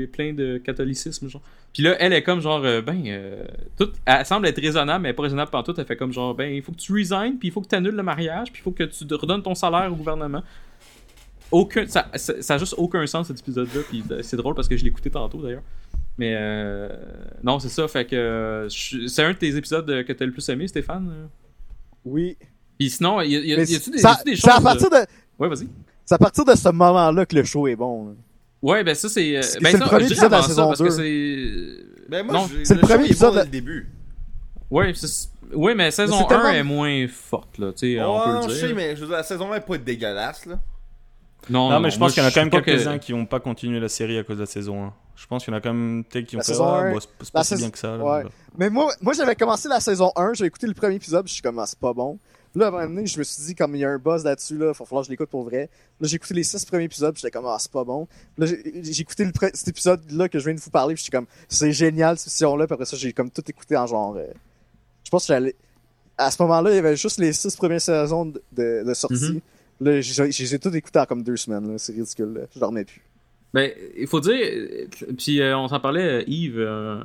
[0.01, 1.41] et plein de catholicisme, genre.
[1.73, 3.01] Puis là, elle est comme genre, euh, ben.
[3.07, 3.43] euh,
[3.77, 5.73] tout, elle semble être raisonnable, mais elle est pas raisonnable pendant tout.
[5.77, 7.75] Elle fait comme genre, ben, il faut que tu resignes, puis il faut que tu
[7.75, 10.43] annules le mariage, puis il faut que tu redonnes ton salaire au gouvernement.
[11.51, 14.67] Aucun, ça, ça, ça a juste aucun sens cet épisode-là, puis euh, c'est drôle parce
[14.67, 15.61] que je l'ai écouté tantôt d'ailleurs.
[16.17, 16.89] Mais euh,
[17.43, 20.47] non, c'est ça, fait que euh, c'est un de tes épisodes que t'as le plus
[20.49, 21.27] aimé, Stéphane?
[22.05, 22.37] Oui.
[22.79, 24.55] Puis sinon, y a, y a, y a-tu des, ça- y a-tu des c'est à
[24.55, 24.63] choses.
[24.63, 24.95] partir de,
[25.39, 25.67] Ouais, vas-y.
[26.05, 28.11] C'est à partir de ce moment-là que le show est bon, là.
[28.61, 29.35] Ouais, ben ça, c'est.
[29.37, 30.89] euh, C'est- ben, c'est ça, le premier épisode de la saison parce que 2.
[30.89, 32.09] c'est.
[32.09, 32.25] Ben
[32.63, 33.89] c'est le show, premier est bon épisode dès de- le début.
[34.71, 34.93] Ouais,
[35.53, 38.31] ouais, mais saison c'est 1 tellement- est moins forte, là, tu sais, Oh, on peut
[38.33, 40.59] non, le je sais, mais je veux dire, la saison 1 est pas dégueulasse, là.
[41.49, 43.25] Non, Non, mais je pense qu'il y en a quand même quelques-uns que- qui n'ont
[43.25, 44.93] pas continué la série à cause de la saison 1.
[45.15, 46.77] Je pense qu'il y en a quand même peut-être qui ont La fait saison ah,
[46.83, 47.97] un, bon, c'est pas si saison- bien que ça.
[47.97, 48.03] là.
[48.03, 48.23] ouais.
[48.57, 51.41] Mais moi, moi j'avais commencé la saison 1, j'ai écouté le premier épisode, je suis
[51.41, 52.17] comme, ah, c'est pas bon.
[52.55, 54.23] Là, à un moment donné, je me suis dit, comme il y a un buzz
[54.23, 55.69] là-dessus, là, faut falloir que je l'écoute pour vrai.
[55.99, 58.07] Là, j'ai écouté les six premiers épisodes, puis j'étais comme, ah, c'est pas bon.
[58.37, 61.27] Là, j'ai écouté le cet épisode-là que je viens de vous parler, puis j'étais comme,
[61.47, 64.27] c'est génial, cette émission-là, puis après ça, j'ai comme tout écouté en genre, euh,
[65.03, 65.55] je pense que j'allais,
[66.17, 69.33] à ce moment-là, il y avait juste les six premières saisons de, de, de sortie.
[69.33, 69.41] Mhm.
[69.81, 72.41] Là, j'ai tout écouté en comme deux semaines, c'est ridicule, là.
[72.53, 73.01] je dormais plus.
[73.53, 76.99] Ben, il faut dire, euh, puis euh, on s'en parlait, euh, Yves, euh,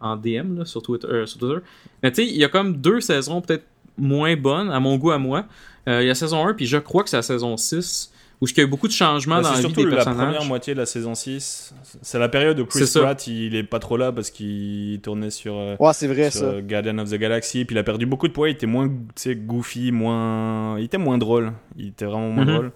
[0.00, 1.60] en DM là, sur, Twitter, sur Twitter.
[2.02, 3.64] Mais tu sais, il y a comme deux saisons peut-être
[4.00, 5.46] moins bonnes, à mon goût à moi.
[5.88, 8.12] Euh, Il y a la saison 1, puis je crois que c'est la saison 6,
[8.40, 9.96] où il y a eu beaucoup de changements Bah, dans la vie surtout des la
[9.96, 10.24] personnages.
[10.26, 11.74] première moitié de la saison 6.
[12.02, 12.90] C'est la période où Chris.
[12.94, 16.40] Pratt, il est pas trop là parce qu'il tournait sur, euh, Ouais, c'est vrai, sur,
[16.40, 16.46] ça.
[16.46, 17.64] euh, Guardian of the Galaxy.
[17.64, 18.48] Puis il a perdu beaucoup de poids.
[18.48, 18.90] Il était moins
[19.28, 20.78] goofy, moins.
[20.78, 21.52] Il était moins drôle.
[21.76, 22.52] Il était vraiment moins Mhm.
[22.54, 22.72] drôle.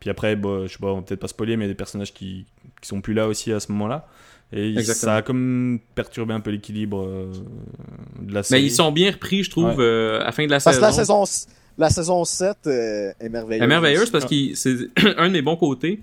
[0.00, 1.72] Puis après, bah, je sais pas, on va peut-être pas spoiler, mais il y a
[1.72, 2.44] des personnages qui,
[2.82, 4.06] qui sont plus là aussi à ce moment-là.
[4.52, 4.94] Et Exactement.
[5.12, 7.32] ça a comme perturbé un peu l'équilibre euh,
[8.20, 8.62] de la Mais série.
[8.64, 9.84] ils sont bien repris, je trouve, Ouais.
[9.84, 11.20] euh, à la fin de la Parce que saison.
[11.20, 11.46] la saison,
[11.78, 13.58] la saison 7 euh, est merveilleuse.
[13.58, 14.76] Elle est merveilleuse parce que c'est
[15.18, 16.00] un de mes bons côtés.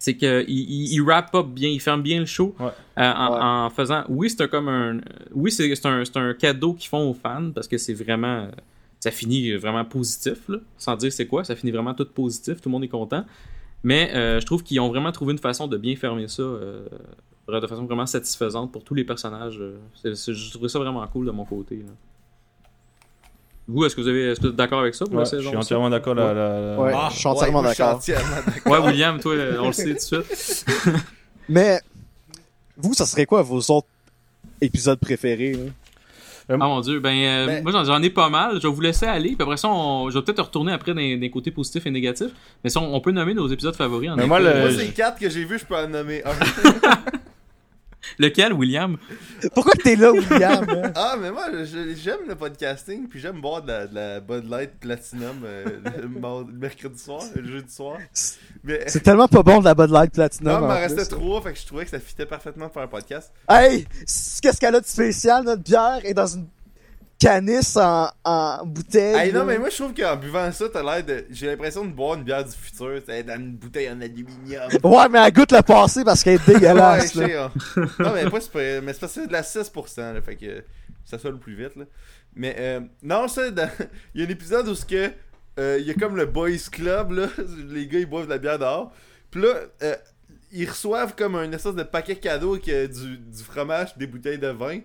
[0.00, 2.66] C'est qu'il il, il wrap up bien, il ferme bien le show Ouais.
[2.98, 3.38] euh, en, Ouais.
[3.66, 4.04] en faisant.
[4.08, 5.00] Oui, c'est un- comme un.
[5.34, 8.48] Oui, c'est c'est un, c'est un cadeau qu'ils font aux fans parce que c'est vraiment.
[9.00, 11.44] Ça finit vraiment positif, là, sans dire c'est quoi.
[11.44, 13.24] Ça finit vraiment tout positif, tout le monde est content.
[13.84, 16.86] Mais euh, je trouve qu'ils ont vraiment trouvé une façon de bien fermer ça euh,
[17.60, 19.58] de façon vraiment satisfaisante pour tous les personnages.
[19.60, 19.78] euh.
[20.02, 21.76] C'est- c'est- je trouvais ça vraiment cool de mon côté.
[21.76, 21.92] là.
[23.66, 25.38] Vous, est-ce que vous avez, est-ce que vous êtes d'accord avec ça pour Ouais, la
[25.40, 26.14] je suis entièrement d'accord.
[26.14, 28.00] la- la- la- Ouais, Ah, je suis entièrement d'accord.
[28.66, 30.64] Ouais, William, toi, on le sait tout de suite.
[31.50, 31.80] Mais,
[32.76, 33.88] vous, ça serait quoi vos autres
[34.60, 35.52] épisodes préférés?
[35.52, 35.70] là?
[36.50, 38.54] Ah mon dieu, ben, euh, Ben- moi j'en, j'en ai pas mal.
[38.58, 39.30] Je vais vous laisser aller.
[39.34, 42.30] Puis après ça, on- je vais peut-être retourner après dans des côtés positifs et négatifs.
[42.64, 44.08] Mais ça, on, on peut nommer nos épisodes favoris.
[44.10, 46.30] En Mais moi, le- Moi, c'est quatre que j'ai vu, je peux en nommer un.
[48.18, 48.96] Lequel, William?
[49.54, 50.66] Pourquoi t'es là, William?
[50.84, 50.92] hein?
[50.94, 54.48] Ah, mais moi, je- j'aime le podcasting, puis j'aime boire de la, de la Bud
[54.48, 55.64] Light Platinum euh,
[56.02, 57.98] le, mercredi soir, le jeudi soir.
[58.64, 60.52] Mais C'est tellement pas bon de la Bud Light Platinum.
[60.52, 62.74] non, il m'en en restait trois, fait que je trouvais que ça fitait parfaitement pour
[62.74, 63.32] faire un podcast.
[63.48, 63.86] Hey,
[64.42, 66.46] qu'est-ce qu'elle a de spécial, notre bière est dans une
[67.18, 69.16] canisse en, en bouteille.
[69.28, 71.24] Hey, non, mais moi, je trouve qu'en buvant ça, t'as l'air de.
[71.30, 74.68] J'ai l'impression de boire une bière du futur, c'est dans une bouteille en aluminium.
[74.84, 77.14] Ouais, mais elle goûte le passé parce qu'elle est dégueulasse.
[77.16, 77.50] Ouais, là.
[77.74, 77.88] sais, hein.
[77.98, 78.82] Non, mais pas super.
[78.82, 80.64] Mais c'est parce que c'est de la 6%, là, fait que
[81.04, 81.84] ça le plus vite, là.
[82.36, 83.68] Mais euh, non, ça, dans-
[84.14, 85.10] il y a un épisode où ce que.
[85.58, 87.26] euh, Il y a comme le Boys Club, là.
[87.68, 88.92] Les gars, ils boivent de la bière dehors.
[89.30, 89.48] Puis là,
[89.82, 89.96] euh,
[90.52, 94.48] ils reçoivent comme un espèce de paquet cadeau avec du, du fromage, des bouteilles de
[94.48, 94.80] vin.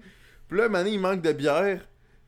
[0.47, 1.79] Puis là, maintenant, il manque de bière.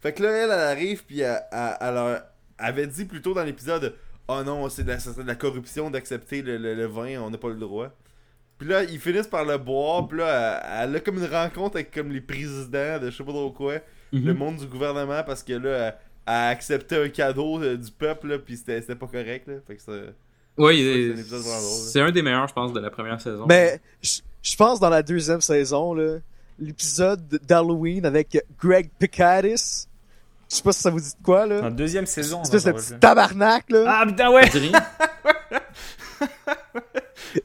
[0.05, 2.21] Fait que là, elle, elle arrive, puis elle, elle- elle leur
[2.59, 3.95] avait dit plus tôt dans l'épisode
[4.27, 7.29] Oh non, c'est de, la- c'est de la corruption d'accepter le, le- le vin, on
[7.29, 7.89] n'a pas le droit.
[8.57, 11.75] Puis là, ils finissent par le boire, puis là, elle, elle a comme une rencontre
[11.77, 13.75] avec comme les présidents de je sais pas trop quoi,
[14.13, 14.25] Mhm.
[14.25, 15.95] le monde du gouvernement, parce que là, elle,
[16.27, 19.55] elle a accepté un cadeau euh, du peuple, là, puis c'était c'était pas correct, là.
[19.67, 19.91] Fait que ça.
[20.57, 20.77] Oui,
[21.27, 23.45] c'est euh, un c'est un des meilleurs, je pense, de la première saison.
[23.47, 25.95] Mais je je pense dans la deuxième saison,
[26.59, 29.87] l'épisode d'Halloween avec Greg Picatis.
[30.49, 31.61] Je sais pas si ça vous dit de quoi, là.
[31.63, 32.41] En deuxième saison.
[32.43, 33.83] De non, petit tabarnak, là.
[33.87, 34.49] Ah putain, ouais!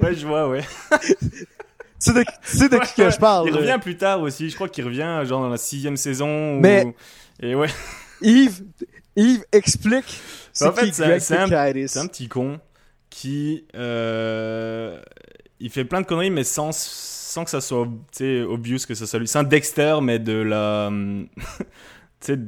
[0.00, 0.62] Ouais, je vois, ouais.
[1.00, 1.08] Tu
[1.98, 3.48] sais de, tu sais de qui que je parle.
[3.48, 3.60] Il là.
[3.60, 4.48] revient plus tard aussi.
[4.48, 6.56] Je crois qu'il revient genre dans la sixième saison.
[6.56, 6.94] ou- Mais-
[7.42, 7.68] Et ouais,
[8.22, 8.62] Yves,
[9.16, 10.20] Yves explique
[10.52, 11.48] c'est En fait, qui c'est- c'est un-
[11.88, 12.60] c'est un petit con
[13.10, 13.64] qui.
[13.74, 15.00] euh,
[15.58, 18.94] il fait plein de conneries, mais sans, sans que ça soit tu sais, obvious que
[18.94, 19.28] ça soit lui.
[19.28, 20.90] C'est un Dexter, mais de la.
[21.38, 21.66] tu
[22.20, 22.38] sais,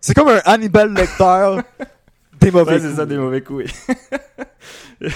[0.00, 1.56] C'est comme un Hannibal Lecter
[2.40, 2.96] des mauvais ouais, c'est coups.
[2.96, 3.64] ça, des mauvais coups.
[5.00, 5.08] oui.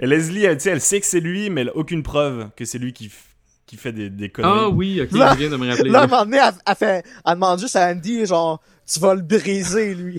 [0.00, 2.48] Et Leslie, elle, tu sais, elle sait que c'est lui, mais elle a aucune preuve
[2.56, 3.12] que c'est lui qui, f-
[3.66, 4.52] qui fait des, des conneries.
[4.64, 5.90] Ah oui, ok, Là- je viens de me rappeler.
[5.90, 9.00] Là, à un moment donné, elle, elle fait, elle demande juste à Andy, genre, tu
[9.00, 10.18] vas le briser, lui.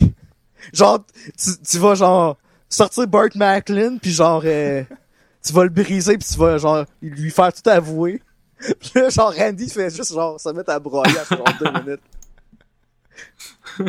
[0.74, 1.06] Genre,
[1.38, 2.38] tu, tu vas, genre,
[2.70, 4.84] sortir Burt Macklin, puis genre, euh,
[5.46, 8.22] tu vas le briser, puis tu vas, genre, lui faire tout avouer.
[8.80, 12.02] Puis là, genre, Randy fait juste, genre, se mettre à broyer après, genre, deux minutes.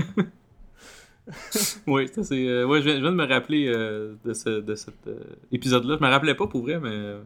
[1.89, 2.47] Oui, ça c'est.
[2.47, 5.19] euh, ouais, je viens, je viens de me rappeler euh, de, ce, de cet euh,
[5.51, 5.97] épisode-là.
[6.01, 7.20] Je me rappelais pas pour vrai, mais euh,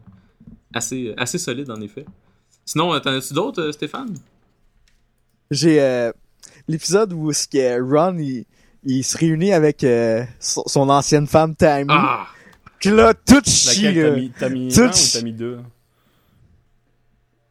[0.73, 2.07] assez, assez solide en effet.
[2.65, 4.15] Sinon, euh, t'en as-tu d'autres, euh, Stéphane?
[5.51, 6.13] J'ai, euh,
[6.67, 8.47] l'épisode où ce que Ron, il,
[8.85, 11.87] il se réunit avec euh, son, son ancienne femme, Tammy.
[11.91, 12.27] Ah
[12.79, 13.83] Puis là, tout chie,
[14.39, 15.59] t'as mis, mis un ou t'as mis deux?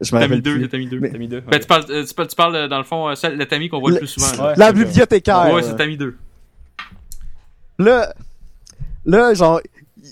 [0.01, 0.69] Je T'as mis deux, plus.
[0.69, 1.01] t'as mis deux.
[1.01, 1.59] T'as mis deux Ben, ok.
[1.61, 3.67] tu parles, euh, tu parles, tu parles, euh, dans le fond, euh, celle, le Tammy
[3.69, 4.45] qu'on voit le, Le- plus souvent.
[4.47, 4.53] Ouais.
[4.55, 5.51] La bibliothécaire.
[5.53, 5.67] Ouais, là.
[5.67, 6.15] c'est Tammy 2.
[7.79, 8.13] Là,
[9.05, 9.61] là, genre,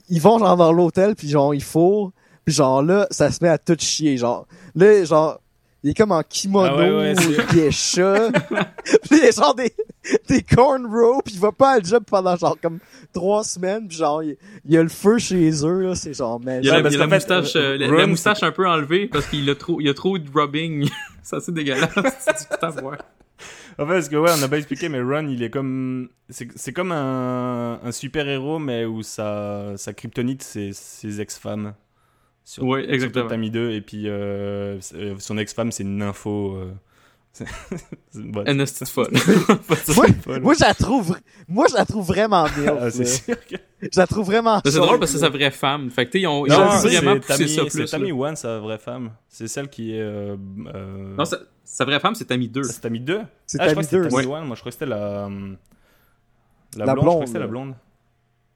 [0.10, 2.12] ils vont genre dans l'hôtel, puis genre, ils fourrent,
[2.46, 4.46] puis genre là, ça se met à tout chier, genre.
[4.76, 5.40] Là, genre,
[5.84, 8.30] il est comme en kimono, Ah ouais, ouais, c'est- geisha.
[9.10, 9.74] puis il a genre des,
[10.30, 12.80] des cornrows, puis il va pas à le job pendant genre comme
[13.14, 16.60] trois semaines, puis genre, il, y a le feu chez eux, là, c'est genre, mais
[16.60, 18.52] Il y a, la, il y a la moustache, euh, euh, la, la moustache un
[18.52, 20.90] peu enlevée parce qu'il a trop, il y a trop de rubbing.
[21.24, 21.94] c'est assez dégueulasse.
[22.20, 22.98] c'est du à voir.
[23.80, 26.10] En fait, parce que ouais, on n'a pas expliqué, mais Ron, il est comme.
[26.30, 31.76] C'est c'est comme un, un super-héros, mais où sa, sa kryptonite, c'est ses ex-femmes.
[32.44, 33.28] Sur, Ouais, sur exactement.
[33.28, 36.58] Tammy 2, et puis euh, euh, son ex-femme, c'est une nympho.
[37.42, 39.10] Euh, c'est- c'est- folle.
[39.14, 40.06] c'est Moi,
[40.42, 42.46] moi, je la trouve, moi, je la trouve vraiment.
[42.80, 43.56] Ah, c'est sûr que.
[43.82, 45.90] Je la trouve vraiment C'est drôle parce que c'est sa vraie femme.
[45.92, 47.92] Fait que, ils ont, ils Non, ont c'est- vraiment c'est poussé Tammy, ça c'est plus.
[47.92, 48.12] Tammy.
[48.12, 49.12] One, sa vraie femme.
[49.30, 50.02] C'est celle qui est.
[50.02, 50.36] Euh,
[50.74, 52.64] euh, Non, sa, sa vraie femme, c'est Tammy 2.
[52.64, 54.10] c'est Tammy 2 C'est Ah, je Tammy crois que c'était 2.
[54.10, 54.36] Tammy Ouais.
[54.40, 54.46] One.
[54.48, 55.30] Moi, je crois que c'était la.
[56.78, 57.76] La, La blonde, je crois que c'était la blonde.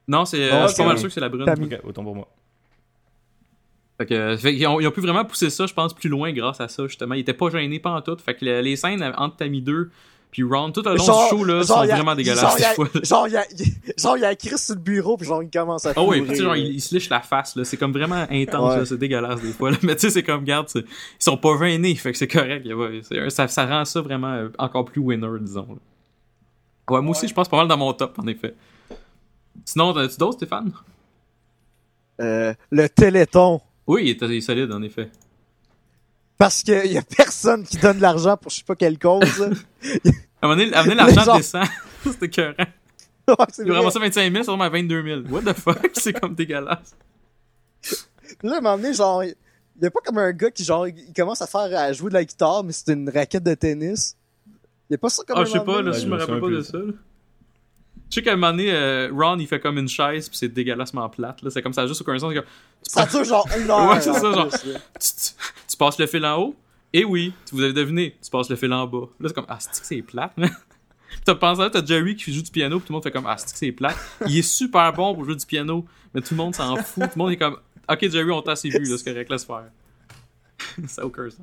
[0.08, 0.88] Non, c'est, Non, euh, je suis pas ok.
[0.90, 1.46] mal sûr que c'est la brune.
[1.46, 1.66] Tammy.
[1.74, 2.28] Ok, autant pour moi.
[4.02, 6.32] Fait que, fait qu'ils ont, ils ont pu vraiment pousser ça, je pense, plus loin
[6.34, 7.14] grâce à ça, justement.
[7.14, 8.18] Ils étaient pas gênés pas en tout.
[8.18, 9.92] Fait que le- les scènes entre Tammy 2
[10.32, 13.04] puis Ron, tout le long Genre- du show, là, genre, sont a- vraiment dégueulasses, a-.
[13.04, 13.44] Genre, il y a,
[13.98, 16.26] genre, il y a Chris sur le bureau, puis genre, il commence à Ah tu
[16.28, 17.66] sais, genre, il, il se liche la face, là.
[17.66, 18.80] C'est comme vraiment intense, Ouais.
[18.80, 18.86] là.
[18.86, 19.78] C'est dégueulasse, des fois, là.
[19.84, 20.84] Mais tu sais, c'est comme, regarde, ils
[21.20, 21.96] sont pas gênés.
[21.96, 22.66] Fait que c'est correct.
[22.66, 25.68] a ça, ça rend ça vraiment euh, encore plus winner, disons.
[25.70, 26.96] là.
[26.96, 28.56] Ouais, moi aussi, je pense pas mal dans mon top, en effet.
[29.66, 30.72] Sinon, as-tu d'autres, Stéphane?
[32.22, 33.62] Euh, le Téléthon.
[33.88, 35.10] Oui, il est, il est solide, en effet.
[36.38, 39.24] Parce que y a personne qui donne de l'argent pour je sais pas quelle cause.
[40.44, 41.66] À un moment donné, l'argent Genre- descend.
[42.04, 42.54] C'était écœurant.
[43.28, 43.78] Ouais, c'est Il a vrai.
[43.78, 45.22] ramassé 25 000, c'est vraiment à 22 000.
[45.30, 45.92] What the fuck?
[45.94, 46.96] C'est comme dégueulasse.
[48.42, 49.36] Là, à un moment donné, genre, il
[49.82, 52.16] y a pas comme un gars qui, genre, il commence à faire, à jouer de
[52.16, 54.18] la guitare, mais c'est une raquette de tennis.
[54.90, 56.48] Y a pas ça comme Ah, un je sais pas, là, je me rappelle pas
[56.50, 56.78] de plus ça.
[58.12, 60.50] Je sais qu'à un moment donné, euh, Ron, il fait comme une chaise, pis c'est
[60.50, 61.42] dégueulassement plate.
[61.42, 61.50] là.
[61.50, 62.30] C'est comme ça, juste aucun sens.
[62.32, 63.90] c'est comme, tu, Ça dure genre une heure.
[63.90, 64.50] Ouais, c'est en ça, genre.
[64.50, 64.80] plus, là.
[65.00, 65.34] tu, tu-
[65.70, 66.56] tu passes le fil en haut,
[66.94, 69.08] et oui, vous avez deviné, tu passes le fil en bas.
[69.20, 70.34] Là, c'est comme, ah, c'est que c'est plate,
[71.26, 73.38] t'as pensé, t'as Jerry qui joue du piano, pis tout le monde fait comme, ah,
[73.38, 73.96] c'est que c'est plate?
[74.28, 77.04] Il est super bon pour jouer du piano, mais tout le monde s'en fout.
[77.06, 77.56] Tout le monde est comme,
[77.90, 79.70] ok, Jerry, on t'a assez vu, là, c'est correct, laisse faire.
[80.88, 81.40] ça a aucun sens.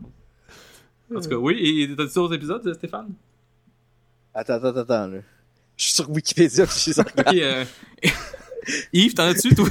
[1.16, 3.14] En tout cas, oui, et et t'as-tu d'autres épisodes, Stéphane?
[4.34, 5.18] Attends, attends, attends, là.
[5.78, 7.64] Je suis sur Wikipédia, puis je suis Ok, euh...
[8.92, 9.66] Yves, t'en as-tu, toi?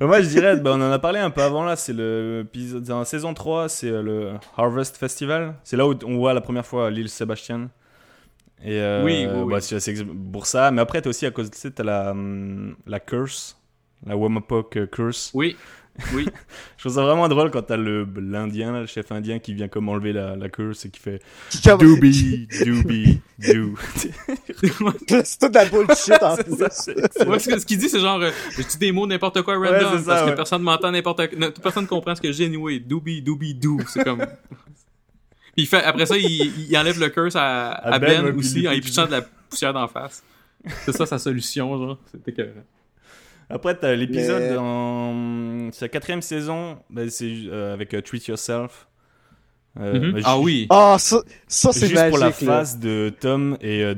[0.00, 2.82] Moi, je dirais, bah, on en a parlé un peu avant là, c'est le épisode,
[2.82, 5.54] dans la saison 3, c'est euh, le Harvest Festival.
[5.62, 7.70] C'est là où on voit la première fois l'île Sébastien.
[8.64, 9.52] Et euh, Oui, oui, oui.
[9.52, 9.94] bah, c'est c'est
[10.32, 10.70] pour ça.
[10.72, 13.56] Mais après, t'as aussi à cause de ça, t'as la, hum, la curse,
[14.04, 15.30] la Wamapok curse.
[15.34, 15.56] Oui,
[16.14, 16.26] oui.
[16.76, 19.88] Je trouve ça vraiment drôle quand t'as le l'Indien, le chef indien, qui vient comme
[19.88, 21.20] enlever la, la curse et qui fait
[21.78, 23.74] Dooby, Dooby, Doo.
[25.24, 26.44] c'est toute la bullshit en plus.
[26.56, 26.70] C'est ça,
[27.10, 29.42] c'est- Ouais, ce que- ce qu'il dit, c'est genre, euh, je dis des mots n'importe
[29.42, 30.34] quoi Ouais, random, c'est ça, parce que ouais.
[30.36, 32.80] personne m'entend n'importe quoi, personne comprend ce que j'ai anyway.
[32.80, 33.78] Doobie, doobie, doo.
[33.88, 34.18] C'est comme.
[35.56, 38.24] Puis il fait, après ça, il, il enlève le curse à, à À Ben, Ben,
[38.26, 40.22] ouais, aussi en lui pitchant de la poussière d'en face.
[40.84, 41.98] C'est ça sa solution, genre.
[42.10, 42.48] C'était que.
[43.50, 45.70] Après, t'as l'épisode Mais- dans.
[45.72, 48.88] C'est la quatrième saison, bah, c'est euh, avec euh, Treat Yourself.
[49.80, 50.12] Euh, Mhm.
[50.12, 50.66] bah, Ah oui.
[50.70, 51.18] Ah, ça,
[51.48, 52.10] ça c'est Juste magique.
[52.10, 52.32] pour la là.
[52.32, 53.94] phase de Tom et, euh,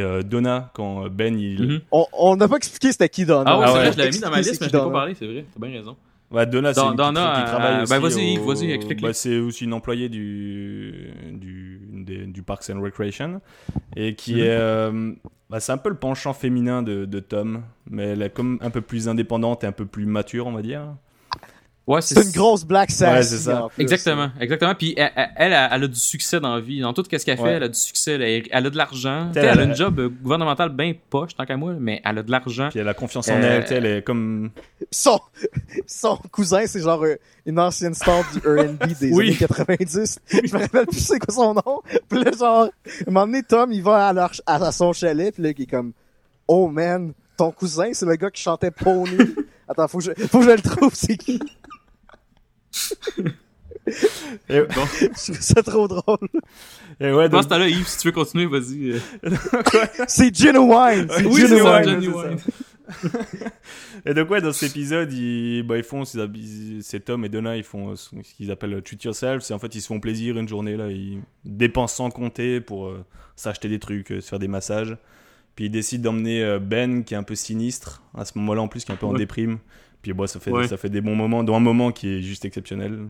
[0.00, 1.62] euh, Donna quand Ben il.
[1.62, 1.80] Mhm.
[1.92, 3.44] On, on n'a pas expliqué c'était qui Donna.
[3.46, 3.78] Ah ouais, Ah c'est ouais.
[3.84, 5.44] vrai, je l'avais mis dans ma liste, mais je qui pas parlé, c'est vrai.
[5.52, 5.96] T'as bien raison.
[6.30, 7.92] Ouais, Donna, c'est une Donna, qui, qui travaille euh, aussi.
[7.92, 9.08] ben, vas-y, au- vas-y, explique-le.
[9.08, 13.40] bah, c'est aussi une employée du, du, des- du Parks and Recreation.
[13.94, 14.40] Et qui Mhm.
[14.40, 14.48] est.
[14.50, 15.12] euh,
[15.50, 18.70] bah, c'est un peu le penchant féminin de, de Tom, mais elle est comme un
[18.70, 20.96] peu plus indépendante et un peu plus mature, on va dire.
[21.86, 23.14] Ouais, C'est une grosse black sass.
[23.14, 23.68] Ouais, c'est ça.
[23.78, 24.74] Exactement, exactement.
[24.74, 26.80] Puis elle, elle, elle a, elle a du succès dans la vie.
[26.80, 27.52] Dans tout ce qu'elle fait, Ouais.
[27.52, 28.14] elle a du succès.
[28.14, 29.30] Elle, elle a de l'argent.
[29.36, 32.22] Elle, Elle a une job euh, gouvernementale bien poche, tant qu'à moi, mais elle a
[32.24, 32.70] de l'argent.
[32.70, 34.50] Puis elle a confiance en Euh, elle, sais, elle est comme.
[34.90, 35.20] Son,
[35.86, 37.14] son cousin, c'est genre euh,
[37.46, 39.28] une ancienne star du R&B des Oui.
[39.28, 40.18] années 90.
[40.32, 41.82] Je me rappelle plus c'est quoi son nom.
[42.08, 42.70] Puis là, genre, à un
[43.12, 45.66] moment donné, Tom, il va à, leur, à, à son chalet, puis là, il est
[45.66, 45.92] comme,
[46.48, 49.18] oh man, ton cousin, c'est le gars qui chantait Pony.
[49.68, 51.40] Attends, faut que je, faut que je le trouve, c'est qui?
[54.48, 56.18] Et, Bon, Je trouve ça trop drôle.
[57.00, 58.92] et ouais, dans donc- ce temps-là, Yves, si tu veux continuer, vas-y.
[58.92, 58.98] euh.
[60.08, 60.34] C'est!
[61.10, 62.38] C'est Oui, c'est Johnny c'est Wine.
[64.04, 67.56] Et donc ouais, dans cet épisode, ils, bah, ils font, ils- c'est Tom et Donna,
[67.56, 69.42] ils font euh, ce qu'ils appellent treat yourself.
[69.42, 72.86] C'est en fait, ils se font plaisir une journée là, ils dépensent sans compter pour
[72.86, 73.04] euh,
[73.34, 74.96] s'acheter des trucs, euh, se faire des massages.
[75.56, 78.68] Puis ils décident d'emmener euh, Ben, qui est un peu sinistre à ce moment-là en
[78.68, 79.58] plus, qui est un peu en déprime.
[80.06, 80.68] Puis bah, ça fait, Ouais.
[80.68, 83.08] ça fait des bons moments, dans un moment qui est juste exceptionnel.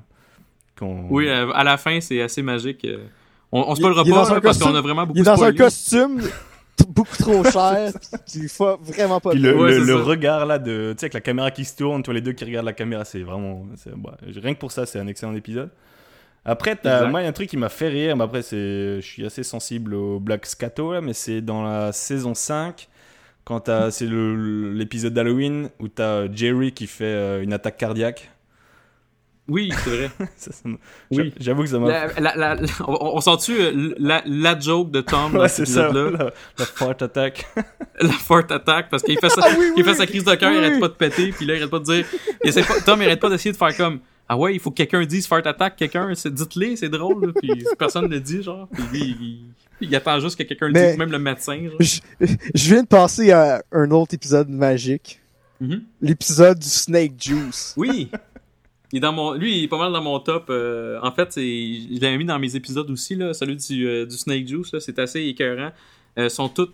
[0.77, 1.05] Quand...
[1.11, 2.87] Oui, euh, à la fin, c'est assez magique.
[2.87, 3.05] euh.
[3.53, 5.25] On, on Il- spoilera pas un là, parce costume- qu'on a vraiment beaucoup Il est
[5.25, 6.23] dans un costume
[6.89, 7.93] beaucoup trop cher,
[8.27, 11.13] qui fait vraiment pas Puis le, Ouais, le- le regard là de tu sais avec
[11.15, 13.67] la caméra qui se tourne toi les deux qui regardent la caméra c'est vraiment
[13.97, 15.71] bah, rien que pour ça c'est un excellent épisode
[16.45, 17.11] après t'as- Exact.
[17.11, 19.25] moi il y a un truc qui m'a fait rire mais après c'est je suis
[19.25, 22.89] assez sensible au Black Scato là mais c'est dans la saison 5
[23.47, 28.31] quand t'as c'est l'épisode d'Halloween où t'as Jerry qui fait euh, une attaque cardiaque
[29.49, 30.11] Oui, c'est vrai.
[30.37, 30.77] Ça, ça m'a-
[31.13, 31.33] Oui.
[31.39, 32.09] j'avoue que ça m'a
[32.89, 36.19] on on sent-tu euh, la, la joke de Tom ouais cet c'est ça épisode-là?
[36.19, 37.47] la, la fart attack
[38.01, 40.59] La forte attaque, parce qu'il fait, Ah oui, il fait sa crise de cœur, il
[40.59, 42.05] arrête pas de péter, puis là, il arrête pas de dire...
[42.45, 44.01] il essaie pas- Tom, il arrête pas d'essayer de faire comme...
[44.29, 47.33] ah ouais, il faut que quelqu'un dise Fart Attack, quelqu'un, dites-le, c'est drôle, là.
[47.41, 48.69] puis personne ne le dit, genre.
[48.71, 49.45] Puis lui, il,
[49.81, 51.69] il attend juste que quelqu'un le dise, même le médecin.
[51.81, 55.21] Je, je viens de passer à un autre épisode magique.
[55.61, 55.83] Mhm.
[56.01, 57.75] L'épisode du Snake Juice.
[57.77, 58.09] Oui!
[58.93, 60.47] Il est dans mon, lui, il est pas mal dans mon top.
[60.49, 64.17] euh, en fait, je l'avais mis dans mes épisodes aussi, là, celui du, euh, du
[64.17, 64.75] Snake Juice.
[64.79, 65.73] C'est assez écœurant.
[66.19, 66.71] Euh, sont tous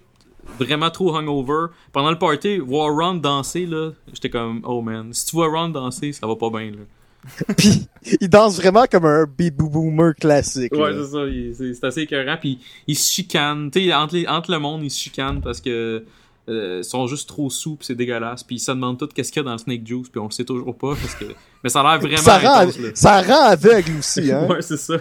[0.59, 1.73] vraiment trop hungover.
[1.93, 5.71] Pendant le party, voir Ron danser, là, j'étais comme, oh man, si tu vois Ron
[5.71, 6.73] danser, ça va pas bien.
[6.73, 6.83] Là.
[7.57, 7.87] Puis,
[8.21, 10.73] il danse vraiment comme un baby boomer classique.
[10.75, 11.25] Ouais, c'est ça.
[11.27, 12.37] il- C'est, c'est assez écœurant.
[12.41, 13.71] Puis ils se chicanent.
[13.71, 16.05] Tu sais, entre, les- entre le monde, ils se chicanent parce que.
[16.49, 19.31] euh, ils sont juste trop sous pis c'est dégueulasse puis ils se demandent tout qu'est-ce
[19.31, 21.27] qu'il y a dans le snake juice puis on le sait toujours pas parce que
[21.63, 22.89] mais ça a l'air vraiment ça, rend, intense, là.
[22.95, 24.47] ça rend aveugle aussi, hein.
[24.51, 24.97] Ouais, c'est ça.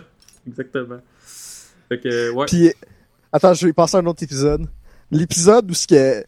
[0.47, 0.99] Exactement.
[1.89, 2.45] Fait que, ouais.
[2.45, 2.71] Puis,
[3.33, 4.67] attends, je vais passer à un autre épisode.
[5.09, 6.23] L'épisode où ce que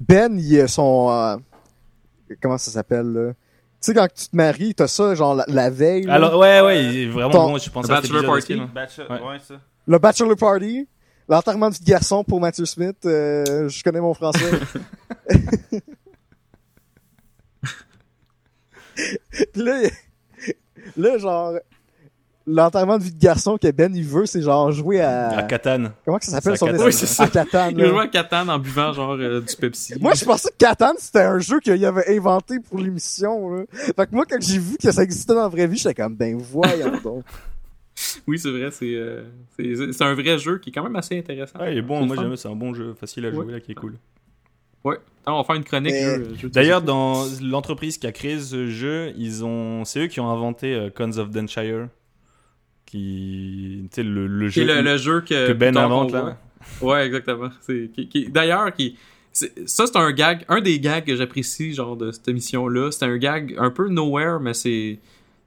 [0.00, 1.36] Ben, il a son, euh,
[2.40, 3.32] comment ça s'appelle, là?
[3.86, 6.14] Tu sais, quand tu te maries, t'as ça, genre, la, la veille, là.
[6.14, 8.38] Alors, ouais, ouais, il est vraiment Ton- bon, je pense à cet Bachelor Party.
[8.52, 8.68] aussi, là.
[8.74, 9.20] Bachelor- Ouais.
[9.28, 9.54] ouais, ça.
[9.86, 10.88] le bachelor party,
[11.28, 14.40] l'enterrement de garçon pour Matthew Smith, euh, je connais mon français.
[15.28, 15.80] Puis
[19.54, 19.88] là,
[20.96, 21.52] là, genre,
[22.46, 25.38] l'enterrement de vie de garçon que Ben, il veut, c'est genre jouer à...
[25.38, 25.92] À Catane.
[26.04, 27.24] Comment que ça s'appelle son Oui, c'est ça.
[27.24, 29.94] À Catan, Il joué à Catan en buvant genre euh, du Pepsi.
[30.00, 33.64] Moi, je pensais que Catan, c'était un jeu qu'il avait inventé pour l'émission, là.
[33.72, 36.14] Fait que moi, quand j'ai vu que ça existait dans la vraie vie, j'étais comme,
[36.14, 37.24] ben, voyons donc.
[38.26, 39.24] Oui, c'est vrai, c'est, euh,
[39.58, 41.58] c'est, c'est un vrai jeu qui est quand même assez intéressant.
[41.58, 43.52] Ouais, il est bon, C'est moi j'aime, c'est un bon jeu, facile à jouer Ouais.
[43.52, 43.94] là, qui est cool.
[44.84, 44.96] Ouais.
[45.22, 45.92] Attends, on va faire une chronique.
[45.94, 50.30] Mais- D'ailleurs, dans l'entreprise qui a créé ce jeu, ils ont, c'est eux qui ont
[50.30, 51.88] inventé euh, Cons of Denshire,
[52.96, 56.38] qui, tu sais, le, jeu le, le jeu que, que Ben invente là.
[56.82, 57.50] Ouais, exactement.
[57.60, 58.96] C'est, qui, qui- d'ailleurs, qui,
[59.32, 62.90] c'est- ça, c'est un gag, un des gags que j'apprécie, genre, de cette émission-là.
[62.90, 64.98] C'est un gag un peu nowhere, mais c'est,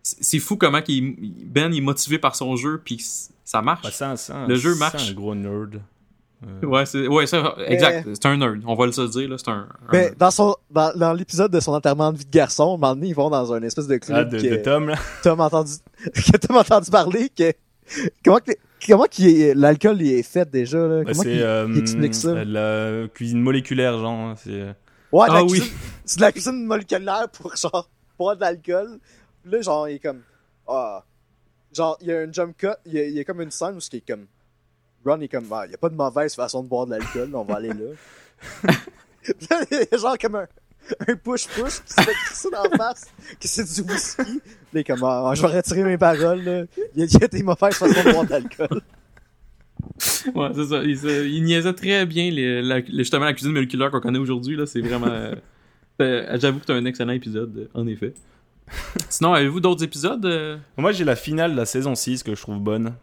[0.01, 1.15] c'est c'est fou comment qu'il-
[1.45, 2.97] Ben est motivé par son jeu, puis
[3.43, 3.83] ça marche.
[3.83, 5.09] Bah, c'est c'est Le jeu c'est marche.
[5.09, 5.81] un gros nerd.
[6.45, 8.07] Euh, Ouais, c'est, ouais, ça, exact.
[8.13, 8.61] C'est un nerd.
[8.65, 9.37] On va le se dire, là.
[9.37, 10.17] C'est un, un Ben, nerd.
[10.17, 12.95] dans son, dans, dans l'épisode de son enterrement de vie de garçon, à un moment
[12.95, 14.95] donné, ils vont dans un espèce de club Ah, de, que de Tom là.
[15.23, 15.73] Tom a entendu,
[16.13, 17.51] que Tom a entendu parler, que,
[18.23, 18.51] comment que,
[18.87, 19.05] comment
[19.55, 21.03] l'alcool il est fait déjà, là?
[21.03, 22.43] Bah, Comment c'est euh, explique ça?
[22.45, 24.33] la cuisine moléculaire, genre.
[24.37, 24.73] C'est euh,
[25.11, 25.63] Ouais, de Ah la oui.
[26.05, 28.99] c'est de la cuisine moléculaire pour genre boire de l'alcool.
[29.43, 30.21] Puis là, genre, il est comme
[30.67, 31.03] ah,
[31.75, 33.49] genre il y a un jump cut, il y a, il y a comme une
[33.51, 34.25] scène où ce qui est comme
[35.05, 37.29] Ron est comme ah, il y a pas de mauvaise façon de boire de l'alcool,
[37.33, 38.73] on va aller là.
[39.23, 40.47] Puis là, il y a genre comme un
[41.07, 43.05] un push-push qui se fait crisser dans la face,
[43.39, 44.23] que c'est du whisky.
[44.23, 44.39] Là,
[44.73, 46.63] il est comme, ah, je vais retirer mes paroles, là.
[46.95, 48.81] Il y a, il y a des mauvaises façons de boire de l'alcool.
[50.33, 50.81] Ouais, c'est ça.
[50.83, 54.17] Il, se- il niaisait très bien les, la- les- justement la cuisine moléculaire qu'on connaît
[54.19, 54.55] aujourd'hui.
[54.55, 54.65] là.
[54.65, 55.07] C'est vraiment.
[55.07, 55.35] euh,
[56.01, 58.13] euh, J'avoue que c'est un excellent épisode, en effet.
[59.09, 60.57] Sinon, avez-vous d'autres épisodes euh?
[60.77, 62.95] Moi, j'ai la finale de la saison 6 que je trouve bonne.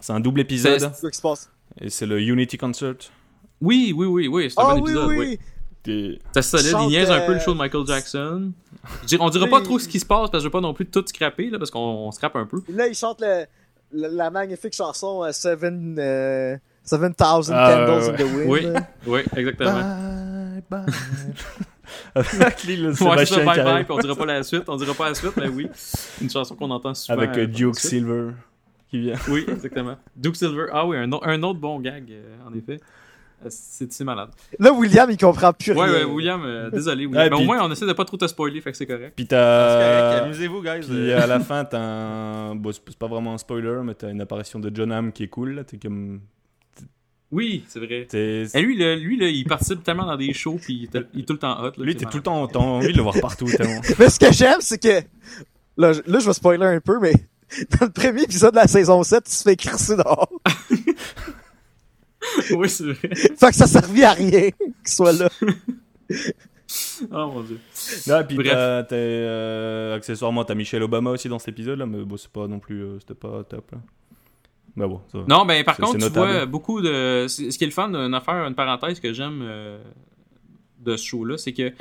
[0.00, 1.50] C'est un double épisode C'est quoi qui se passe?
[1.80, 2.94] et c'est le Unity Concert.
[3.60, 4.50] Oui, oui, oui, oui.
[4.50, 5.08] C'est un Ah bon oui, épisode.
[5.08, 6.18] oui, oui.
[6.34, 6.70] C'est solide.
[6.72, 8.52] Chante, Il niaise un peu le show de Michael Jackson.
[9.20, 10.86] On dira pas trop ce qui se passe parce que je veux pas non plus
[10.86, 12.60] tout scraper là, parce qu'on on scrape un peu.
[12.68, 13.44] Là, il chante le,
[13.92, 17.14] le- la magnifique chanson euh, Seven, euh, 7000
[17.50, 18.84] Ah, Candles ouais, in the Wind.
[19.06, 19.72] Oui, exactement.
[19.72, 20.84] Bye bye.
[22.14, 25.14] Avec Ouais, ça, bye bye, puis on dira pas la suite, on dira pas la
[25.14, 25.68] suite, mais oui.
[26.20, 27.16] Une chanson qu'on entend souvent.
[27.18, 27.78] Avec euh, euh, Duke.
[27.78, 28.30] Silver
[28.90, 29.16] qui vient.
[29.28, 29.96] Oui, exactement.
[30.16, 30.66] Duke Silver.
[30.72, 32.80] Ah oui, un, un autre bon gag, euh, en effet.
[33.44, 34.30] Euh, C'est malade?
[34.58, 35.92] Là, William, il comprend plus Ouais, rien.
[35.92, 37.24] ouais, William, euh, désolé, William.
[37.24, 39.12] Ouais, mais au moins, on essaie de pas trop te spoiler, fait que c'est correct.
[39.14, 40.22] Puis t'as.
[40.24, 40.80] Amusez-vous, guys.
[40.86, 41.20] Puis euh.
[41.22, 42.54] à la fin, t'as un.
[42.56, 45.28] Bon, c'est pas vraiment un spoiler, mais t'as une apparition de John Hamm qui est
[45.28, 45.50] cool.
[45.56, 45.64] là.
[45.64, 46.20] T'es comme.
[47.32, 48.06] Oui, c'est vrai.
[48.14, 51.08] Et lui, là, lui là, il participe tellement dans des shows, puis il, est tel-
[51.12, 51.72] il est tout le temps hot.
[51.76, 52.46] Là, Lui, t'es tout le temps.
[52.46, 53.80] T'as envie de le voir partout tellement.
[53.98, 55.04] Mais ce que j'aime, c'est que.
[55.76, 57.12] Là, je- là, je vais spoiler un peu, mais
[57.80, 60.28] dans le premier épisode de la saison 7, il se fait crisser dehors.
[62.56, 63.14] oui, c'est vrai.
[63.14, 65.28] fait que ça servait à rien qu'il soit là.
[67.12, 67.58] Oh mon dieu.
[68.06, 68.48] Là, puis Bref.
[68.50, 72.46] t'as, t'as, euh, accessoirement, t'as Michelle Obama aussi dans cet épisode-là, mais bon, c'est pas
[72.48, 72.82] non plus.
[72.82, 73.70] euh, c'était pas top.
[73.72, 73.78] Là.
[74.74, 75.18] Mais bon, ça.
[75.28, 77.26] Non, ben par C'est- contre, c'est tu vois beaucoup de.
[77.28, 79.78] c'est- Ce qui est le fun d'une affaire, une parenthèse que j'aime euh,
[80.80, 81.72] de ce show-là, c'est que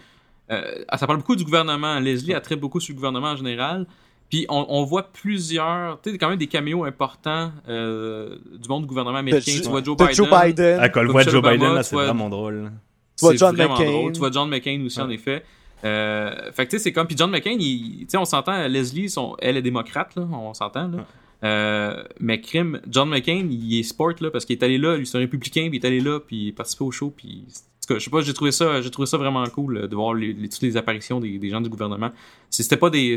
[0.51, 1.99] euh, ça parle beaucoup du gouvernement.
[1.99, 3.87] Leslie a traite beaucoup sur le gouvernement en général.
[4.29, 8.81] Puis on, on voit plusieurs, tu sais, quand même des caméos importants euh, du monde
[8.83, 9.51] du gouvernement américain.
[9.51, 10.15] De tu vois Joe de Biden.
[10.15, 10.79] Joe Biden.
[10.81, 12.71] Ah, le voit Joe Biden, là, tu c'est vois- vraiment drôle.
[13.17, 13.85] Tu vois John McCain.
[13.91, 14.11] drôle.
[14.13, 15.43] Tu vois John McCain aussi, en effet.
[15.83, 17.05] Euh, fait que tu sais, c'est comme.
[17.07, 20.53] Puis John McCain, il- tu sais, on s'entend, Leslie, son, elle est démocrate, là, on
[20.53, 21.05] s'entend, là.
[21.43, 25.05] Euh, mais crime, John McCain, il est sport, là, parce qu'il est allé là, lui,
[25.05, 27.45] c'est un républicain, puis il est allé là, puis il participé au show, puis.
[27.47, 29.87] En tout cas, je sais pas, j'ai trouvé ça, j'ai trouvé ça vraiment cool, là,
[29.87, 32.09] de voir les, les- toutes les apparitions des, des gens du gouvernement.
[32.49, 33.15] C'était pas des.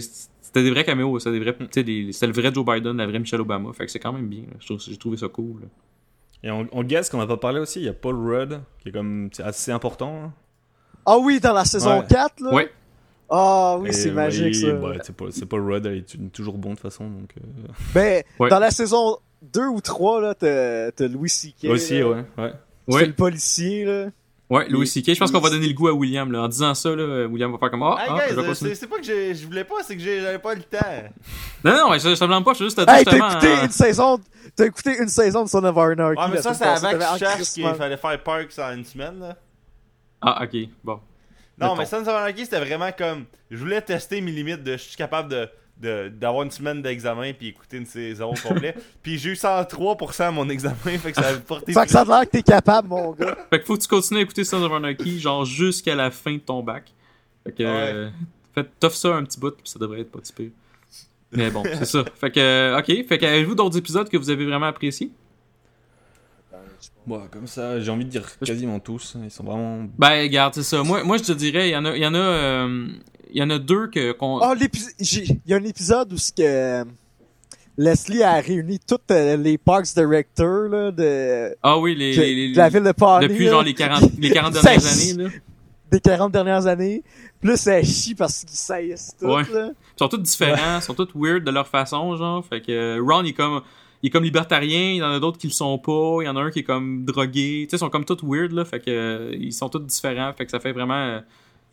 [0.48, 3.42] C'était des vrais caméos, c'était des vrais, c'était le vrai Joe Biden, la vraie Michelle
[3.42, 3.70] Obama.
[3.74, 4.42] Fait que c'est quand même bien.
[4.42, 4.56] là.
[4.60, 5.60] Je trouve- J'ai trouvé ça cool.
[5.60, 5.66] là.
[6.42, 8.88] Et en, en guest, qu'on n'a pas parlé aussi, il y a Paul Rudd, qui
[8.88, 10.24] est comme c'est assez important.
[10.24, 10.32] hein.
[11.04, 12.06] Ah oui, dans la saison Ouais.
[12.08, 12.54] 4, là?
[12.54, 12.70] Ouais.
[13.30, 14.72] Ah oui, Et, c'est magique, ça.
[14.74, 17.10] ouais, c'est Paul, c'est Paul Rudd, il est toujours bon de toute façon.
[17.10, 18.48] Donc, euh, Ben, Ouais.
[18.48, 21.68] dans la saison 2 ou 3, là, t'as t'as Louis C.K.
[21.68, 22.08] Aussi, là.
[22.08, 22.24] ouais.
[22.38, 22.52] ouais.
[22.88, 23.06] C'est Ouais.
[23.06, 24.06] le policier, là.
[24.50, 25.12] Ouais, Louis C.K.
[25.14, 26.32] Je pense qu'on va donner le goût à William.
[26.32, 26.42] Là.
[26.42, 29.34] En disant ça, là, William va faire comme Ah, Hey ah, c'est pas que j'ai-
[29.34, 30.78] je voulais pas, c'est que j'avais pas le temps.
[31.64, 33.10] Non, non, ouais, je, je te blâme pas, je suis juste à dire Hey, t'as
[33.10, 33.30] justement.
[33.32, 34.20] écouté euh, une saison,
[34.56, 36.18] t'as écouté une saison de Son of Anarchy.
[36.20, 37.68] Ouais, mais ça, c'est cherche encrissement.
[37.70, 39.36] qu'il fallait faire Parks en une semaine, là.
[40.22, 41.00] Ah, ok, bon.
[41.60, 41.76] Non, Mettons.
[41.76, 43.24] mais Sons of Anarchy, c'était vraiment comme.
[43.50, 44.72] Je voulais tester mes limites de.
[44.72, 45.48] Je suis capable de.
[45.80, 48.74] D'avoir une semaine d'examen puis écouter une saison au complet.
[49.02, 52.00] puis j'ai eu 103% à mon examen, fait que ça a porté Fait que ça
[52.00, 53.36] a l'air que t'es capable, mon gars.
[53.50, 56.34] Fait que faut que tu continues à écouter Sons of Anarchy, genre jusqu'à la fin
[56.34, 56.92] de ton bac.
[57.44, 57.62] Fait que.
[57.62, 58.10] euh,
[58.54, 60.50] fait, t'offres ça un petit bout, puis ça devrait être pas si pire.
[61.32, 62.04] Mais bon, c'est ça.
[62.14, 63.06] Fait que, euh, ok.
[63.06, 65.10] Fait que, avez-vous d'autres épisodes que vous avez vraiment appréciés?
[67.06, 69.16] Bon, comme ça, j'ai envie de dire quasiment tous.
[69.22, 69.88] Ils sont vraiment.
[69.96, 70.82] Ben, regarde, c'est ça.
[70.82, 72.88] Moi, moi, je te dirais, il y en a, il y en a, euh,
[73.36, 74.38] y en a deux que, qu'on.
[74.40, 76.84] Oh, l'épisode, il y a un épisode où ce que euh,
[77.76, 82.34] Leslie a réuni toutes euh, les parks directors, là, de, ah oui, les, que- les-
[82.34, 83.28] les- de la ville de Paris.
[83.28, 85.28] depuis là, genre les 40, les 40 Ça dernières années, là.
[85.90, 87.02] des 40 dernières années.
[87.40, 89.42] Plus ça chie parce qu'ils saillissent tout, Ouais.
[89.52, 89.70] là.
[89.70, 92.44] Ils sont tous différents, ils sont tous weird de leur façon, genre.
[92.44, 93.60] Fait que euh, Ron, il est comme,
[94.02, 96.28] il est comme libertarien, il y en a d'autres qui le sont pas, il y
[96.28, 97.66] en a un qui est comme drogué.
[97.66, 98.64] Tu sais, ils sont comme tous weird, là.
[98.64, 100.32] Fait que, euh, ils sont tous différents.
[100.32, 100.94] Fait que ça fait vraiment.
[100.94, 101.20] euh,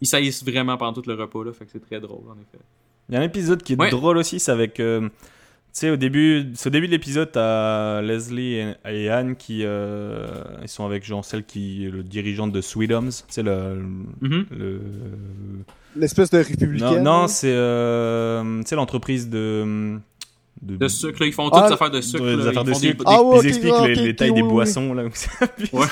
[0.02, 1.52] ils saillissent vraiment pendant tout le repas, là.
[1.54, 2.64] Fait que c'est très drôle, en effet.
[3.10, 3.90] Il y a un épisode qui est Ouais.
[3.90, 4.80] drôle aussi, c'est avec.
[4.80, 9.36] euh, tu sais, au début, c'est au début de l'épisode, t'as Leslie et, et Anne
[9.36, 9.62] qui.
[9.64, 10.26] euh,
[10.62, 13.12] ils sont avec genre celle qui est le dirigeante de Sweetums.
[13.28, 13.76] C'est le.
[14.22, 14.46] Mhm.
[14.52, 14.82] le
[15.98, 17.02] L'espèce de républicain.
[17.02, 19.98] non, non c'est euh, l'entreprise de.
[20.62, 21.28] De, De sucre, là.
[21.28, 22.50] Ils font toutes Ah, des affaires de sucre, de- des là.
[22.50, 23.04] affaires Ils de des- sucre.
[23.06, 24.94] Ah Ils expliquent les, les tailles des oui, boissons.
[24.94, 25.04] Là,
[25.74, 25.86] Ouais.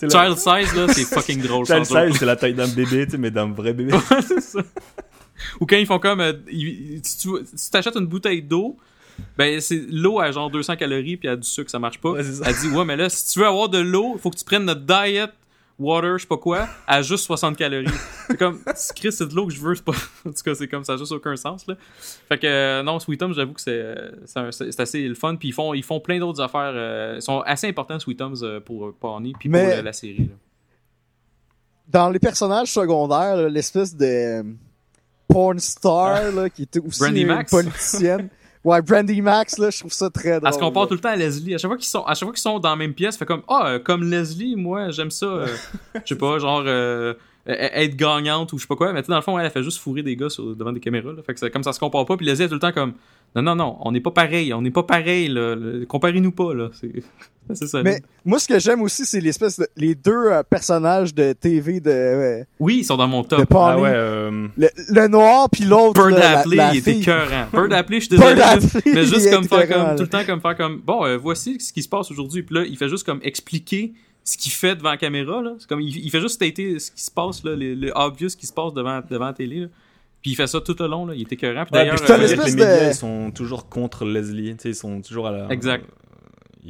[0.00, 1.66] Child size, là, c'est fucking drôle.
[1.66, 3.92] Child size, c'est la taille d'un bébé, tu sais, mais d'un vrai bébé.
[3.94, 4.60] Ouais, c'est ça.
[5.60, 6.20] Ou quand ils font comme.
[6.20, 7.30] euh, ils- si tu
[7.70, 8.76] t'achètes une bouteille d'eau,
[9.36, 12.12] ben c'est l'eau à genre 200 calories puis à du sucre, ça marche pas.
[12.12, 12.44] Ouais, c'est ça.
[12.46, 14.44] Elle dit Ouais, mais là, si tu veux avoir de l'eau, il faut que tu
[14.44, 15.26] prennes notre diet
[15.78, 17.86] water, je sais pas quoi, à juste 60 calories.
[18.28, 18.60] C'est comme,
[18.94, 19.92] Chris, c'est de l'eau que je veux, c'est pas.
[20.26, 21.74] En tout cas, c'est comme ça, juste aucun sens, là.
[22.28, 25.36] Fait que, euh, non, Sweet Tums, j'avoue que c'est euh, c'est c'est assez le fun.
[25.36, 26.72] Puis ils font, ils font plein d'autres affaires.
[26.74, 30.34] euh, ils sont assez importants, Sweet euh, pour Pawnee, puis pour Mais- la série, là.
[31.88, 34.44] Dans les personnages secondaires, l'espèce de
[35.28, 37.50] porn star, là, qui était aussi Brandy une Max.
[37.50, 38.28] politicienne.
[38.64, 40.48] Ouais, Brandy Max, là, je trouve ça très drôle.
[40.48, 40.88] À ce qu'on parle là.
[40.88, 41.54] tout le temps à Leslie.
[41.54, 43.26] À chaque fois qu'ils sont, à chaque fois qu'ils sont dans la même pièce, fait
[43.26, 45.26] comme ah euh, comme Leslie, moi j'aime ça.
[45.26, 45.46] euh,
[45.94, 47.14] je sais pas, genre euh,
[47.48, 48.92] euh, être gagnante ou je sais pas quoi.
[48.92, 50.72] Mais tu sais, dans le fond, elle, elle fait juste fourrer des gars sur- devant
[50.72, 51.12] des caméras.
[51.12, 51.22] Là.
[51.26, 52.16] Fait que c'est comme ça se compare pas.
[52.16, 52.92] Puis Leslie est tout le temps comme
[53.34, 55.26] non non non, on n'est pas pareil, on n'est pas pareil.
[55.28, 55.56] Là.
[55.88, 56.68] Comparez-nous pas là.
[57.54, 57.82] Ça.
[57.82, 61.80] Mais moi, ce que j'aime aussi, c'est l'espèce de les deux euh, personnages de TV
[61.80, 63.46] de, euh, Oui, ils sont dans mon top.
[63.54, 66.00] Ah ouais, euh, le, le noir puis l'autre.
[66.00, 67.46] Bird la- Appley, la il était écœurant.
[67.52, 68.42] Bird Appley, je suis Bird désolé.
[68.42, 71.16] Appley, mais juste il comme faire comme tout le temps comme faire comme bon euh,
[71.18, 73.92] voici ce qui se passe aujourd'hui puis là il fait juste comme expliquer
[74.24, 76.90] ce qu'il fait devant la caméra là c'est comme il, il fait juste stater ce
[76.92, 79.66] qui se passe là le, le obvious qui se passe devant devant la télé là.
[80.22, 82.16] puis il fait ça tout le long là il est écœurant puis ouais, d'ailleurs euh,
[82.16, 85.48] les médias, de- ils sont toujours contre Leslie, tu sais, ils sont toujours à la...
[85.52, 85.84] Exact.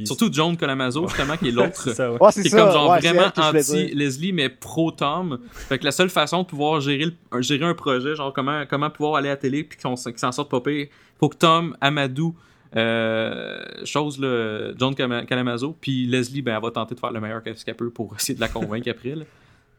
[0.05, 2.17] Surtout John Colamazo justement qui est l'autre C'est ouais.
[2.21, 2.57] Ouais, qui est ça.
[2.63, 3.97] comme genre ouais, vraiment elle que je voulais anti dire.
[3.97, 7.65] Leslie mais pro Tom fait que la seule façon de pouvoir gérer le- un- gérer
[7.67, 10.61] un projet genre comment comment pouvoir aller à la télé puis qu'on s'en sorte pas
[10.61, 10.87] pire
[11.21, 12.35] faut que Tom Amadou
[12.75, 17.43] euh, chose là, John Calamazo puis Leslie ben elle va tenter de faire le meilleur
[17.43, 19.25] qu'elle peut pour essayer de la convaincre après là.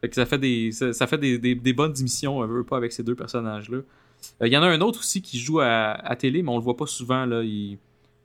[0.01, 2.77] fait que ça fait des ça, ça fait des, des, des bonnes émissions veut pas
[2.77, 3.79] avec ces deux personnages là
[4.41, 5.65] il y en a un autre aussi qui joue à,
[6.05, 7.77] à télé mais on le voit pas souvent là il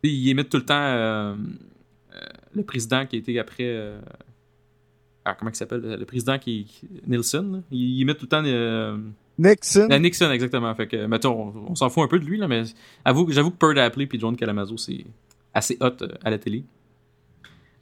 [0.05, 1.35] il émet tout le temps euh, euh,
[2.55, 4.01] le président qui a été après euh,
[5.25, 5.81] ah, comment il s'appelle?
[5.99, 7.59] Le président qui, qui- Nilsson là.
[7.70, 8.97] il, il met tout le temps euh,
[9.39, 9.89] Nixon.
[9.91, 10.75] euh, Nixon exactement.
[10.75, 12.62] Fait que mettons on, on s'en fout un peu de lui là mais
[13.05, 15.05] avoue, j'avoue que Bird Appley puis John Calamazo c'est
[15.55, 16.65] assez hot euh, à la télé.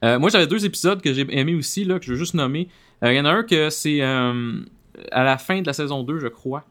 [0.05, 2.68] Euh, moi j'avais deux épisodes que j'ai aimé aussi là que je veux juste nommer.
[3.02, 4.32] Il y en a un que c'est à
[5.12, 6.64] la fin de la saison 2 je crois.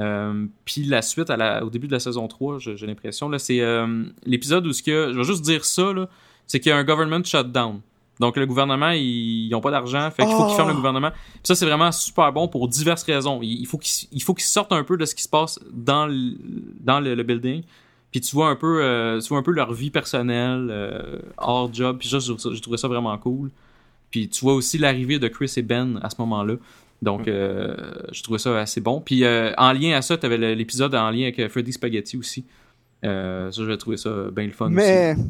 [0.00, 3.28] Euh, puis la suite à la- au début de la saison 3 je- j'ai l'impression
[3.28, 6.08] là c'est euh, l'épisode où ce que je vais juste dire ça là
[6.46, 7.80] c'est qu'il y a un government shutdown
[8.20, 10.56] donc le gouvernement ils n'ont pas d'argent fait qu'il faut qu'ils Oh!
[10.56, 14.44] ferment le gouvernement puis ça c'est vraiment super bon pour diverses raisons il, faut qu'ils
[14.44, 16.34] sortent un peu de ce qui se passe dans le,
[16.80, 17.62] dans le, le building
[18.10, 21.72] puis tu vois un peu euh, tu vois un peu leur vie personnelle euh, hors
[21.74, 23.50] job puis ça j'ai trouvé ça vraiment cool
[24.10, 26.54] puis tu vois aussi l'arrivée de Chris et Ben à ce moment-là
[27.02, 27.74] Donc, euh,
[28.12, 29.00] je trouvais ça assez bon.
[29.00, 32.44] Puis, euh, en lien à ça, tu avais l'épisode en lien avec Freddy Spaghetti aussi.
[33.02, 35.20] Ça, j'ai trouvé ça bien le fun aussi.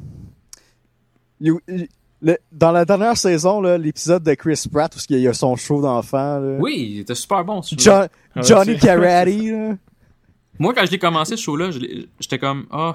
[1.41, 1.49] Mais.
[1.49, 1.87] you- you-
[2.23, 5.57] le- dans la dernière saison, là, l'épisode de Chris Pratt, où il y a son
[5.57, 6.57] show d'enfant, là.
[6.59, 7.61] Oui, il était super bon.
[7.61, 7.75] ce.
[7.77, 9.77] John- Ah, Johnny Karate, là.
[10.59, 11.71] Moi, quand je l'ai commencé, ce show-là,
[12.19, 12.95] j'étais comme, ah,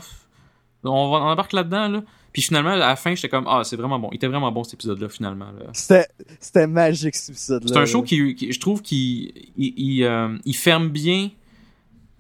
[0.84, 2.02] on, va, on embarque là-dedans, là.
[2.34, 4.10] Puis finalement, à la fin, j'étais comme, ah, c'est vraiment bon.
[4.12, 5.46] Il était vraiment bon, cet épisode-là, finalement.
[5.52, 5.66] là.
[5.74, 6.08] C'était,
[6.40, 7.68] c'était magique, cet épisode-là.
[7.74, 11.30] C'est un show qui, qui- je trouve, qu'il il, il, euh, il ferme bien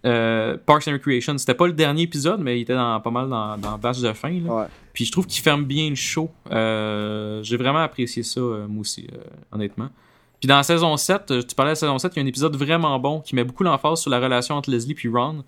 [0.05, 1.37] euh, Parks and Recreation.
[1.37, 4.29] C'était pas le dernier épisode, mais il était dans, pas mal dans, dans de fin.
[4.31, 4.53] là.
[4.53, 4.65] Ouais.
[4.93, 6.29] Puis je trouve qu'il ferme bien le show.
[6.51, 9.17] Euh, J'ai vraiment apprécié ça, euh, moi aussi, euh,
[9.51, 9.89] honnêtement.
[10.39, 12.23] Puis dans la saison 7, euh, tu parlais de la saison 7, il y a
[12.23, 15.43] un épisode vraiment bon qui met beaucoup l'emphase sur la relation entre Leslie et Ron.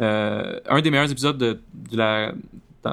[0.00, 1.60] Euh, un des meilleurs épisodes de,
[1.90, 2.32] de la,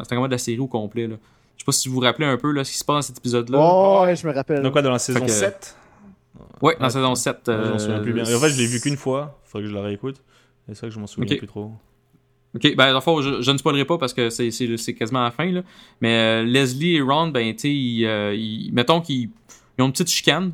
[0.03, 1.07] c'était de la série au complet.
[1.07, 1.15] Là.
[1.57, 3.01] Je sais pas si vous vous rappelez un peu là, ce qui se passe dans
[3.13, 3.57] cet épisode-là.
[3.61, 4.61] Oh, ouais, je me rappelle.
[4.61, 5.75] Donc quoi, dans la saison que- 7
[6.61, 6.91] Ouais, dans la Ouais.
[6.93, 7.37] saison 7.
[7.47, 8.23] Je euh, m'en souviens plus bien.
[8.23, 9.39] Et en fait, je l'ai vu qu'une fois.
[9.45, 10.21] Faudrait que je la réécoute.
[10.73, 11.37] C'est vrai que je m'en souviens Ok.
[11.37, 11.71] plus trop.
[12.53, 14.93] Ok, ben, dans le fond, je, je ne spoilerai pas parce que c'est, c'est, c'est
[14.93, 15.61] quasiment à la fin, là.
[16.01, 19.29] Mais euh, Leslie et Ron, ben, tu sais, ils, euh, ils- mettons qu'ils
[19.77, 20.51] ils ont une petite chicane,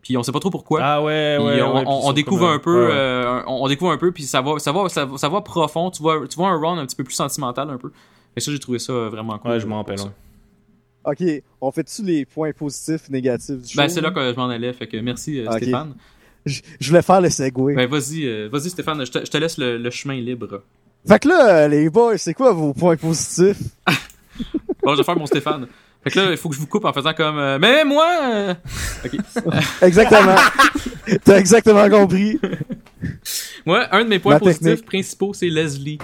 [0.00, 0.80] puis on sait pas trop pourquoi.
[0.82, 1.62] Ah ouais, Puis ouais.
[1.62, 2.92] on, ouais, on- découvre comme, un peu, ouais, ouais.
[2.96, 5.40] euh, on, on découvre un peu, puis ça va, ça va, ça, va- ça va
[5.42, 5.90] profond.
[5.90, 7.90] Tu vois, tu vois un Ron un petit peu plus sentimental, un peu.
[8.36, 9.50] Et ça, j'ai trouvé ça vraiment cool.
[9.50, 9.98] Ouais, je m'en rappelle.
[9.98, 10.12] ça.
[11.04, 11.22] Ok,
[11.60, 13.76] on fait-tu les points positifs, négatifs du show?
[13.76, 15.44] Ben, c'est là que je m'en allais, fait que merci.
[15.58, 15.94] Stéphane.
[16.46, 17.74] Je, je voulais faire le segway.
[17.74, 20.62] Ben, vas-y, euh, vas-y, Stéphane, je te, je te laisse le, le chemin libre.
[21.06, 23.58] Fait que là, euh, les boys, c'est quoi vos points positifs?
[24.82, 25.66] Bon, je vais faire mon Stéphane.
[26.02, 28.06] Fait que là, il faut que je vous coupe en faisant comme, euh, mais moi,
[28.22, 28.54] euh,
[29.04, 29.16] ok.
[29.82, 30.34] Exactement.
[31.24, 32.38] T'as exactement compris.
[33.64, 34.86] Moi, un de mes points Ma positifs technique.
[34.86, 35.98] principaux, c'est Leslie.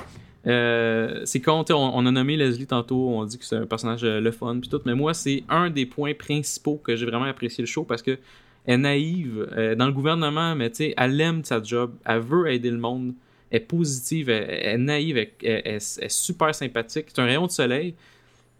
[0.46, 4.02] Euh, c'est sais, on, on a nommé Leslie tantôt, on dit que c'est un personnage
[4.02, 7.60] le fun puis tout, mais moi c'est un des points principaux que j'ai vraiment apprécié
[7.60, 8.18] le show parce que
[8.66, 12.20] elle est naïve euh, dans le gouvernement, mais tu sais, elle aime sa job, elle
[12.20, 13.14] veut aider le monde,
[13.50, 17.20] elle est positive, elle, elle est naïve, elle, elle- elle- elle est super sympathique, c'est
[17.20, 17.94] un rayon de soleil.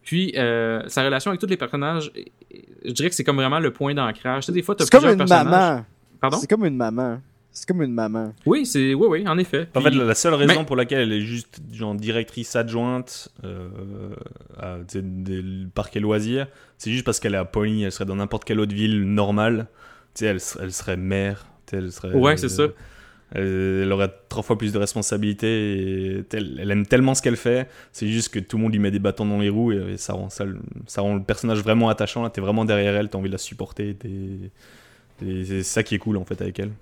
[0.03, 2.11] Puis euh, sa relation avec tous les personnages,
[2.85, 4.45] je dirais que c'est comme vraiment le point d'ancrage.
[4.45, 5.45] Tu sais, des fois, C'est comme plusieurs une personnages.
[5.51, 5.85] maman.
[6.21, 6.39] Pardon?
[6.41, 7.21] C'est comme une maman.
[7.53, 8.33] C'est comme une maman.
[8.47, 9.69] Oui, c'est oui, oui, en effet.
[9.75, 13.69] En fait, la seule raison Mais- pour laquelle elle est juste genre directrice adjointe euh,
[14.59, 15.43] à tu sais, des
[15.75, 16.47] parcs et loisirs,
[16.79, 17.83] c'est juste parce qu'elle est à Pony.
[17.83, 19.67] Elle serait dans n'importe quelle autre ville normale.
[20.15, 21.47] Tu sais, elle, ser- elle serait mère.
[21.73, 22.65] Elle serait, Ouais, c'est ça.
[23.33, 26.19] Elle, elle aurait trois fois plus de responsabilités.
[26.19, 27.69] Et, elle, elle aime tellement ce qu'elle fait.
[27.93, 30.15] C'est juste que tout le monde lui met des bâtons dans les roues et, ça,
[30.15, 30.45] rend, ça,
[30.99, 32.23] rend le personnage vraiment attachant.
[32.23, 33.97] Là, t'es vraiment derrière elle, t'as envie de la supporter.
[35.21, 36.73] c'est ça qui est cool en fait avec elle.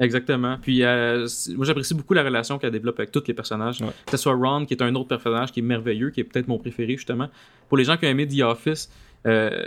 [0.00, 0.58] Exactement.
[0.62, 1.26] Puis euh,
[1.56, 3.80] moi j'apprécie beaucoup la relation qu'elle développe avec tous les personnages.
[3.80, 3.88] Ouais.
[4.06, 6.46] Que ce soit Ron, qui est un autre personnage qui est merveilleux, qui est peut-être
[6.46, 7.28] mon préféré justement.
[7.68, 8.90] Pour les gens qui ont aimé The Office,
[9.26, 9.64] euh,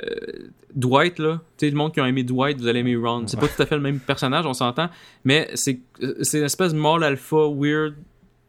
[0.74, 3.26] Dwight, là, tu sais, le monde qui a aimé Dwight, vous allez aimer Ron.
[3.28, 4.90] C'est pas tout à fait le même personnage, on s'entend,
[5.24, 7.96] mais c'est une espèce de mâle alpha weird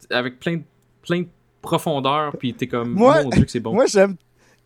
[0.09, 0.63] avec plein de,
[1.01, 1.27] plein de
[1.61, 3.73] profondeur, puis t'es comme, Moi- mon dieu que c'est bon.
[3.73, 4.15] Moi, j'aime.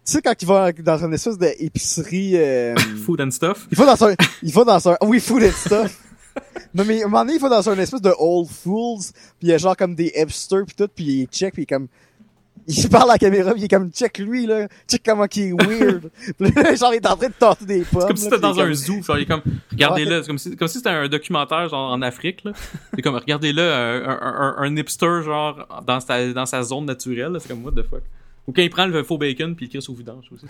[0.08, 2.38] Tu sais, quand il va dans une espèce d'épicerie.
[2.38, 2.76] Euh...
[3.06, 3.68] Food and stuff?
[3.70, 4.16] il va dans un.
[4.42, 4.98] Il va dans un.
[5.02, 6.02] Oui, food and stuff.
[6.74, 9.12] Non, mais à un moment donné, il va dans un espèce de Old Fools.
[9.38, 10.88] Puis il y a genre comme des hipsters, puis tout.
[10.96, 11.88] Puis il check, puis il est comme.
[12.70, 14.68] Il parle à la caméra, il est comme check lui, là.
[14.90, 16.10] Check comment il est weird.
[16.78, 18.02] Genre, il est en train de tenter des pommes.
[18.02, 19.02] C'est comme si c'était dans un comme- zoo.
[19.02, 19.42] Genre, il est comme,
[19.72, 20.22] regardez-le.
[20.22, 22.52] C'est comme si, comme si c'était un documentaire, genre, en Afrique, là.
[22.94, 27.38] C'est comme, regardez-le, un, un, un, un hipster, genre, dans sa, dans sa zone naturelle.
[27.40, 28.02] C'est comme, what the fuck.
[28.48, 30.46] Ou quand il prend le faux bacon, puis il crie au vidange aussi.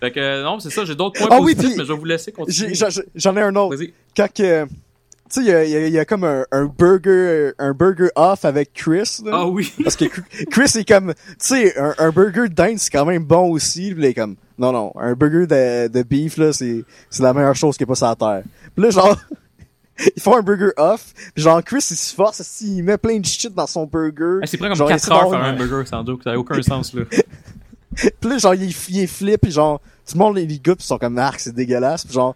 [0.00, 0.84] fait que, euh, non, c'est ça.
[0.84, 2.74] J'ai d'autres points Ah oui, positifs, puis mais je vais vous laisser continuer.
[2.74, 3.76] J'en- J'en ai un autre.
[3.76, 3.92] Vas-y.
[4.16, 4.66] Quand que.
[5.34, 8.08] Tu sais, il y a, y a- y a comme un, un burger, un burger
[8.14, 9.30] off avec Chris, là.
[9.34, 9.72] Ah oui.
[9.82, 10.04] Parce que
[10.50, 13.92] Chris est comme, tu sais, un, un burger de dinde, c'est quand même bon aussi.
[13.92, 17.22] Puis là, il est comme, non, non, un burger de, de beef, là, c'est, c'est
[17.24, 18.42] la meilleure chose qui est pas sur la terre.
[18.76, 19.18] Puis là, genre,
[20.16, 21.12] ils font un burger off.
[21.34, 24.38] Puis genre, Chris, il se force, il met plein de shit dans son burger.
[24.42, 26.22] Ah, c'est prend comme Genre, 4 essaie heures faire un burger, sans doute.
[26.22, 27.02] Ça n'a aucun sens, là.
[27.96, 30.76] Puis là, genre, il, il est flip, puis genre, tout le monde, les, les gars,
[30.76, 32.04] pis ils sont comme, arc, c'est dégueulasse.
[32.04, 32.34] Puis genre,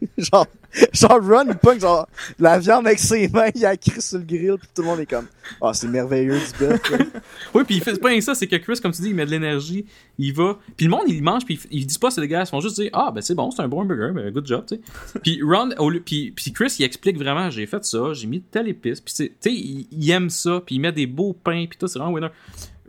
[0.18, 0.46] genre,
[0.92, 2.08] genre, Ron, il pogne, genre,
[2.38, 5.00] la viande avec ses mains, il a crie sur le grill, puis tout le monde
[5.00, 5.26] est comme,
[5.60, 6.80] ah, c'est merveilleux du bœuf.
[7.54, 9.26] Oui, puis il fait pas rien ça, c'est que Chris, comme tu dis, il met
[9.26, 9.86] de l'énergie,
[10.18, 12.60] il va, puis le monde il mange, puis ils disent pas c'est dégueulasse, ils font
[12.60, 15.20] juste dire ah ben c'est bon, c'est un bon burger, ben good job, tu sais.
[15.22, 19.00] Puis Ron, au puis, Chris il explique vraiment, j'ai fait ça, j'ai mis telle épice,
[19.00, 21.88] puis tu sais, il, il aime ça, puis il met des beaux pains, puis tout,
[21.88, 22.28] c'est vraiment winner.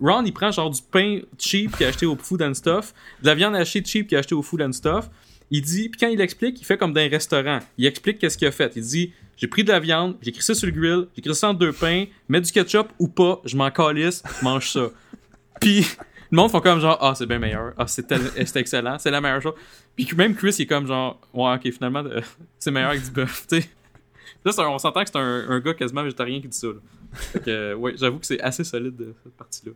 [0.02, 3.28] Ron il prend genre du pain cheap qu'il a acheté au Food and Stuff, de
[3.28, 5.10] la viande hachée cheap qu'il a acheté au Food and Stuff.
[5.52, 7.60] Il dit, puis quand il explique, il fait comme dans un restaurant.
[7.78, 8.72] Il explique qu'est-ce qu'il a fait.
[8.76, 11.54] Il dit, j'ai pris de la viande, j'ai ça sur le grill, j'ai ça en
[11.54, 14.90] deux pains, mets du ketchup ou pas, je m'en calisse, mange ça.
[15.62, 15.86] Puis
[16.32, 17.74] le monde font comme genre, ah, c'est bien meilleur.
[17.78, 19.00] Ah, c'est tel- c'est excellent.
[19.00, 19.54] C'est la meilleure chose.
[19.96, 22.22] Puis même Chris, il est comme genre, ouais, ok, finalement, euh,
[22.60, 23.70] c'est meilleur avec du bœuf, tu sais.
[24.46, 26.68] Là, un- on s'entend que c'est un, un gars quasiment végétarien qui dit ça.
[26.68, 26.74] Là.
[27.14, 29.72] Fait que, ouais, j'avoue que c'est assez solide, euh, cette partie-là.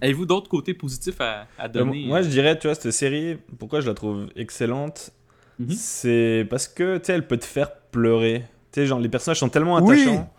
[0.00, 2.06] Avez-vous d'autres côtés positifs à, à Euh, donner?
[2.06, 5.10] Moi, je dirais, tu vois, cette série, pourquoi je la trouve excellente,
[5.58, 5.70] Mhm.
[5.70, 8.44] c'est parce que, tu sais, elle peut te faire pleurer.
[8.72, 10.02] Tu sais, genre, les personnages sont tellement Oui.
[10.02, 10.32] attachants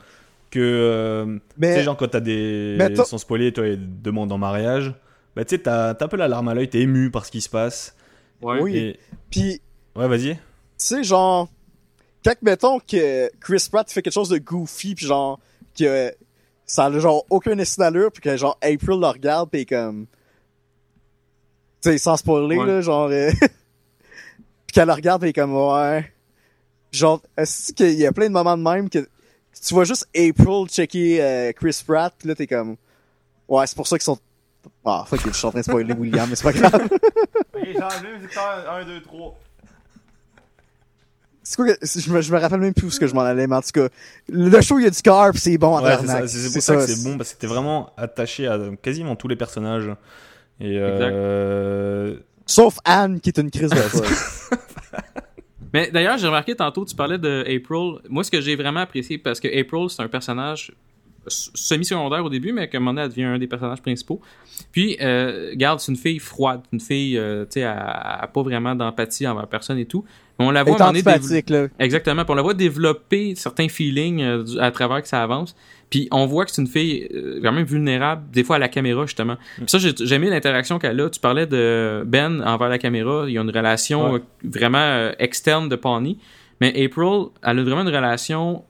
[0.51, 2.75] que, euh, tu sais, genre, quand t'as des.
[2.77, 4.93] Mais attends- sans spoiler, toi, des demandes en mariage,
[5.35, 7.31] bah, tu sais, t'as t'as un peu la larme à l'œil, t'es ému par ce
[7.31, 7.95] qui se passe.
[8.41, 8.61] Ouais.
[8.61, 8.77] oui.
[8.77, 8.99] Et...
[9.29, 9.61] puis
[9.95, 10.35] Ouais, vas-y.
[10.35, 10.39] tu
[10.77, 11.47] sais genre
[12.23, 15.39] quand mettons que Chris Pratt fait quelque chose de goofy puis genre
[15.77, 16.11] que
[16.65, 20.07] ça a genre aucun estime d'allure puis que genre April le regarde puis comme
[21.81, 22.65] tu sais sans spoiler Ouais.
[22.65, 26.11] là genre euh, puis qu'elle le regarde puis comme ouais
[26.91, 30.67] genre est-ce qu'il y a plein de moments de même que tu vois juste April
[30.67, 32.75] checker euh, Chris Pratt puis là t'es comme
[33.47, 34.19] ouais c'est pour ça qu'ils sont
[34.83, 36.89] ah fuck je suis en train de spoiler William mais c'est pas grave
[37.55, 39.39] Ok, j'ai enlevé mes secteurs 1, 2, 3.
[41.47, 43.21] C'est quoi que, je me, je me rappelle même plus où ce que je m'en
[43.21, 43.87] allais, mais en tout cas,
[44.29, 46.51] le show, il y a du cœur, c'est bon en Ouais, c'est ça.
[46.51, 49.91] Pour ça, que c'est bon parce que t'es vraiment attaché à quasiment tous les personnages.
[50.59, 52.15] Et euh,
[52.47, 54.07] Sauf Anne, qui est une crise de folle.
[55.73, 57.99] Mais d'ailleurs, j'ai remarqué tantôt, tu parlais de April.
[58.09, 60.71] Moi, ce que j'ai vraiment apprécié, parce que April, c'est un personnage
[61.27, 64.21] semi-secondaire au début, mais qu'à un moment donné, elle devient un des personnages principaux.
[64.71, 68.41] Puis, euh, garde, c'est une fille froide, une fille, euh, tu sais, elle a pas
[68.41, 70.05] vraiment d'empathie envers personne et tout.
[70.39, 71.69] Mais on la voit est moment donné dév-.
[71.79, 72.23] Exactement.
[72.23, 75.55] Puis on la voit développer certains feelings euh, à travers que ça avance.
[75.89, 78.67] Puis on voit que c'est une fille euh, quand même vulnérable, des fois à la
[78.67, 79.37] caméra, justement.
[79.55, 81.09] Puis ça, j'ai aimé l'interaction qu'elle a.
[81.09, 83.25] Tu parlais de Ben envers la caméra.
[83.27, 84.19] Il y a une relation Ouais.
[84.19, 86.17] euh, vraiment euh, externe de Pawnee.
[86.59, 88.63] Mais April, elle a vraiment une relation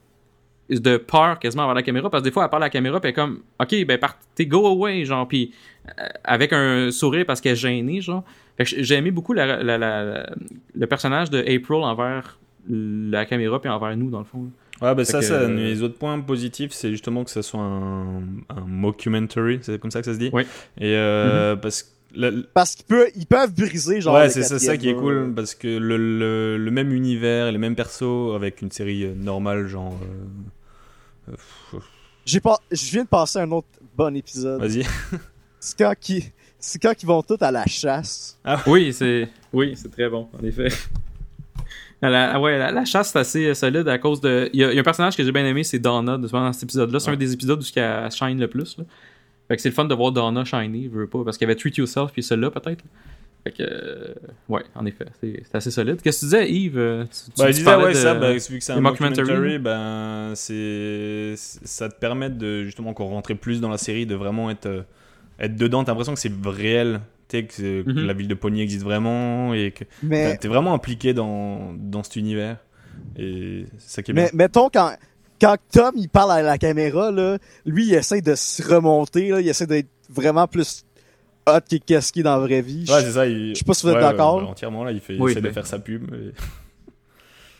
[0.69, 2.99] de peur quasiment envers la caméra parce que des fois elle parle à la caméra
[2.99, 5.53] puis elle est comme ok ben partez go away genre puis
[5.87, 8.23] euh, avec un sourire parce qu'elle est gênée genre
[8.59, 10.29] j'ai aimé beaucoup la- la- la-
[10.73, 14.49] le personnage de April envers la caméra puis envers nous dans le fond
[14.81, 18.17] Ouais, bah ça, que- ça, les autres points positifs, c'est justement que ça soit un,
[18.49, 20.29] un mockumentary, c'est comme ça que ça se dit.
[20.33, 20.43] Oui.
[20.77, 21.94] Et euh, parce
[22.53, 24.15] Parce qu'ils peuvent, ils peuvent briser, genre.
[24.15, 27.57] ouais, c'est ça, qui est cool parce que le, le, le même univers, et les
[27.57, 29.97] mêmes persos avec une série euh, normale, genre.
[31.29, 31.33] euh,
[31.73, 31.79] euh,
[32.25, 33.67] J'ai pas, je viens de passer un autre
[33.97, 34.61] bon épisode.
[34.61, 34.85] Vas-y.
[35.59, 38.37] C'est quand qui, c'est quand ils vont tous à la chasse.
[38.67, 40.67] oui c'est oui c'est très bon en effet
[42.01, 44.75] la, ouais, la, la chasse c'est assez solide à cause de il y, a il
[44.75, 46.99] y a un personnage que j'ai bien aimé c'est Donna de- dans cet épisode là
[46.99, 48.83] c'est un des épisodes où elle shine le plus là.
[49.47, 51.51] Fait que c'est le fun de voir Donna shiner je veux pas parce qu'il y
[51.51, 52.83] avait Treat Yourself puis celui-là peut-être
[53.43, 54.13] fait que euh,
[54.49, 56.77] ouais en effet c'est c'est assez solide qu'est-ce que tu disais Yves?
[56.79, 59.27] Euh, tu, tu- Bah, je disais, ouais, de- ça, bah, vu que c'est un mockumentary?
[59.27, 64.15] mockumentary, ben, c'est, ça te permet de, justement, qu'on rentrer plus dans la série, de
[64.15, 64.81] vraiment être, euh,
[65.39, 65.83] être dedans.
[65.83, 68.05] T'as l'impression que c'est réel, tu sais, que, c'est- que Mhm.
[68.07, 72.01] la ville de Pony existe vraiment et que Mais, t'es- t'es vraiment impliqué dans, dans
[72.03, 72.57] cet univers.
[73.17, 74.31] Et c'est ça qui est mais bien.
[74.33, 74.95] mettons quand,
[75.39, 79.41] quand Tom il parle à la caméra là, lui il essaie de se remonter là,
[79.41, 80.85] il essaie d'être vraiment plus
[81.47, 82.85] hot que qu'est-ce qu'il est dans la vraie vie.
[82.89, 83.27] Ouais, c'est ça.
[83.27, 83.49] Il...
[83.49, 84.47] je sais pas si vous êtes ouais, d'accord.
[84.49, 86.09] entièrement, là, il, fait, il essaie de faire sa pub.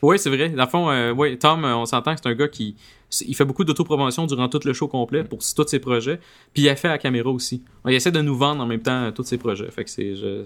[0.02, 0.50] Oui, c'est vrai.
[0.50, 2.76] Dans le fond, euh, ouais, Tom, euh, on s'entend que c'est un gars qui
[3.22, 6.20] il fait beaucoup d'autopromotion durant tout le show complet pour tous ses projets.
[6.54, 7.64] Puis il a fait à la caméra aussi.
[7.88, 9.70] Il essaie de nous vendre en même temps euh, tous ses projets.
[9.72, 10.46] Fait que c'est, euh,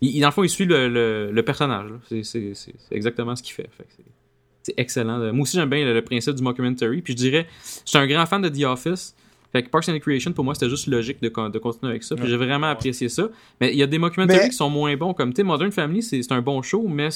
[0.00, 1.90] il, dans le fond, il suit le, le, le personnage.
[2.22, 2.52] C'est,
[2.90, 3.68] exactement ce qu'il fait.
[3.76, 4.02] Fait que
[4.66, 5.18] c'est, excellent.
[5.32, 7.02] Moi aussi, j'aime bien le, le principe du mockumentary.
[7.02, 7.46] Puis je dirais,
[7.84, 9.14] je suis un grand fan de The Office.
[9.52, 12.14] Fait que Parks and Recreation, pour moi, c'était juste logique de, de continuer avec ça.
[12.14, 12.30] Puis Ouais.
[12.30, 13.28] j'ai vraiment apprécié ça.
[13.60, 15.14] Mais il y a des mockumentaries Mais- qui sont moins bons.
[15.14, 17.08] Comme, tu sais, Modern Family, c'est, un bon show, mais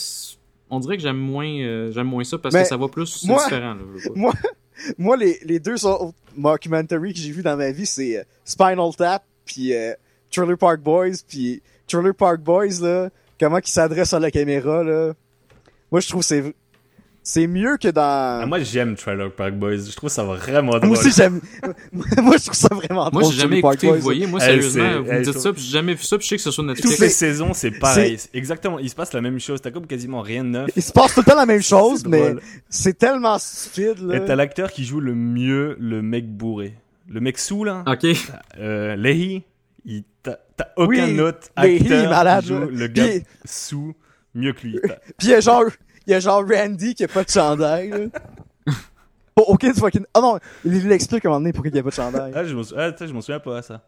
[0.70, 3.24] on dirait que j'aime moins, euh, j'aime moins ça parce Mais que ça va plus
[3.27, 3.74] moi- différent.
[3.74, 3.81] Là.
[4.14, 4.32] Moi,
[4.98, 8.94] moi les, les deux autres mockumentaries que j'ai vu dans ma vie, c'est euh, Spinal
[8.97, 9.93] Tap puis euh,
[10.31, 15.12] Trailer Park Boys puis Trailer Park Boys là, comment ils s'adressent à la caméra là.
[15.90, 16.55] Moi je trouve que c'est
[17.22, 19.76] c'est mieux que dans Ah, moi, j'aime Trailer Park Boys.
[19.90, 20.88] Je trouve ça vraiment drôle.
[20.88, 21.40] Moi aussi j'aime
[21.92, 24.26] moi je trouve ça vraiment Moi, drôle, j'ai jamais écouté, Boys, vous voyez.
[24.26, 26.24] Moi, Elle, sérieusement, c'est- vous me dites je ça, puis j'ai jamais vu ça, puis
[26.24, 26.98] je sais que sur Toutes Netflix.
[26.98, 28.18] les saisons, c'est pareil.
[28.18, 28.78] C'est Exactement.
[28.78, 29.60] Il se passe la même chose.
[29.60, 30.70] T'as comme quasiment rien de neuf.
[30.74, 32.40] Il se passe tout le temps la même chose C'est mais drôle.
[32.68, 34.36] c'est tellement stupide Et t'as là.
[34.36, 36.74] l'acteur qui joue le mieux le mec bourré.
[37.09, 37.84] Le mec sous, là.
[37.86, 38.06] Ok.
[38.59, 39.42] Euh, Leahy,
[39.84, 42.66] il- t'as t'as aucun Oui, autre Leahy, acteur malade, qui joue là.
[42.70, 43.94] le gars Puis- sous
[44.34, 44.78] mieux que lui.
[44.82, 45.64] T'as- Puis genre
[46.06, 47.98] il y a genre Randy qui a pas de chandail là.
[49.35, 51.82] Pour aucun fucking Oh non, il l'explique à un moment donné pourquoi il y a
[51.82, 52.32] pas de chandail.
[52.35, 53.82] Ah, je m'en sou- ah, t'sais, je m'en souviens pas à ça.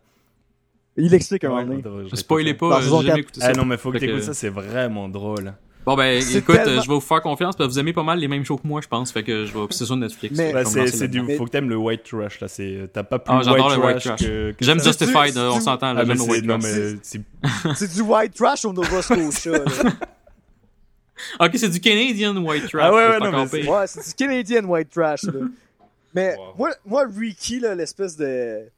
[0.96, 1.82] Il l'explique à un moment donné.
[2.14, 3.48] Spoilez pas, euh, j'ai jamais écouté ça.
[3.50, 5.54] Ah non, mais faut que t'écoutes ça, c'est vraiment drôle.
[5.84, 8.04] Bon, ben, écoute, tellement- euh, je vais vous faire confiance parce que vous aimez pas
[8.04, 9.10] mal les mêmes shows que moi, je pense.
[9.10, 9.66] Fait que je vais.
[9.70, 10.38] C'est sur Netflix.
[10.38, 11.22] Mais- c'est, du.
[11.22, 12.46] Mais- faut que t'aimes le white trash là.
[12.46, 14.20] C'est, t'as pas plus Ah, j'adore white, le white trash trash.
[14.20, 14.80] que, que J'aime.
[14.80, 15.92] Justified, euh, on s'entend.
[15.92, 16.72] là, Ah, J'aime le c'est, white non, trash.
[16.72, 17.20] mais c'est,
[17.74, 19.58] C'est du white trash au Nova Scotia.
[21.40, 22.82] Ok, c'est du Canadian white trash.
[22.84, 23.68] Ah ouais, ouais, non, mais.
[23.68, 25.32] Ouais, c'est du Canadian white trash, là.
[26.14, 26.54] Mais Wow.
[26.58, 28.68] moi, moi, Ricky, là, l'espèce de...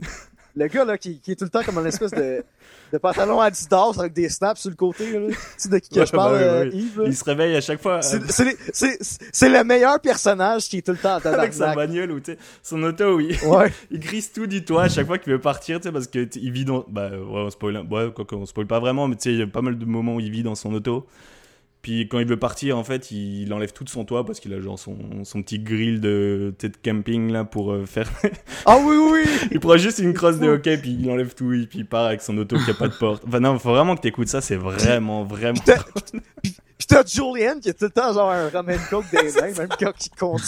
[0.54, 2.44] Le gars, là, qui, qui est tout le temps comme un espèce de,
[2.92, 5.28] de pantalon Adidas avec des snaps sur le côté, là.
[5.28, 6.78] Tu sais de qui que Ouais, je parle, oui, euh, oui.
[6.78, 7.04] Yves, là?
[7.08, 8.16] il se réveille à chaque fois C'est-
[8.46, 8.96] euh,
[9.32, 12.32] C'est le meilleur personnage qui est tout le temps en avec sa bagnole ou tu
[12.32, 13.72] sais, son auto où il, Ouais.
[13.90, 16.24] il grise tout du toit à chaque fois qu'il veut partir, tu sais, parce que
[16.24, 19.16] t- il vit dans, bah ouais, on spoil, ouais, quoi qu'on spoil pas vraiment, mais
[19.16, 21.06] tu sais, il y a pas mal de moments où il vit dans son auto.
[21.82, 24.38] Puis quand il veut partir, en fait, il, il enlève tout de son toit parce
[24.38, 28.08] qu'il a genre son, son petit grill de, de camping là pour euh, faire.
[28.64, 29.48] Ah oui, oui, oui.
[29.50, 32.06] il prend juste une crosse de hockey puis il enlève tout et puis il part
[32.06, 33.24] avec son auto qui a pas de porte.
[33.26, 35.58] Enfin non, faut vraiment que t'écoutes ça, c'est vraiment vraiment.
[36.78, 39.68] Pis t'as Julian qui est tout le temps genre un ramen coke des mains, même
[39.78, 40.46] quand il conduit.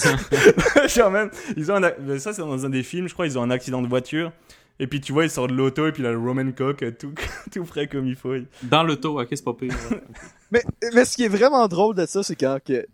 [0.88, 3.36] genre même, ils ont un, mais ça c'est dans un des films, je crois, ils
[3.36, 4.30] ont un accident de voiture.
[4.78, 6.82] Et puis tu vois, il sort de l'auto et puis il a le Roman Coke
[6.82, 7.14] euh, tout,
[7.52, 8.34] tout frais comme il faut.
[8.62, 9.74] Dans l'auto, ok, c'est pas pire.
[9.90, 10.00] ouais.
[10.50, 12.86] Mais, mais ce qui est vraiment drôle de ça, c'est quand que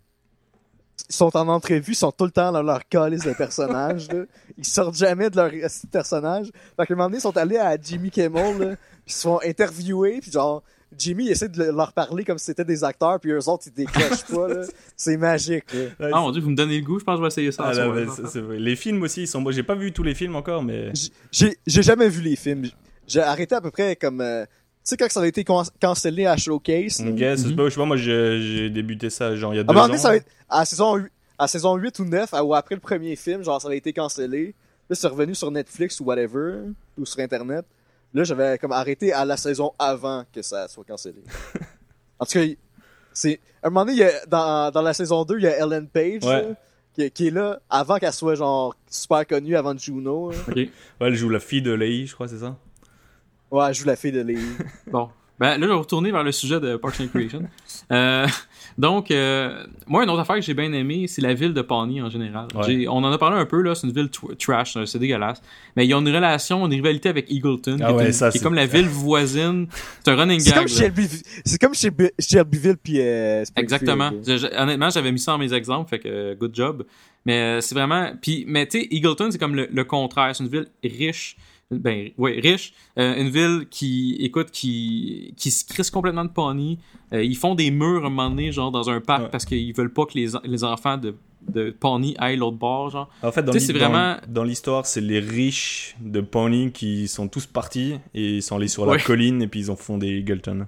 [1.09, 4.23] ils sont en entrevue, ils sont tout le temps dans leur calice de personnages, là.
[4.57, 5.51] Ils sortent jamais de leur
[5.91, 6.47] personnage.
[6.75, 8.75] Fait qu'à un moment donné, ils sont allés à Jimmy Kimmel, là,
[9.05, 10.63] ils se font interviewer, puis genre,
[10.97, 13.73] Jimmy il essaie de leur parler comme si c'était des acteurs, puis eux autres, ils
[13.73, 14.61] décrochent pas, là.
[14.97, 15.63] C'est magique,
[15.99, 17.63] Ah mon dieu, vous me donnez le goût, je pense que je vais essayer ça.
[17.67, 17.95] Ah, ce là, soir.
[17.95, 18.59] mais c'est- c'est vrai.
[18.59, 19.49] Les films aussi, ils sont.
[19.51, 20.91] J'ai pas vu tous les films encore, mais.
[21.31, 22.65] J'ai j'ai jamais vu les films.
[23.07, 24.21] J'ai arrêté à peu près comme...
[24.21, 24.49] euh, tu
[24.83, 27.55] sais, quand ça a été con- cancellé à Showcase, Ok, c'est Mhm.
[27.55, 29.97] pas, je sais pas, moi j'ai j'ai débuté ça genre il y a deux ans.
[29.97, 30.13] ça
[30.49, 33.43] à la saison 8, à saison 8 ou 9, à- ou après le premier film,
[33.43, 34.53] genre ça avait été cancellé.
[34.89, 36.55] Là, c'est revenu sur Netflix ou whatever,
[36.97, 37.65] ou sur Internet.
[38.13, 41.23] Là, j'avais comme arrêté à la saison avant que ça soit cancellé.
[42.19, 42.45] en tout cas,
[43.13, 43.39] c'est...
[43.63, 45.57] À un moment donné, il y a, dans, dans la saison 2, il y a
[45.63, 46.41] Ellen Page, Ouais.
[46.41, 46.47] là,
[46.93, 50.31] qui, qui est là avant qu'elle soit genre super connue avant Juno.
[50.31, 50.37] là.
[50.47, 50.55] Ok.
[50.55, 50.69] Ouais,
[50.99, 52.57] elle joue la fille de Lei, je crois, c'est ça?
[53.49, 54.39] Ouais, elle joue la fille de Lee.
[54.91, 55.09] Bon.
[55.39, 57.43] Ben, là, je vais retourner vers le sujet de Parks and Recreation.
[57.91, 58.27] Euh,
[58.77, 62.01] donc, euh, moi, une autre affaire que j'ai bien aimé, c'est la ville de Pawnee
[62.01, 62.47] en général.
[62.55, 62.87] Ouais.
[62.87, 65.41] On en a parlé un peu, là, c'est une ville tr- trash, c'est dégueulasse.
[65.75, 68.29] Mais ils ont une relation, une rivalité avec Eagleton, Ah qui, est, ouais, une- ça,
[68.29, 69.67] qui est c'est- comme la ville voisine.
[70.03, 70.67] C'est un running C'est gag.
[70.67, 71.07] Shelby,
[71.45, 74.11] c'est comme chez Bi- Shelbyville puis euh, Exactement.
[74.11, 74.17] là.
[74.25, 76.83] Je- je- honnêtement, j'avais mis ça dans mes exemples, fait que euh, good job.
[77.25, 78.11] Mais euh, c'est vraiment.
[78.21, 80.35] Puis, mais tu sais, Eagleton, c'est comme le, le contraire.
[80.35, 81.37] C'est une ville riche.
[81.71, 82.73] Ben, ouais, riche.
[82.99, 86.77] Euh, une ville qui, écoute, qui, qui se crisse complètement de Pawnee.
[87.13, 89.29] Euh, ils font des murs à un moment donné, genre dans un parc, Ouais.
[89.31, 91.15] parce qu'ils veulent pas que les, les enfants de,
[91.49, 93.09] de Pawnee aillent l'autre bord, genre.
[93.23, 97.45] En fait, dans vraiment- dans- dans l'histoire, c'est les riches de Pawnee qui sont tous
[97.45, 98.97] partis et ils sont allés sur Ouais.
[98.97, 100.67] la colline et puis ils ont fondé Eagleton.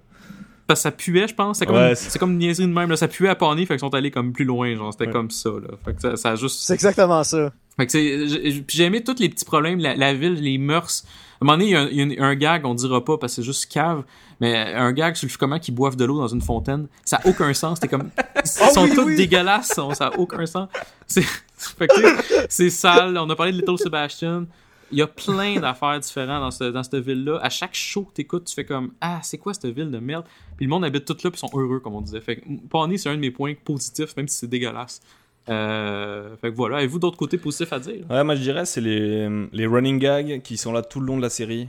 [0.67, 1.59] Parce que ça puait, je pense.
[1.59, 2.89] C'est comme, Ouais, une- c'est- c'est comme une niaiserie de même.
[2.89, 2.95] Là.
[2.95, 4.93] Ça puait à Pawnee, fait qu'ils sont allés comme plus loin, genre.
[4.93, 5.11] C'était Ouais.
[5.11, 5.75] comme ça, là.
[5.83, 6.59] Fait que ça, ça a juste.
[6.61, 7.51] C'est exactement ça.
[7.77, 10.57] Fait que c'est, j'ai puis j'ai aimé tous les petits problèmes, la, la ville, les
[10.57, 11.03] mœurs.
[11.41, 12.75] À un moment donné, il y a un, il y a une- un gag, on
[12.75, 14.03] dira pas parce que c'est juste cave,
[14.39, 17.27] mais un gag sur le comment qu'ils boivent de l'eau dans une fontaine, ça a
[17.27, 17.79] aucun sens.
[17.81, 18.09] C'était comme,
[18.45, 19.15] ils sont oui, tous oui.
[19.17, 20.69] dégueulasses, ça a aucun sens.
[21.07, 23.17] C'est, fait que, tu sais, c'est sale.
[23.17, 24.45] On a parlé de Little Sebastian.
[24.93, 27.39] Il y a plein d'affaires différentes dans, ce, dans cette ville-là.
[27.41, 30.23] À chaque show que t'écoutes, tu fais comme Ah, c'est quoi cette ville de merde?
[30.55, 32.21] Puis le monde habite tout là, puis ils sont heureux, comme on disait.
[32.21, 35.01] Fait que Pawnee, c'est un de mes points positifs, même si c'est dégueulasse.
[35.49, 36.77] Euh, fait que voilà.
[36.77, 38.05] Avez-vous d'autres côtés positifs à dire?
[38.09, 41.17] Ouais, moi je dirais c'est les, les running gags qui sont là tout le long
[41.17, 41.67] de la série.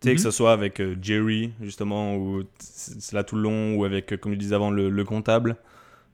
[0.00, 0.16] Tu sais, Mhm.
[0.16, 4.12] que ce soit avec euh, Jerry, justement, ou c'est là tout le long, ou avec,
[4.12, 5.56] euh, comme je disais avant, le, le comptable.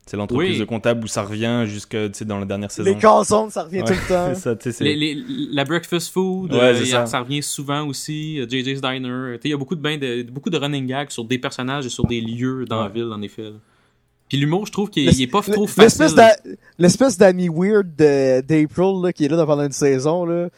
[0.05, 0.59] C'est l'entreprise Oui.
[0.59, 2.91] de comptable où ça revient jusque tu sais, dans la dernière saison.
[2.91, 4.35] Les calzones, ça revient Ouais, tout le temps.
[4.35, 5.23] c'est ça, Les, les-
[5.53, 7.07] la breakfast food, Ouais, euh, ça.
[7.07, 7.21] ça.
[7.21, 8.41] revient souvent aussi.
[8.41, 9.35] euh, JJ's Diner.
[9.35, 11.39] Tu sais, Il y a beaucoup de, ben de, beaucoup de running gags sur des
[11.39, 13.53] personnages et sur des lieux dans la ville, en effet.
[14.29, 16.07] Puis l'humour, je trouve qu'il est pas trop facile.
[16.79, 20.25] L'espèce d'ami weird d'April là, qui est là pendant une saison.
[20.25, 20.49] Là.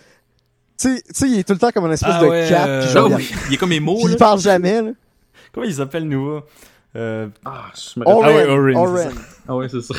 [0.81, 2.47] Tu sais- tu sais, il est tout le temps comme une espèce Ah de ouais,
[2.49, 2.67] cap.
[2.67, 4.13] euh, Ah oui, il est comme émo, il, là.
[4.13, 4.81] il parle jamais.
[4.81, 4.91] Là.
[5.53, 6.41] Comment il s'appelle nouveau?
[6.97, 9.11] Euh, Ah, je me Oren, Ah ouais, Oren, Oren.
[9.13, 9.95] c'est Ah ouais, c'est ça.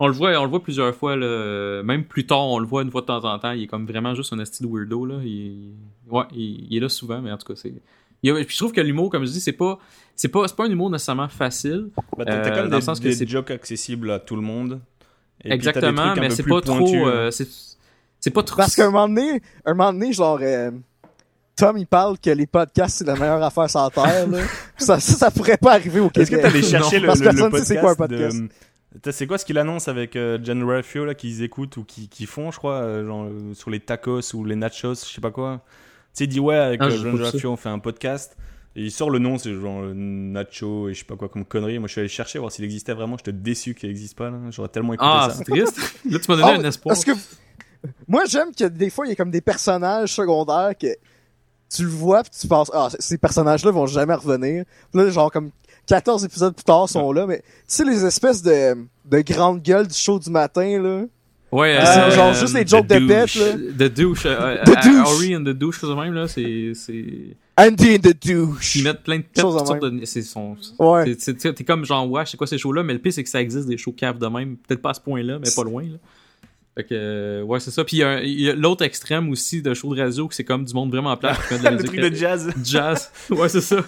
[0.00, 1.82] On le voit, on le voit plusieurs fois là.
[1.82, 3.52] Même plus tard, on le voit une fois de temps en temps.
[3.52, 5.16] Il est comme vraiment juste un style weirdo là.
[5.24, 5.72] Il...
[6.10, 6.66] Ouais, il...
[6.70, 7.72] il est là souvent, mais en tout cas c'est.
[8.22, 9.78] Il y a- Puis je trouve que l'humour, comme je dis, c'est pas,
[10.16, 11.90] c'est pas, c'est pas un humour nécessairement facile.
[12.16, 14.80] bah, t'as Euh, des, le sens que des jokes accessibles à tout le monde.
[15.44, 17.06] Et puis t'as des Exactement, trucs un mais peu c'est plus pas trop.
[17.06, 17.08] hein.
[17.10, 17.48] euh, c'est,
[18.20, 18.56] c'est pas trop.
[18.56, 20.70] Parce qu'à un moment donné, un moment donné, genre, euh,
[21.58, 24.28] Tom, il parle que les podcasts, c'est la meilleure affaire sur la Terre.
[24.28, 24.38] Là.
[24.78, 26.30] ça, ça, ça pourrait pas arriver au Québec.
[26.32, 27.94] Est-ce que t'allais Non, chercher le, parce que le- le personne sait c'est quoi un
[27.94, 28.52] podcast podcast.
[29.04, 32.08] de- C'est quoi ce qu'il annonce avec euh, Jen Raffio là qu'ils écoutent ou qu'ils
[32.08, 35.20] qu'ils font, je crois, euh, genre euh, sur les tacos ou les nachos, je sais
[35.20, 35.60] pas quoi.
[36.14, 37.24] Tu sais, il dit ouais avec Ah, euh, vu ça.
[37.32, 38.36] Raffio on fait un podcast
[38.76, 41.44] Et il sort le nom, c'est genre euh, Nacho et je sais pas quoi comme
[41.44, 41.78] connerie.
[41.80, 43.16] Moi, je suis allé chercher voir s'il existait vraiment.
[43.18, 44.30] J'étais déçu qu'il n'existe pas.
[44.30, 44.36] là.
[44.50, 45.36] J'aurais tellement écouté Ah, ça.
[45.38, 45.76] c'est triste.
[46.10, 46.94] Là, tu m'as donné Ah, un espoir.
[46.94, 47.12] Parce que
[48.06, 50.86] moi j'aime que des fois il y a comme des personnages secondaires que
[51.74, 54.64] tu le vois pis tu penses ah ces personnages là vont jamais revenir.
[54.92, 55.50] Puis là genre comme
[55.86, 58.74] 14 épisodes plus tard sont là mais tu sais les espèces de
[59.04, 61.02] de grandes gueules du show du matin là?
[61.50, 63.52] Ouais, euh, C'est genre euh, juste les jokes de pète là.
[63.86, 64.26] The douche.
[64.26, 65.08] euh, The euh, douche.
[65.14, 66.72] Ori and the douche, chose de même, là, c'est.
[66.74, 67.06] c'est...
[67.56, 68.76] Andy and the douche.
[68.76, 70.04] Ils mettent plein de pets, toutes sortes de.
[70.04, 70.56] C'est son.
[70.78, 71.16] Ouais.
[71.16, 73.66] T'es comme genre, ouais, c'est quoi ces shows-là, mais le pire, c'est que ça existe
[73.66, 74.58] des shows caves de même.
[74.58, 75.96] Peut-être pas à ce point-là, mais pas loin, là.
[76.78, 77.82] Fait que, euh, ouais, c'est ça.
[77.84, 80.72] Puis il y a, l'autre extrême aussi de show de radio, que c'est comme du
[80.72, 81.86] monde vraiment plat le musique.
[81.88, 82.48] truc de jazz.
[82.64, 83.10] Jazz.
[83.30, 83.78] Ouais, c'est ça.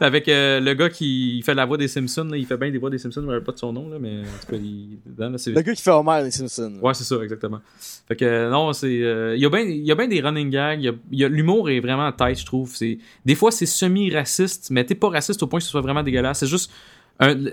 [0.00, 2.78] Avec euh, le gars qui fait la voix des Simpsons, là, il fait bien des
[2.78, 4.56] voix des Simpsons, je me rappelle pas de son nom, là, mais en tout cas,
[4.56, 4.98] il.
[5.06, 6.74] dedans, là, c'est- Le gars qui fait Homer les Simpsons.
[6.82, 7.60] Ouais, c'est ça, exactement.
[8.08, 10.20] Fait que euh, non, c'est euh, il y a bien il y a bien des
[10.20, 12.98] running gags, il y a, il y a- l'humour est vraiment tight, je trouve, c'est
[13.24, 16.40] des fois c'est semi-raciste, mais t'es pas raciste au point que ce soit vraiment dégueulasse,
[16.40, 16.72] c'est juste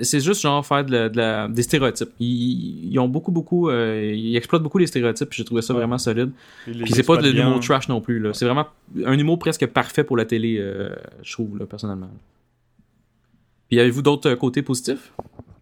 [0.02, 2.10] c'est juste genre faire de la, de la- des stéréotypes.
[2.20, 5.74] Ils, ils ont beaucoup beaucoup euh, ils exploitent beaucoup les stéréotypes, puis j'ai trouvé ça
[5.74, 5.80] Ouais.
[5.80, 6.32] vraiment solide.
[6.66, 8.68] Puis c'est pas de l'humour trash non plus là, c'est vraiment
[9.06, 10.90] un humour presque parfait pour la télé euh,
[11.22, 12.10] je trouve là personnellement.
[13.70, 15.12] Puis avez-vous d'autres euh, côtés positifs?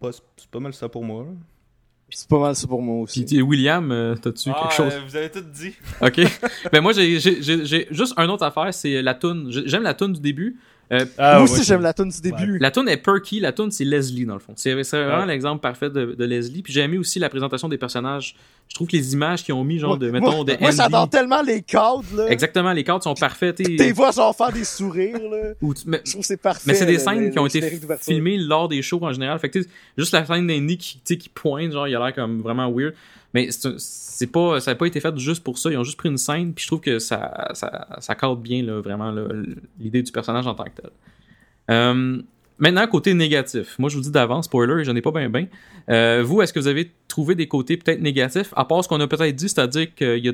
[0.00, 1.24] Ouais, c'est- pas mal ça pour moi.
[1.24, 1.30] là.
[2.08, 3.24] C'est pas mal ça pour moi aussi.
[3.24, 4.92] Puis William, euh, t'as-tu Ah, quelque chose?
[4.94, 5.72] euh, vous avez tout dit.
[6.00, 6.20] OK.
[6.72, 9.48] ben moi j'ai juste un autre affaire, c'est la tune.
[9.50, 10.56] J'aime la tune du début.
[10.92, 12.58] Euh, Ah, moi aussi j'aime la tune du début.
[12.58, 14.52] la tune est perky, la tune c'est Leslie dans le fond.
[14.54, 15.26] C'est vraiment Ouais.
[15.26, 16.62] l'exemple parfait de, de Leslie.
[16.62, 18.36] Puis j'ai aimé aussi la présentation des personnages.
[18.68, 21.08] Je trouve que les images qu'ils ont mis genre de Moi- mettons de Moi j'adore
[21.10, 22.28] tellement les cadres là.
[22.28, 23.56] Exactement, les cartes sont parfaites.
[23.56, 25.54] T'es Et, vois genre faire des sourires là.
[25.60, 26.62] ou tu- mais Je trouve que c'est parfait.
[26.66, 29.38] mais c'est des scènes qui ont été filmées lors des shows en général.
[29.40, 29.58] Fait que
[29.98, 32.94] juste la scène d'Andy qui, qui pointe, genre, il a l'air comme vraiment weird.
[33.36, 35.70] Mais c'est pas, ça n'a pas été fait juste pour ça.
[35.70, 38.62] Ils ont juste pris une scène, puis je trouve que ça, ça, ça cadre bien,
[38.62, 39.14] là, vraiment,
[39.78, 40.90] l'idée du personnage en tant que tel.
[41.70, 42.22] Euh,
[42.56, 43.78] maintenant, côté négatif.
[43.78, 45.48] Moi, je vous dis d'avance, spoiler, j'en ai pas bien, bien.
[45.90, 49.00] Euh, vous, est-ce que vous avez trouvé des côtés peut-être négatifs, à part ce qu'on
[49.00, 50.32] a peut-être dit, c'est-à-dire qu'il y a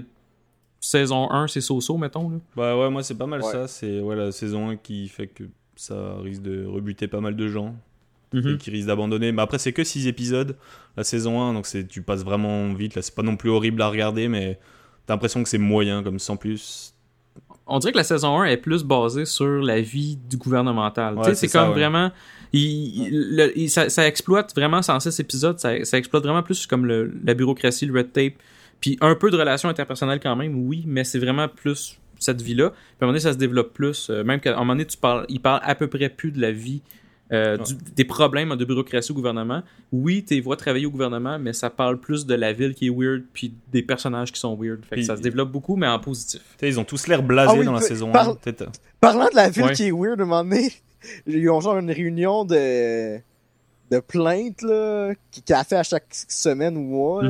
[0.79, 2.37] saison 1, c'est so-so, mettons, là?
[2.55, 3.51] Bah ouais, moi c'est pas mal Ouais.
[3.51, 3.67] ça.
[3.67, 5.43] C'est ouais, la saison 1 qui fait que
[5.75, 7.75] ça risque de rebuter pas mal de gens.
[8.33, 8.55] Mhm.
[8.55, 9.33] et qui risque d'abandonner.
[9.33, 10.57] Mais après, c'est que 6 épisodes,
[10.97, 12.95] la saison 1, donc c'est tu passes vraiment vite.
[12.95, 14.59] Là, c'est pas non plus horrible à regarder, mais
[15.07, 16.95] t'as l'impression que c'est moyen, comme sans plus.
[17.67, 21.15] on dirait que la saison 1 est plus basée sur la vie du gouvernemental.
[21.17, 21.75] Ouais, c'est c'est ça, comme ouais.
[21.75, 22.11] vraiment.
[22.53, 22.61] il-
[23.09, 26.67] il- le- il- ça, ça exploite vraiment, sans 6 épisodes, ça, ça exploite vraiment plus
[26.67, 28.35] comme le- la bureaucratie, le red tape.
[28.81, 32.71] Puis un peu de relations interpersonnelles quand même, oui, mais c'est vraiment plus cette vie-là.
[32.71, 34.11] Puis à un moment donné, ça se développe plus.
[34.11, 36.41] euh, même qu'à un moment donné, tu parles, il parle à peu près plus de
[36.43, 36.83] la vie.
[37.33, 39.63] Euh, du- des problèmes de bureaucratie au gouvernement.
[39.93, 42.91] Oui, tu vois travailler au gouvernement, mais ça parle plus de la ville qui est
[42.91, 44.81] weird, puis des personnages qui sont weird.
[44.85, 46.43] Fait que Puis- ça se développe beaucoup, mais en positif.
[46.63, 48.35] Ils ont tous l'air blasés Ah oui, dans la pe- saison parle- 1.
[48.37, 48.73] Peut-être.
[49.01, 49.73] Parlant de la ville Ouais.
[49.73, 50.71] qui est weird, à un moment donné,
[51.27, 53.17] ils ont genre une réunion de,
[53.91, 57.23] de plaintes, là, qui, qui a fait à chaque semaine ou mois.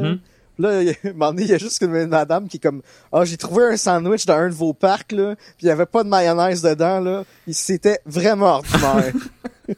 [0.59, 2.59] Là, il y a- à un moment donné, il y a juste une madame qui
[2.59, 5.69] est comme, ah, j'ai trouvé un sandwich dans un de vos parcs, là, pis il
[5.69, 7.25] y avait pas de mayonnaise dedans, là.
[7.47, 9.13] Il- C'était vraiment ordinaire.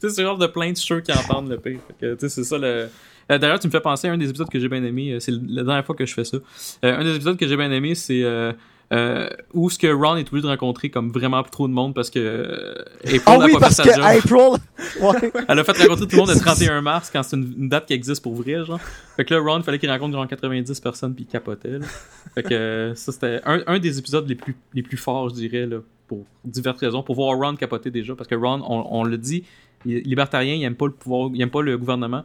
[0.00, 1.78] Tu sais, c'est le genre de plainte sûr qui entendent le pire.
[1.86, 2.88] Fait que, tu sais, c'est ça le.
[3.30, 5.12] Euh, D'ailleurs, tu me fais penser à un des épisodes que j'ai bien aimé.
[5.12, 6.38] euh, C'est la dernière fois que je fais ça.
[6.84, 8.52] Euh, un des épisodes que j'ai bien aimé, c'est euh,
[8.92, 12.08] euh, où ce que Ron est obligé de rencontrer comme vraiment trop de monde parce
[12.08, 12.74] que euh,
[13.04, 14.04] April Ah a oui, pas parce fait que sa job.
[14.04, 15.32] April, ouais.
[15.46, 17.86] Elle a fait rencontrer tout le monde le 31 mars quand c'est une, une date
[17.86, 18.80] qui existe pour vrai, genre.
[19.16, 21.78] Fait que là, Ron, fallait qu'il rencontre genre 90 personnes puis il capotait.
[21.78, 21.86] là.
[22.34, 25.34] Fait que euh, ça, c'était un, un des épisodes les plus, les plus forts, je
[25.34, 27.02] dirais, là, pour diverses raisons.
[27.02, 29.44] Pour voir Ron capoter déjà, parce que Ron, on, on le dit,
[29.84, 32.24] il est libertarien, il aime pas le pouvoir, il aime pas le gouvernement,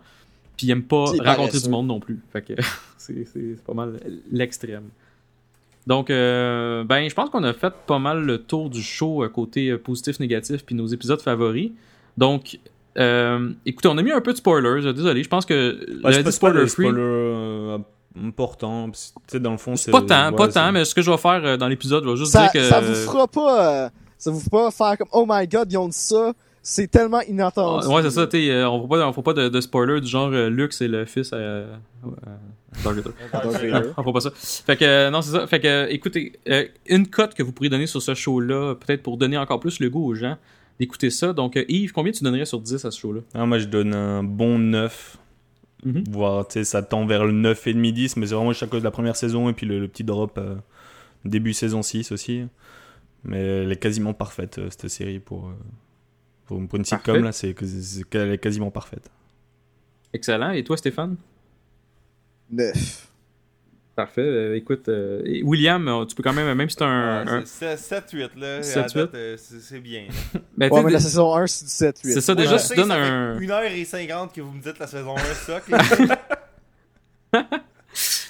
[0.55, 2.21] puis il aime pas rencontrer du monde non plus.
[2.31, 2.53] Fait que
[2.97, 3.25] c'est
[3.65, 3.99] pas mal
[4.31, 4.83] l'extrême.
[5.87, 9.29] Donc, euh, ben, je pense qu'on a fait pas mal le tour du show euh,
[9.29, 11.71] côté euh, positif, négatif, puis nos épisodes favoris.
[12.17, 12.59] Donc,
[12.97, 14.93] euh, écoutez, on a mis un peu de spoilers.
[14.93, 16.87] Désolé, je pense que Ouais, le c'est pas, spoiler free.
[18.93, 21.09] Tu sais, dans le fond, C'est pas tant, ouais, pas tant, mais ce que je
[21.11, 22.61] vais faire dans l'épisode, je vais juste ça, dire que.
[22.61, 25.77] ça vous fera pas, euh, ça vous fera pas faire comme, oh my god, ils
[25.77, 26.33] ont dit ça.
[26.65, 27.87] C'est tellement inattendu.
[27.87, 29.99] Ouais, c'est ça, tu sais, euh, on fera pas, on fera pas de, de spoilers
[29.99, 31.37] du genre euh, Luke, c'est le fils à.
[31.37, 31.75] euh,
[32.25, 32.29] à
[32.83, 33.09] Dark Vader.
[33.31, 33.89] Darth Vader.
[33.97, 34.31] on fera pas ça.
[34.65, 35.47] Fait que, euh, non, c'est ça.
[35.47, 39.03] Fait que, euh, écoutez, euh, une cote que vous pourriez donner sur ce show-là, peut-être
[39.03, 40.37] pour donner encore plus le goût aux gens
[40.79, 41.33] d'écouter ça.
[41.33, 43.21] Donc, euh, Yves, combien tu donnerais sur 10 à ce show-là?
[43.33, 45.17] Ah, moi, je donne un bon 9.
[45.85, 46.03] Mhm.
[46.09, 48.85] Voire, tu sais, ça tend vers le 9,5-10, mais c'est vraiment juste à cause de
[48.85, 50.55] la première saison et puis le, le petit drop euh,
[51.25, 52.43] début saison 6 aussi.
[53.25, 55.53] Mais elle est quasiment parfaite, euh, cette série, pour, euh,
[56.45, 57.21] pour, pour une sitcom, Parfait.
[57.21, 57.53] là, c'est
[58.09, 59.09] qu'elle est quasiment parfaite.
[60.13, 60.51] Excellent.
[60.51, 61.17] Et toi, Stéphane?
[62.51, 63.07] Neuf.
[63.95, 64.21] Parfait.
[64.21, 67.27] Euh, écoute, euh, William, euh, tu peux quand même, même si c'est un.
[67.27, 68.61] un- 7-8 là.
[68.63, 68.79] 7-8.
[68.79, 70.07] à date, euh, c'est bien.
[70.57, 72.13] Ben, Ouais, mais la saison 1, c'est du 7, 8.
[72.13, 73.37] C'est ça, déjà, Moi, tu donnes un.
[73.39, 75.67] 1h50 que vous me dites la saison 1 soc.
[75.69, 75.79] là.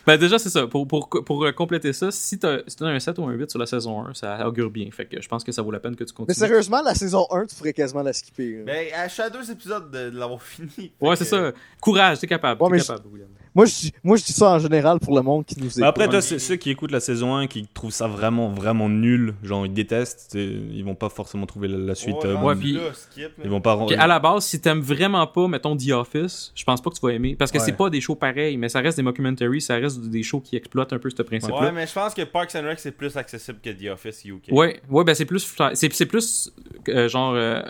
[0.06, 0.68] Ben déjà, c'est ça.
[0.68, 3.58] Pour, pour, pour compléter ça, si tu si t'as un 7 ou un 8 sur
[3.60, 4.90] la saison 1, ça augure bien.
[4.92, 6.36] Fait que je pense que ça vaut la peine que tu Mais continues.
[6.36, 8.58] sérieusement, la saison 1, tu ferais quasiment la skipper.
[8.58, 8.64] là.
[8.66, 10.92] ben, à chaque deux épisodes de, de l'avoir fini.
[11.00, 11.52] Ouais, c'est que- ça.
[11.80, 12.62] Courage, t'es capable.
[12.62, 13.30] Ouais, t'es mais capable, William.
[13.56, 15.84] Moi, je dis, moi, je dis ça en général pour le monde qui nous écoute.
[15.84, 19.66] Après, toi, ceux qui écoutent la saison 1 qui trouvent ça vraiment, vraiment nul, genre
[19.66, 22.16] ils détestent, ils vont pas forcément trouver la, la suite.
[22.26, 23.44] Euh, Ouais, puis- là, skip, là.
[23.44, 23.78] Ils vont pas.
[23.98, 27.02] À la base, si t'aimes vraiment pas, mettons, The Office, je pense pas que tu
[27.06, 27.36] vas aimer.
[27.36, 27.64] Parce que Ouais.
[27.64, 30.56] c'est pas des shows pareils, mais ça reste des mockumentaries, ça reste des shows qui
[30.56, 31.62] exploitent un peu ce principe-là.
[31.62, 34.46] Ouais, mais je pense que Parks and Rec c'est plus accessible que The Office UK.
[34.52, 36.52] Ouais, ouais, ben c'est plus, c'est, c'est plus
[36.90, 37.62] euh, genre, euh,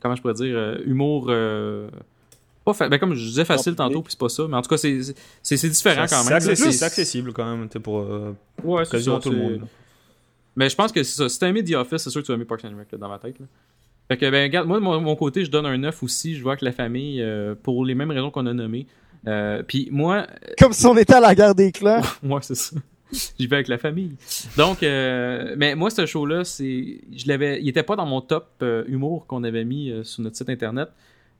[0.00, 1.88] comment je pourrais dire, euh, humour, euh,
[2.72, 4.68] pas fa- ben comme je disais facile tantôt, puis c'est pas ça, mais en tout
[4.68, 5.00] cas c'est,
[5.42, 6.32] c'est, c'est différent quand même.
[6.34, 8.32] accessible, c'est accessible quand même, pour euh,
[8.64, 9.60] Ouais, quasiment ça, tout le monde.
[10.56, 11.28] Mais je pense que c'est ça.
[11.28, 12.98] Si t'as aimé The Office, c'est sûr que tu vas aimer Parks and Rec là,
[12.98, 13.38] dans ma tête.
[13.38, 13.46] Là.
[14.08, 16.34] Fait que, ben, regarde, moi, de mon, mon côté, je donne un 9 aussi.
[16.34, 18.86] Je vois que la famille, euh, pour les mêmes raisons qu'on a nommées.
[19.26, 20.26] Euh, Puis moi,
[20.58, 22.00] Comme si on était à la guerre des clans.
[22.22, 22.74] moi, c'est ça.
[23.38, 24.16] J'y vais avec la famille.
[24.56, 28.48] Donc, euh, mais moi, ce show-là, c'est, je l'avais, il était pas dans mon top
[28.62, 30.88] euh, humour qu'on avait mis euh, sur notre site internet.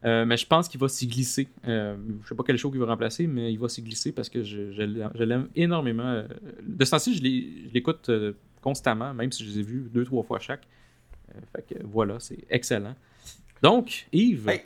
[0.05, 1.49] Euh, mais je pense qu'il va s'y glisser.
[1.67, 4.29] Euh, je sais pas quel show il va remplacer, mais il va s'y glisser parce
[4.29, 6.05] que je, je l'aime- je l'aime énormément.
[6.07, 6.23] Euh,
[6.63, 10.23] De ce temps-ci, je l'écoute euh, constamment, même si je les ai vus deux, trois
[10.23, 10.63] fois chaque.
[11.35, 12.95] Euh, fait que voilà, c'est excellent.
[13.63, 14.49] Donc, Yves.
[14.49, 14.61] Hey.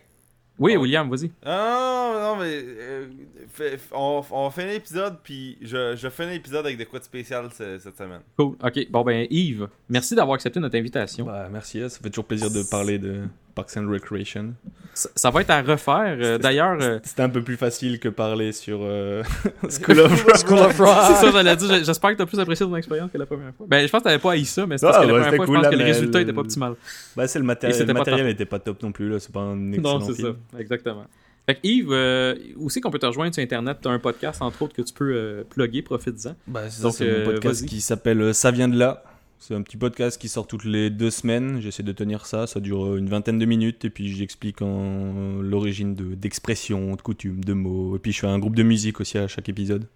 [0.59, 0.82] Oui, Oh.
[0.82, 1.30] William, vas-y.
[1.44, 3.06] Ah, non, mais euh,
[3.48, 6.98] fait- on, on fait un épisode, puis je, je fais un épisode avec de quoi
[6.98, 8.20] de spécial ce- cette semaine.
[8.36, 8.56] Cool.
[8.62, 11.24] Ok, bon ben Yves, merci d'avoir accepté notre invitation.
[11.24, 13.22] Bah, merci, ça fait toujours plaisir de parler de
[13.55, 14.55] Parks and Recreation.
[14.95, 16.16] Ça, ça va être à refaire.
[16.20, 19.23] euh, D'ailleurs, euh, C'était un peu plus facile que parler sur euh,
[19.69, 20.37] School of Rock.
[20.47, 21.16] School of c'est Rock.
[21.20, 21.85] ça, j'allais dire.
[21.85, 23.66] J'espère que t'as plus apprécié ton expérience que la première fois.
[23.69, 25.20] Ben, je pense que t'avais pas haï ça, mais c'est parce Ah, que la ouais,
[25.20, 26.74] première fois, c'était je pense cool, que le là, résultat mais- était pas optimal.
[27.16, 28.35] Bah, c'est le c'était Le pas matériel top.
[28.35, 29.19] était pas top non plus, là.
[29.19, 30.29] C'est pas un excellent Non, c'est ça.
[30.59, 31.05] Exactement.
[31.47, 33.79] Fait que Yves, euh, où c'est qu'on peut te rejoindre sur Internet?
[33.83, 36.37] T'as un podcast, entre autres, que tu peux euh, plugger, profites-en.
[36.47, 39.03] Bah, c'est c'est euh, mon podcast qui s'appelle euh, Ça vient de là.
[39.44, 41.60] C'est un petit podcast qui sort toutes les deux semaines.
[41.60, 42.47] J'essaie de tenir ça.
[42.47, 43.85] Ça dure euh, une vingtaine de minutes.
[43.85, 47.97] Et puis j'explique en l'origine de- d'expressions, de, coutumes, de mots.
[47.97, 49.89] Et puis je fais un groupe de musique aussi à chaque épisode.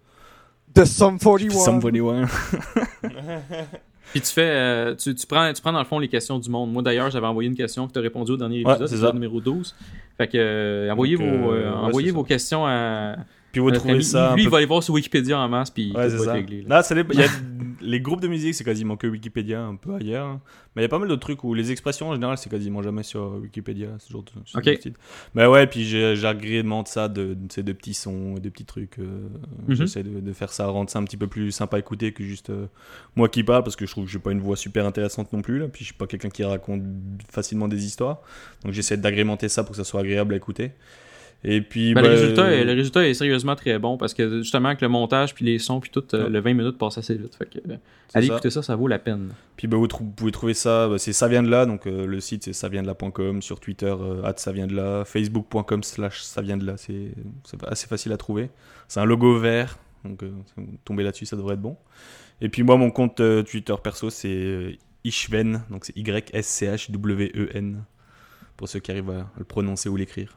[0.74, 1.50] De Sum 41.
[1.50, 2.26] Somebody One.
[4.10, 6.50] Puis tu fais, euh, tu, tu prends, tu prends dans le fond les questions du
[6.50, 6.72] monde.
[6.72, 8.96] Moi d'ailleurs, j'avais envoyé une question que tu as répondu au dernier Ouais, épisode, c'est
[8.96, 9.12] ça.
[9.12, 9.76] numéro 12.
[10.18, 12.28] Fait que euh, envoyez, Donc, vos, euh, euh, ouais, envoyez vos ça.
[12.28, 13.16] questions à,
[13.56, 14.34] Puis vous notre trouvez ça.
[14.34, 16.24] Lui, il va aller voir sur Wikipédia en masse, puis Ouais, c'est ça.
[16.24, 16.68] être réglé, là.
[16.76, 17.02] Là, c'est les...
[17.12, 17.26] il y a
[17.80, 20.26] les groupes de musique, c'est quasiment que Wikipédia, un peu ailleurs.
[20.26, 20.40] hein.
[20.74, 22.82] Mais il y a pas mal d'autres trucs où les expressions en général, c'est quasiment
[22.82, 24.64] jamais sur Wikipédia, ce genre de, ce Ok.
[24.64, 24.96] genre de site.
[25.34, 25.84] Mais ouais, puis
[26.16, 28.98] j'agrémente ça de, de, ces- de petits sons, des petits trucs.
[28.98, 29.28] euh,
[29.68, 29.74] Mhm.
[29.74, 32.22] J'essaie de, de faire ça, rendre ça un petit peu plus sympa à écouter que
[32.24, 32.66] juste euh,
[33.14, 35.40] moi qui parle, parce que je trouve que j'ai pas une voix super intéressante non
[35.42, 35.58] plus.
[35.58, 36.82] Là, puis je suis pas quelqu'un qui raconte
[37.30, 38.20] facilement des histoires.
[38.64, 40.72] Donc j'essaie d'agrémenter ça pour que ça soit agréable à écouter.
[41.48, 41.94] Et puis.
[41.94, 44.80] Ben, bah, le, résultat est, le résultat est sérieusement très bon parce que justement avec
[44.82, 46.30] le montage puis les sons puis tout, euh, Ouais.
[46.30, 47.34] le 20 minutes passe assez vite.
[47.36, 47.76] Fait que, euh,
[48.14, 48.34] allez ça.
[48.34, 49.30] écouter ça, ça vaut la peine.
[49.56, 52.20] Puis bah, vous, pouvez trouver ça, bah, c'est ça vient de là, donc euh, le
[52.20, 55.82] site c'est ça vient de là.com, sur Twitter euh, at ça vient de là, facebook.com
[55.82, 57.12] slash ça vient de là, c'est
[57.66, 58.50] assez facile à trouver.
[58.88, 60.30] C'est un logo vert, donc euh,
[60.84, 61.76] tombez là-dessus ça devrait être bon.
[62.40, 64.72] Et puis moi mon compte euh, Twitter perso c'est euh,
[65.04, 67.84] Ishven, donc c'est Y-S-C-H-W-E-N,
[68.56, 70.36] pour ceux qui arrivent à le prononcer ou l'écrire.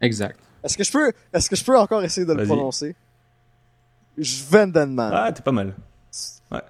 [0.00, 0.38] Exact.
[0.64, 2.94] Est-ce que je peux, est-ce que je peux encore essayer de le prononcer?
[4.18, 5.12] Je Vendenman.
[5.14, 5.74] Ah, t'es pas mal.
[6.50, 6.60] Ouais.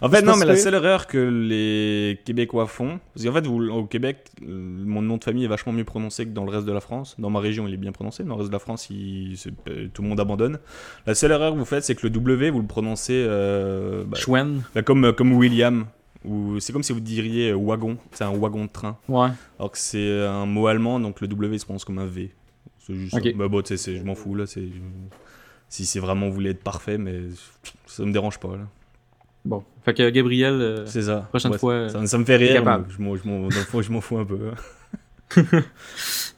[0.00, 3.32] En C'est fait, non, pas mais la seule erreur que les Québécois font, parce qu'en
[3.32, 6.44] fait, vous, au Québec, euh, mon nom de famille est vachement mieux prononcé que dans
[6.44, 7.16] le reste de la France.
[7.18, 9.36] Dans ma région, il est bien prononcé, mais dans le reste de la France, il,
[9.68, 10.58] euh, tout le monde abandonne.
[11.06, 14.18] La seule erreur que vous faites, c'est que le W, vous le prononcez euh, bah,
[14.74, 15.86] bah, comme, comme William.
[16.24, 18.96] Ou c'est comme si vous diriez euh, wagon, c'est un wagon de train.
[19.08, 19.28] Ouais.
[19.58, 22.32] Alors que c'est un mot allemand, donc le W se prononce comme un V.
[22.86, 23.22] C'est juste Ok.
[23.24, 23.30] ça.
[23.34, 24.46] Bah bon, tu sais, c'est- je m'en fous là.
[24.46, 24.68] C'est
[25.68, 27.20] si c'est vraiment voulez être parfait, mais
[27.86, 28.68] ça me dérange pas là.
[29.44, 29.62] Bon.
[29.84, 31.26] Fait que Gabriel, euh, C'est ça.
[31.30, 32.54] prochaine Ouais, fois, Ça, ça me fait rire.
[32.54, 32.86] capable.
[32.88, 34.38] mais Je m'en, je m'en- dans le fond, je m'en fous un peu.
[34.52, 34.54] hein.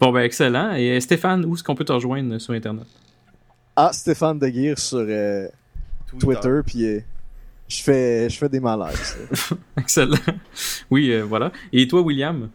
[0.01, 0.75] bon ben excellent.
[0.75, 2.87] Et euh, Stéphane, où est-ce qu'on peut te rejoindre sur Internet?
[3.75, 5.49] Ah, Stéphane Deguire sur euh,
[6.19, 7.01] Twitter, puis euh,
[7.69, 9.17] je fais, je fais des malaises.
[9.77, 10.17] Excellent.
[10.91, 11.53] oui, euh, voilà.
[11.73, 12.49] Et toi, William?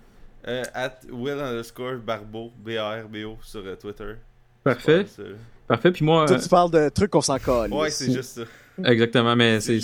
[0.48, 4.16] Euh, at Will underscore Barbeau, B-A-R-B-O sur euh, Twitter.
[4.64, 5.06] Parfait.
[5.18, 5.36] Mal,
[5.68, 5.92] Parfait.
[5.92, 7.72] Puis moi, Toi, euh, tu parles de trucs qu'on s'en colle.
[7.72, 8.42] Ouais, c'est juste ça.
[8.84, 9.80] Exactement, mais c'est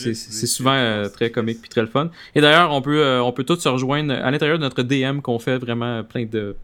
[0.48, 2.10] souvent euh, très comique puis très le fun.
[2.36, 5.22] Et d'ailleurs, on peut euh, on peut tous se rejoindre à l'intérieur de notre DM
[5.22, 6.56] qu'on fait vraiment plein de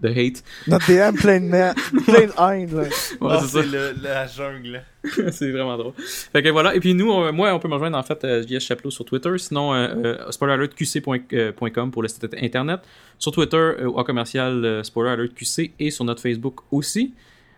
[0.00, 0.42] de hate.
[0.66, 1.74] Notre DM plein de, ma-
[2.04, 2.32] plein de
[2.62, 2.82] haine, là.
[2.82, 2.88] Ouais,
[3.30, 4.82] Ah, c'est le- la jungle.
[5.32, 5.92] c'est vraiment drôle.
[5.96, 6.74] Fait que voilà.
[6.74, 9.04] Et puis nous, on- moi, on peut me rejoindre en fait euh, via Chapelot sur
[9.04, 9.30] Twitter.
[9.38, 12.80] Sinon, euh, euh, spoileralertqc.com pour le site internet.
[13.18, 17.14] Sur Twitter, euh, au commercial euh, spoileralertqc et sur notre Facebook aussi.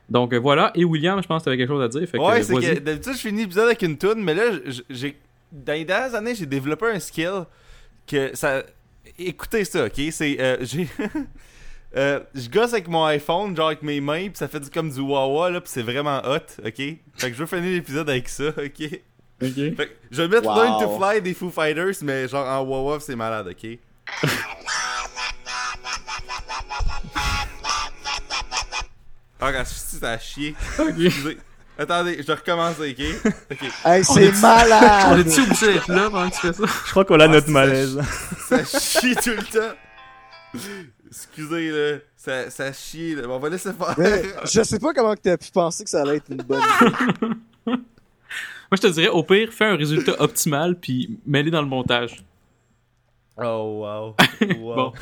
[0.08, 0.70] Donc euh, voilà.
[0.74, 2.08] Et William, je pense que t'avais quelque chose à dire.
[2.08, 4.44] Fait Ouais, euh, c'est que d'habitude, je finis l'épisode avec une tune, mais là,
[4.88, 5.16] j'ai.
[5.50, 7.44] Dans les dernières années, j'ai développé un skill
[8.06, 8.62] que ça.
[9.18, 10.00] Écoutez ça, ok?
[10.12, 10.36] C'est.
[10.40, 10.86] euh, j'ai.
[11.96, 14.90] Euh, je gosse avec mon iPhone, genre avec mes mains, puis ça fait du, comme
[14.90, 16.74] du wah là, puis c'est vraiment hot, ok?
[16.76, 18.78] Fait que je veux finir l'épisode avec ça, ok?
[18.78, 19.00] Fait
[19.40, 20.62] que je vais mettre Wow.
[20.62, 23.78] Learn to Fly des Foo Fighters, mais genre en wah c'est malade, ok?
[29.40, 30.54] Ah, quand ça a chié.
[30.78, 31.38] Excusez.
[31.78, 33.30] Attendez, je recommence, ok?
[33.52, 33.70] Ok.
[33.84, 35.26] Hey, c'est est- On malade!
[35.26, 36.64] est-tu obligé d'être là pendant que tu fais ça?
[36.86, 38.00] Je crois qu'on a Ah, notre ça- malaise.
[38.48, 40.58] Ça chie tout le temps.
[41.08, 41.98] Excusez, là.
[42.16, 43.26] Ça, ça chie, là.
[43.26, 43.94] Bon, on va laisser faire.
[43.98, 46.62] Mais je sais pas comment que t'as pu penser que ça allait être une bonne
[46.62, 47.26] idée.
[47.66, 52.22] Moi, je te dirais, au pire, fais un résultat optimal puis mets-les dans le montage.
[53.38, 54.16] Oh, wow.
[54.58, 54.74] wow.
[54.76, 54.92] Bon.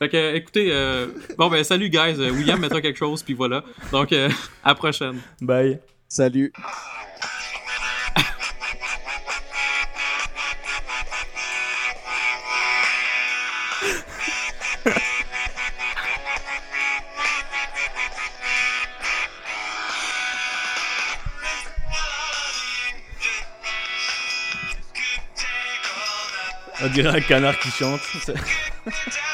[0.00, 1.06] Fait que, euh, écoutez, euh,
[1.38, 3.62] bon ben salut guys, Euh, William mettra quelque chose puis voilà.
[3.92, 4.28] Donc euh,
[4.64, 5.20] à la prochaine.
[5.40, 5.78] Bye.
[6.08, 6.52] Salut.
[26.84, 28.00] On dirait un canard qui chante.